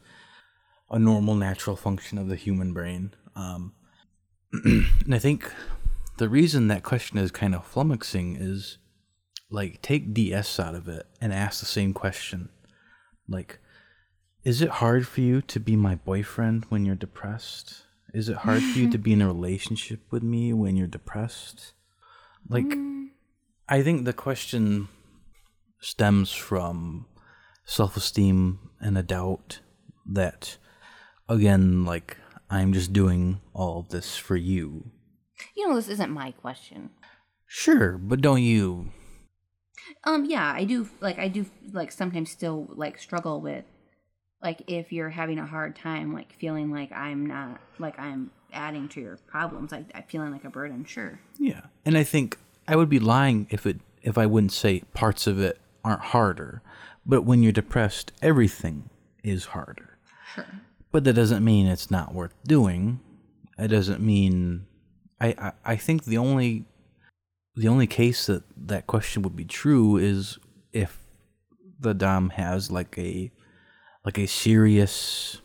a 0.90 0.98
normal, 0.98 1.36
natural 1.36 1.76
function 1.76 2.18
of 2.18 2.28
the 2.28 2.36
human 2.36 2.74
brain. 2.74 3.14
Um, 3.36 3.74
and 4.64 5.14
I 5.14 5.20
think 5.20 5.52
the 6.18 6.28
reason 6.28 6.68
that 6.68 6.84
question 6.84 7.20
is 7.20 7.30
kind 7.30 7.54
of 7.54 7.72
flummoxing 7.72 8.36
is 8.40 8.80
like 9.52 9.82
take 9.84 10.14
DS 10.14 10.60
out 10.60 10.74
of 10.74 10.88
it 10.88 11.06
and 11.22 11.32
ask 11.32 11.60
the 11.60 11.68
same 11.68 11.94
question. 11.94 12.50
Like, 13.28 13.60
is 14.44 14.62
it 14.64 14.70
hard 14.70 15.08
for 15.08 15.22
you 15.22 15.42
to 15.44 15.60
be 15.60 15.76
my 15.76 15.96
boyfriend 15.96 16.66
when 16.70 16.84
you're 16.84 16.96
depressed? 16.96 17.84
Is 18.14 18.30
it 18.30 18.38
hard 18.38 18.64
for 18.64 18.80
you 18.80 18.90
to 18.90 18.98
be 18.98 19.14
in 19.14 19.22
a 19.22 19.28
relationship 19.28 20.02
with 20.10 20.24
me 20.24 20.52
when 20.54 20.76
you're 20.76 20.88
depressed? 20.88 21.74
Like, 22.48 22.74
I 23.68 23.84
think 23.84 24.06
the 24.06 24.14
question 24.14 24.88
stems 25.80 26.32
from 26.32 27.06
self 27.66 27.96
esteem 27.96 28.60
and 28.80 28.98
a 28.98 29.04
doubt 29.04 29.60
that, 30.08 30.58
again, 31.28 31.86
like, 31.86 32.18
I'm 32.50 32.74
just 32.74 32.94
doing 32.94 33.42
all 33.54 33.80
of 33.80 33.90
this 33.90 34.18
for 34.18 34.36
you. 34.36 34.90
You 35.56 35.70
know, 35.70 35.76
this 35.76 35.90
isn't 35.90 36.10
my 36.10 36.32
question. 36.32 36.90
Sure, 37.46 37.98
but 37.98 38.22
don't 38.22 38.42
you? 38.42 38.92
Um, 40.04 40.26
yeah, 40.26 40.52
I 40.52 40.64
do. 40.64 40.90
Like, 41.00 41.20
I 41.20 41.28
do. 41.28 41.46
Like, 41.72 41.92
sometimes 41.92 42.32
still 42.32 42.68
like 42.72 43.00
struggle 43.00 43.40
with, 43.40 43.66
like, 44.42 44.64
if 44.68 44.92
you're 44.92 45.10
having 45.10 45.40
a 45.40 45.46
hard 45.46 45.76
time, 45.76 46.14
like 46.14 46.34
feeling 46.34 46.72
like 46.72 46.92
I'm 46.92 47.26
not, 47.26 47.60
like 47.78 48.00
I'm 48.00 48.32
adding 48.54 48.88
to 48.90 49.02
your 49.02 49.18
problems, 49.28 49.72
like 49.72 49.86
I'm 49.94 50.04
feeling 50.04 50.32
like 50.32 50.46
a 50.46 50.50
burden. 50.50 50.86
Sure. 50.86 51.20
Yeah, 51.38 51.62
and 51.86 51.98
I 51.98 52.04
think 52.04 52.38
I 52.68 52.76
would 52.76 52.90
be 52.90 53.00
lying 53.00 53.48
if 53.50 53.66
it 53.66 53.78
if 54.02 54.18
I 54.18 54.26
wouldn't 54.26 54.54
say 54.54 54.84
parts 54.94 55.28
of 55.28 55.40
it 55.40 55.60
aren't 55.84 56.02
harder. 56.02 56.62
But 57.06 57.24
when 57.24 57.44
you're 57.44 57.52
depressed, 57.52 58.12
everything 58.22 58.90
is 59.24 59.46
harder. 59.46 59.98
Sure. 60.34 60.46
But 60.92 61.04
that 61.04 61.14
doesn't 61.14 61.44
mean 61.44 61.68
it's 61.68 61.92
not 61.92 62.14
worth 62.14 62.34
doing. 62.46 63.00
It 63.58 63.68
doesn't 63.68 64.02
mean 64.02 64.66
I, 65.20 65.28
I, 65.38 65.52
I 65.66 65.76
think 65.76 66.06
the 66.06 66.18
only 66.18 66.66
the 67.56 67.68
only 67.68 67.88
case 67.88 68.28
that 68.28 68.44
that 68.68 68.88
question 68.88 69.22
would 69.24 69.36
be 69.36 69.46
true 69.46 69.98
is 69.98 70.38
if 70.72 71.00
the 71.80 71.94
dom 71.94 72.30
has 72.32 72.72
like 72.72 72.98
a 72.98 73.32
like 74.06 74.18
a 74.18 74.28
serious 74.28 75.42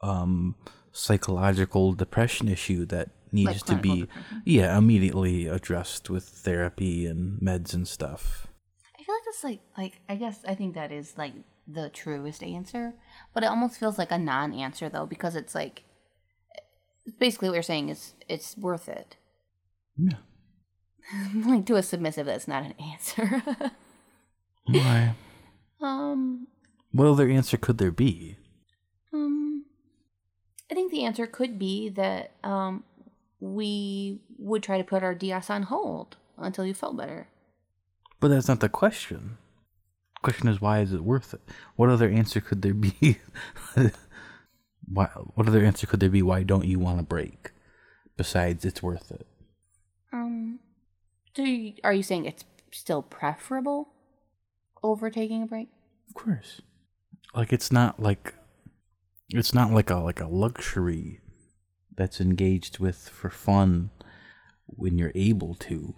um 0.00 0.54
psychological 0.92 1.92
depression 1.92 2.48
issue 2.48 2.84
that 2.86 3.10
needs 3.32 3.62
to 3.62 3.74
be 3.76 4.02
depression? 4.02 4.42
yeah 4.44 4.76
immediately 4.78 5.46
addressed 5.46 6.08
with 6.08 6.24
therapy 6.24 7.06
and 7.06 7.40
meds 7.40 7.74
and 7.74 7.88
stuff 7.88 8.46
I 8.98 9.02
feel 9.02 9.14
like 9.16 9.24
that's 9.24 9.44
like 9.44 9.60
like 9.76 10.00
I 10.08 10.14
guess 10.16 10.44
I 10.46 10.54
think 10.54 10.74
that 10.74 10.92
is 10.92 11.18
like 11.18 11.32
the 11.66 11.88
truest 11.88 12.42
answer, 12.42 12.92
but 13.32 13.42
it 13.42 13.46
almost 13.46 13.78
feels 13.80 13.98
like 13.98 14.10
a 14.10 14.18
non-answer 14.18 14.88
though 14.88 15.06
because 15.06 15.34
it's 15.36 15.54
like 15.54 15.82
basically 17.18 17.48
what 17.48 17.54
you're 17.54 17.62
saying 17.62 17.88
is 17.88 18.14
it's 18.28 18.56
worth 18.56 18.88
it. 18.88 19.16
yeah 19.96 20.18
like 21.46 21.66
to 21.66 21.76
a 21.76 21.82
submissive, 21.82 22.26
that's 22.26 22.48
not 22.48 22.64
an 22.64 22.74
answer. 22.92 23.42
why 24.66 25.14
um, 25.82 26.46
what 26.94 27.06
other 27.06 27.28
answer 27.28 27.56
could 27.56 27.78
there 27.78 27.90
be 27.90 28.36
um, 29.12 29.64
I 30.70 30.74
think 30.74 30.90
the 30.90 31.04
answer 31.04 31.26
could 31.26 31.58
be 31.58 31.90
that 31.90 32.32
um 32.42 32.84
we 33.44 34.20
would 34.38 34.62
try 34.62 34.78
to 34.78 34.84
put 34.84 35.02
our 35.02 35.14
DS 35.14 35.50
on 35.50 35.64
hold 35.64 36.16
until 36.38 36.64
you 36.64 36.74
felt 36.74 36.96
better. 36.96 37.28
But 38.20 38.28
that's 38.28 38.48
not 38.48 38.60
the 38.60 38.68
question. 38.68 39.36
The 40.16 40.20
question 40.22 40.48
is 40.48 40.60
why 40.60 40.80
is 40.80 40.92
it 40.92 41.04
worth 41.04 41.34
it? 41.34 41.42
What 41.76 41.90
other 41.90 42.08
answer 42.08 42.40
could 42.40 42.62
there 42.62 42.74
be? 42.74 43.18
why, 44.86 45.06
what 45.34 45.46
other 45.46 45.62
answer 45.62 45.86
could 45.86 46.00
there 46.00 46.08
be? 46.08 46.22
Why 46.22 46.42
don't 46.42 46.64
you 46.64 46.78
want 46.78 46.98
to 46.98 47.04
break? 47.04 47.50
Besides, 48.16 48.64
it's 48.64 48.82
worth 48.82 49.10
it. 49.10 49.26
Um, 50.12 50.60
do 51.34 51.42
you, 51.42 51.74
are 51.82 51.92
you 51.92 52.02
saying 52.02 52.24
it's 52.24 52.44
still 52.70 53.02
preferable 53.02 53.88
over 54.82 55.10
taking 55.10 55.42
a 55.42 55.46
break? 55.46 55.68
Of 56.08 56.14
course. 56.14 56.62
Like 57.34 57.52
it's 57.52 57.72
not 57.72 58.00
like 58.00 58.34
it's 59.30 59.54
not 59.54 59.72
like 59.72 59.90
a 59.90 59.96
like 59.96 60.20
a 60.20 60.26
luxury 60.28 61.20
that's 61.96 62.20
engaged 62.20 62.78
with 62.78 63.08
for 63.08 63.30
fun 63.30 63.90
when 64.66 64.98
you're 64.98 65.12
able 65.14 65.54
to. 65.54 65.94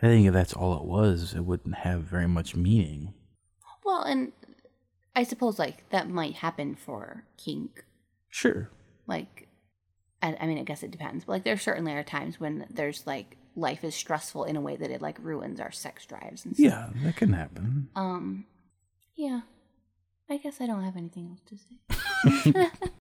I 0.00 0.06
think 0.06 0.26
if 0.26 0.32
that's 0.32 0.52
all 0.52 0.76
it 0.76 0.84
was, 0.84 1.34
it 1.34 1.44
wouldn't 1.44 1.76
have 1.78 2.02
very 2.02 2.28
much 2.28 2.54
meaning. 2.54 3.14
Well, 3.84 4.02
and 4.02 4.32
I 5.16 5.24
suppose 5.24 5.58
like 5.58 5.88
that 5.90 6.08
might 6.08 6.34
happen 6.34 6.74
for 6.74 7.24
kink. 7.36 7.84
Sure. 8.28 8.70
Like, 9.06 9.48
I, 10.22 10.36
I 10.40 10.46
mean, 10.46 10.58
I 10.58 10.62
guess 10.62 10.82
it 10.82 10.90
depends, 10.90 11.24
but 11.24 11.32
like 11.32 11.44
there 11.44 11.56
certainly 11.56 11.92
are 11.92 12.04
times 12.04 12.38
when 12.38 12.66
there's 12.70 13.06
like 13.06 13.36
life 13.56 13.82
is 13.82 13.94
stressful 13.94 14.44
in 14.44 14.54
a 14.56 14.60
way 14.60 14.76
that 14.76 14.90
it 14.90 15.02
like 15.02 15.18
ruins 15.20 15.58
our 15.58 15.72
sex 15.72 16.06
drives 16.06 16.44
and 16.44 16.54
stuff. 16.54 16.64
Yeah, 16.64 16.90
that 17.02 17.16
can 17.16 17.32
happen. 17.32 17.88
Um, 17.96 18.44
yeah. 19.16 19.40
I 20.30 20.36
guess 20.36 20.60
I 20.60 20.66
don't 20.66 20.82
have 20.82 20.96
anything 20.96 21.28
else 21.30 21.40
to 21.46 22.54
say. 22.54 22.62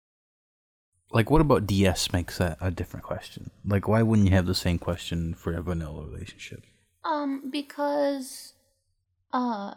Like, 1.14 1.30
what 1.30 1.42
about 1.42 1.68
DS 1.68 2.14
makes 2.14 2.38
that 2.38 2.58
a 2.62 2.72
different 2.72 3.06
question? 3.06 3.52
Like, 3.66 3.88
why 3.88 4.02
wouldn't 4.02 4.30
you 4.30 4.34
have 4.36 4.46
the 4.46 4.56
same 4.56 4.80
question 4.80 5.34
for 5.34 5.54
a 5.54 5.62
vanilla 5.62 6.06
relationship? 6.06 6.64
Um, 7.04 7.50
because 7.50 8.54
uh 9.34 9.74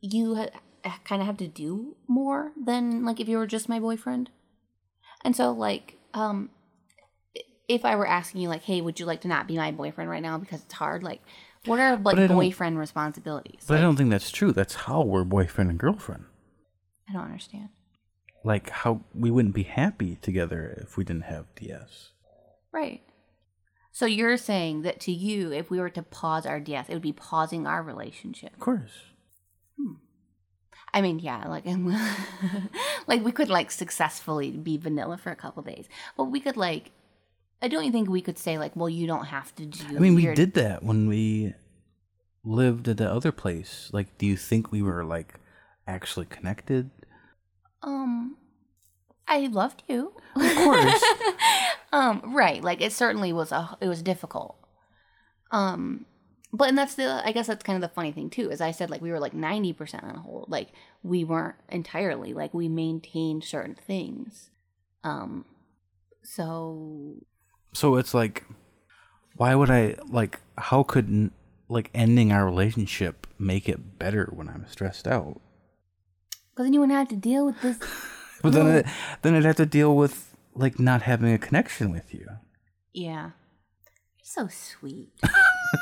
you 0.00 0.34
ha- 0.34 1.00
kind 1.04 1.20
of 1.20 1.26
have 1.26 1.36
to 1.38 1.48
do 1.48 1.96
more 2.06 2.52
than 2.62 3.04
like 3.04 3.18
if 3.18 3.28
you 3.28 3.38
were 3.38 3.46
just 3.46 3.68
my 3.68 3.78
boyfriend. 3.80 4.30
And 5.22 5.34
so 5.34 5.52
like 5.52 5.98
um 6.14 6.50
if 7.66 7.84
I 7.84 7.96
were 7.96 8.06
asking 8.06 8.42
you 8.42 8.48
like, 8.48 8.62
"Hey, 8.62 8.80
would 8.80 9.00
you 9.00 9.06
like 9.06 9.22
to 9.22 9.28
not 9.28 9.46
be 9.46 9.56
my 9.56 9.70
boyfriend 9.72 10.08
right 10.08 10.22
now 10.22 10.38
because 10.38 10.62
it's 10.62 10.74
hard?" 10.74 11.02
Like 11.02 11.20
what 11.64 11.80
are 11.80 11.96
like 11.96 12.28
boyfriend 12.28 12.78
responsibilities? 12.78 13.64
But 13.66 13.78
I 13.78 13.80
don't 13.80 13.96
think 13.96 14.10
that's 14.10 14.30
true. 14.30 14.52
That's 14.52 14.74
how 14.74 15.02
we're 15.02 15.24
boyfriend 15.24 15.70
and 15.70 15.78
girlfriend. 15.78 16.24
I 17.08 17.12
don't 17.12 17.22
understand. 17.22 17.68
Like, 18.44 18.70
how 18.70 19.00
we 19.14 19.30
wouldn't 19.30 19.54
be 19.54 19.62
happy 19.62 20.16
together 20.16 20.78
if 20.82 20.96
we 20.96 21.04
didn't 21.04 21.24
have 21.24 21.54
DS. 21.54 22.10
Right. 22.72 23.02
So 23.92 24.06
you're 24.06 24.36
saying 24.36 24.82
that 24.82 25.00
to 25.00 25.12
you, 25.12 25.52
if 25.52 25.70
we 25.70 25.78
were 25.78 25.90
to 25.90 26.02
pause 26.02 26.46
our 26.46 26.60
DS, 26.60 26.88
it 26.88 26.94
would 26.94 27.02
be 27.02 27.12
pausing 27.12 27.66
our 27.66 27.82
relationship. 27.82 28.52
Of 28.52 28.60
course. 28.60 28.92
Hmm. 29.78 29.94
I 30.92 31.00
mean, 31.00 31.20
yeah, 31.20 31.46
like 31.48 31.64
like 33.06 33.24
we 33.24 33.32
could 33.32 33.48
like 33.48 33.70
successfully 33.70 34.50
be 34.50 34.76
vanilla 34.76 35.16
for 35.16 35.30
a 35.30 35.36
couple 35.36 35.62
days, 35.62 35.88
but 36.16 36.24
we 36.24 36.40
could 36.40 36.56
like, 36.56 36.90
I 37.62 37.68
don't 37.68 37.90
think 37.92 38.08
we 38.08 38.20
could 38.20 38.38
say 38.38 38.58
like, 38.58 38.74
well, 38.74 38.88
you 38.88 39.06
don't 39.06 39.26
have 39.26 39.54
to 39.56 39.66
do. 39.66 39.84
I 39.88 40.00
mean, 40.00 40.14
we 40.14 40.26
did 40.34 40.54
that 40.54 40.82
when 40.82 41.06
we 41.08 41.54
lived 42.44 42.88
at 42.88 42.98
the 42.98 43.10
other 43.10 43.32
place. 43.32 43.90
Like, 43.92 44.18
do 44.18 44.26
you 44.26 44.36
think 44.36 44.70
we 44.70 44.82
were, 44.82 45.04
like, 45.04 45.34
actually 45.86 46.26
connected? 46.26 46.90
Um, 47.82 48.36
I 49.28 49.46
loved 49.46 49.82
you. 49.88 50.14
Of 50.36 50.56
course. 50.56 51.04
um, 51.92 52.34
right. 52.34 52.62
Like 52.62 52.80
it 52.80 52.92
certainly 52.92 53.32
was 53.32 53.52
a 53.52 53.76
it 53.80 53.88
was 53.88 54.02
difficult. 54.02 54.56
Um, 55.50 56.06
but 56.52 56.68
and 56.68 56.78
that's 56.78 56.94
the 56.94 57.22
I 57.24 57.32
guess 57.32 57.46
that's 57.46 57.64
kind 57.64 57.82
of 57.82 57.88
the 57.88 57.94
funny 57.94 58.12
thing 58.12 58.30
too. 58.30 58.50
As 58.50 58.60
I 58.60 58.70
said, 58.70 58.90
like 58.90 59.02
we 59.02 59.10
were 59.10 59.20
like 59.20 59.34
ninety 59.34 59.72
percent 59.72 60.04
on 60.04 60.16
hold. 60.16 60.50
Like 60.50 60.68
we 61.02 61.24
weren't 61.24 61.56
entirely. 61.68 62.32
Like 62.32 62.54
we 62.54 62.68
maintained 62.68 63.44
certain 63.44 63.74
things. 63.74 64.50
Um, 65.02 65.44
so 66.22 67.16
so 67.74 67.96
it's 67.96 68.14
like, 68.14 68.44
why 69.36 69.54
would 69.54 69.70
I, 69.70 69.96
like, 70.08 70.40
how 70.56 70.84
could, 70.84 71.30
like, 71.68 71.90
ending 71.92 72.32
our 72.32 72.44
relationship 72.46 73.26
make 73.36 73.68
it 73.68 73.98
better 73.98 74.30
when 74.32 74.48
I'm 74.48 74.64
stressed 74.68 75.08
out? 75.08 75.40
Because 76.54 76.66
then 76.66 76.72
you 76.72 76.80
wouldn't 76.80 76.96
have 76.96 77.08
to 77.08 77.16
deal 77.16 77.46
with 77.46 77.60
this. 77.60 77.78
But 78.42 78.52
then, 78.52 78.66
it, 78.66 78.86
then 79.22 79.34
I'd 79.34 79.44
have 79.44 79.56
to 79.56 79.64
deal 79.64 79.96
with 79.96 80.36
like 80.54 80.78
not 80.78 81.00
having 81.00 81.32
a 81.32 81.38
connection 81.38 81.90
with 81.90 82.12
you. 82.12 82.26
Yeah. 82.92 83.30
You're 84.18 84.24
so 84.24 84.48
sweet. 84.48 85.12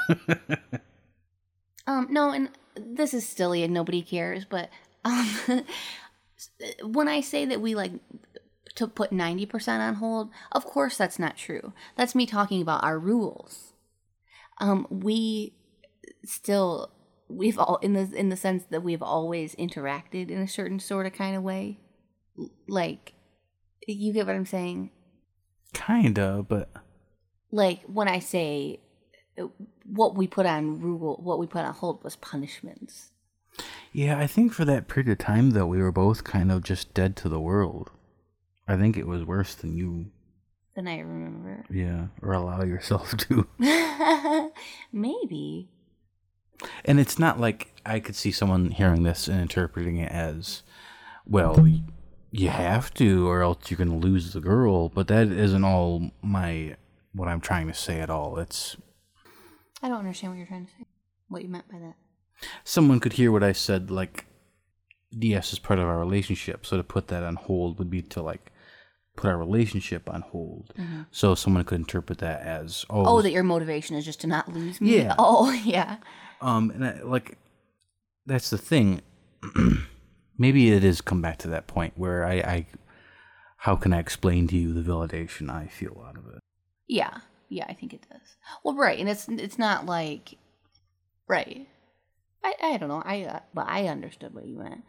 um, 1.89 2.07
no, 2.09 2.31
and 2.31 2.51
this 2.77 3.13
is 3.13 3.27
silly 3.27 3.65
and 3.65 3.75
nobody 3.75 4.01
cares, 4.01 4.45
but 4.45 4.71
um, 5.05 5.29
when 6.85 7.09
I 7.09 7.21
say 7.21 7.45
that 7.47 7.61
we 7.61 7.75
like 7.75 7.95
to 8.77 8.87
put 8.87 9.11
90% 9.11 9.81
on 9.81 9.95
hold, 9.95 10.31
of 10.53 10.65
course 10.65 10.97
that's 10.97 11.19
not 11.19 11.37
true. 11.37 11.73
That's 11.97 12.15
me 12.15 12.27
talking 12.27 12.63
about 12.63 12.85
our 12.85 12.97
rules. 12.97 13.73
Um, 14.59 14.87
we 14.89 15.55
still 16.25 16.92
we've 17.33 17.59
all 17.59 17.77
in 17.77 17.93
the 17.95 18.11
in 18.15 18.29
the 18.29 18.37
sense 18.37 18.65
that 18.71 18.83
we've 18.83 19.03
always 19.03 19.55
interacted 19.57 20.31
in 20.31 20.39
a 20.41 20.49
certain 20.49 20.79
sort 20.79 21.07
of 21.07 21.13
kind 21.13 21.37
of 21.37 21.43
way. 21.43 21.79
Like 22.69 23.13
you 23.87 24.13
get 24.13 24.27
what 24.27 24.35
I'm 24.37 24.47
saying? 24.47 24.91
Kinda, 25.75 26.45
but 26.49 26.71
like 27.51 27.83
when 27.85 28.09
I 28.09 28.19
say 28.19 28.81
uh, 29.39 29.47
what 29.87 30.15
we 30.17 30.27
put 30.27 30.47
on 30.47 30.81
rule, 30.81 31.19
what 31.23 31.39
we 31.39 31.47
put 31.47 31.65
on 31.65 31.73
hold 31.75 32.03
was 32.05 32.17
punishments. 32.17 33.11
yeah, 33.93 34.19
I 34.19 34.27
think 34.27 34.53
for 34.53 34.65
that 34.65 34.89
period 34.89 35.11
of 35.11 35.19
time 35.19 35.51
though, 35.51 35.67
we 35.67 35.81
were 35.83 35.93
both 35.93 36.25
kind 36.25 36.53
of 36.53 36.63
just 36.63 36.95
dead 36.95 37.17
to 37.17 37.29
the 37.29 37.41
world. 37.41 37.91
I 38.69 38.77
think 38.77 38.97
it 38.97 39.07
was 39.07 39.25
worse 39.25 39.55
than 39.55 39.77
you, 39.77 40.07
Than 40.77 40.87
I 40.89 41.01
remember. 41.01 41.65
yeah, 41.71 42.07
or 42.23 42.33
allow 42.33 42.63
yourself 42.63 43.17
to. 43.17 43.47
Maybe. 44.93 45.69
And 46.85 47.01
it's 47.01 47.19
not 47.19 47.41
like 47.41 47.73
I 47.85 48.01
could 48.01 48.17
see 48.17 48.33
someone 48.33 48.71
hearing 48.71 49.03
this 49.03 49.29
and 49.29 49.41
interpreting 49.41 49.97
it 49.97 50.13
as, 50.13 50.63
well, 51.27 51.67
you 52.31 52.49
have 52.49 52.93
to, 52.95 53.29
or 53.29 53.43
else 53.43 53.71
you're 53.71 53.79
gonna 53.79 53.97
lose 53.97 54.33
the 54.33 54.41
girl. 54.41 54.89
But 54.89 55.09
that 55.09 55.29
isn't 55.29 55.65
all 55.65 56.11
my 56.23 56.77
what 57.13 57.29
I'm 57.29 57.41
trying 57.41 57.67
to 57.69 57.75
say 57.75 58.01
at 58.01 58.11
all. 58.11 58.39
It's 58.39 58.77
I 59.83 59.89
don't 59.89 59.99
understand 59.99 60.33
what 60.33 60.39
you're 60.39 60.47
trying 60.47 60.67
to 60.67 60.73
say. 60.73 60.87
What 61.29 61.43
you 61.43 61.49
meant 61.49 61.71
by 61.71 61.79
that? 61.79 61.95
someone 62.65 63.01
could 63.01 63.15
hear 63.15 63.33
what 63.33 63.43
I 63.43 63.53
said, 63.53 63.91
like 63.91 64.27
DS 65.19 65.53
is 65.53 65.59
part 65.59 65.79
of 65.79 65.87
our 65.87 65.99
relationship. 65.99 66.67
So 66.67 66.77
to 66.77 66.83
put 66.85 67.09
that 67.09 67.23
on 67.23 67.37
hold 67.37 67.79
would 67.79 67.91
be 67.91 68.03
to 68.03 68.23
like 68.23 68.51
put 69.17 69.31
our 69.31 69.37
relationship 69.37 70.09
on 70.09 70.23
hold. 70.23 70.73
Mm-hmm. 70.79 71.03
So 71.11 71.35
someone 71.35 71.65
could 71.65 71.81
interpret 71.81 72.19
that 72.19 72.43
as 72.43 72.85
oh, 72.91 73.05
Oh, 73.07 73.23
that 73.23 73.33
your 73.33 73.43
motivation 73.43 73.97
is 73.97 74.05
just 74.05 74.21
to 74.23 74.27
not 74.27 74.53
lose 74.53 74.81
me. 74.81 74.97
Yeah. 74.97 75.15
Oh, 75.19 75.53
yeah. 75.53 75.99
Um, 76.43 76.71
and 76.71 76.85
I, 76.85 77.03
like 77.03 77.39
that's 78.27 78.51
the 78.51 78.59
thing. 78.59 79.01
Maybe 80.39 80.73
it 80.73 80.85
is 80.85 81.01
come 81.01 81.23
back 81.23 81.39
to 81.39 81.49
that 81.49 81.67
point 81.67 81.95
where 81.97 82.25
I, 82.25 82.35
I, 82.35 82.67
how 83.59 83.77
can 83.77 83.93
I 83.93 83.99
explain 83.99 84.49
to 84.49 84.57
you 84.57 84.73
the 84.73 84.89
validation 84.89 85.51
I 85.51 85.67
feel 85.67 86.05
out 86.07 86.17
of 86.17 86.27
it? 86.27 86.41
Yeah, 86.89 87.19
yeah, 87.49 87.67
I 87.69 87.75
think 87.75 87.95
it 87.95 88.07
does. 88.11 88.37
Well, 88.65 88.75
right, 88.75 88.99
and 88.99 89.09
it's 89.09 89.29
it's 89.29 89.59
not 89.59 89.87
like, 89.87 90.37
right. 91.29 91.69
I, 92.45 92.55
I 92.61 92.77
don't 92.77 92.89
know. 92.89 93.03
I 93.05 93.23
uh, 93.23 93.41
well, 93.55 93.67
I 93.69 93.87
understood 93.87 94.35
what 94.35 94.47
you 94.47 94.59
meant. 94.59 94.83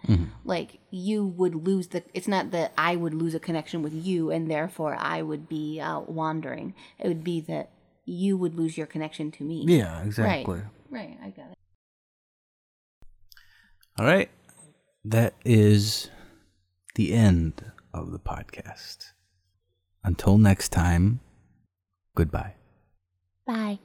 Like 0.44 0.80
you 0.90 1.26
would 1.26 1.54
lose 1.54 1.90
the. 1.90 2.04
It's 2.16 2.28
not 2.28 2.50
that 2.52 2.74
I 2.78 2.96
would 2.96 3.14
lose 3.14 3.36
a 3.36 3.40
connection 3.40 3.84
with 3.84 3.94
you, 3.94 4.32
and 4.32 4.50
therefore 4.50 4.96
I 4.98 5.22
would 5.22 5.48
be 5.48 5.80
out 5.80 6.10
wandering. 6.10 6.74
It 6.98 7.08
would 7.10 7.24
be 7.24 7.42
that 7.42 7.70
you 8.06 8.38
would 8.38 8.56
lose 8.56 8.76
your 8.76 8.88
connection 8.88 9.32
to 9.32 9.44
me. 9.44 9.66
Yeah, 9.68 10.04
Right. 10.18 10.46
Exactly. 10.96 11.18
Right. 11.20 11.28
I 11.28 11.30
got 11.30 11.52
it. 11.52 11.58
All 14.00 14.06
right. 14.06 14.30
That 15.06 15.34
is 15.46 16.10
the 16.96 17.14
end 17.14 17.72
of 17.94 18.12
the 18.12 18.20
podcast. 18.20 19.12
Until 20.04 20.38
next 20.38 20.70
time, 20.70 21.20
goodbye. 22.16 22.56
Bye. 23.46 23.80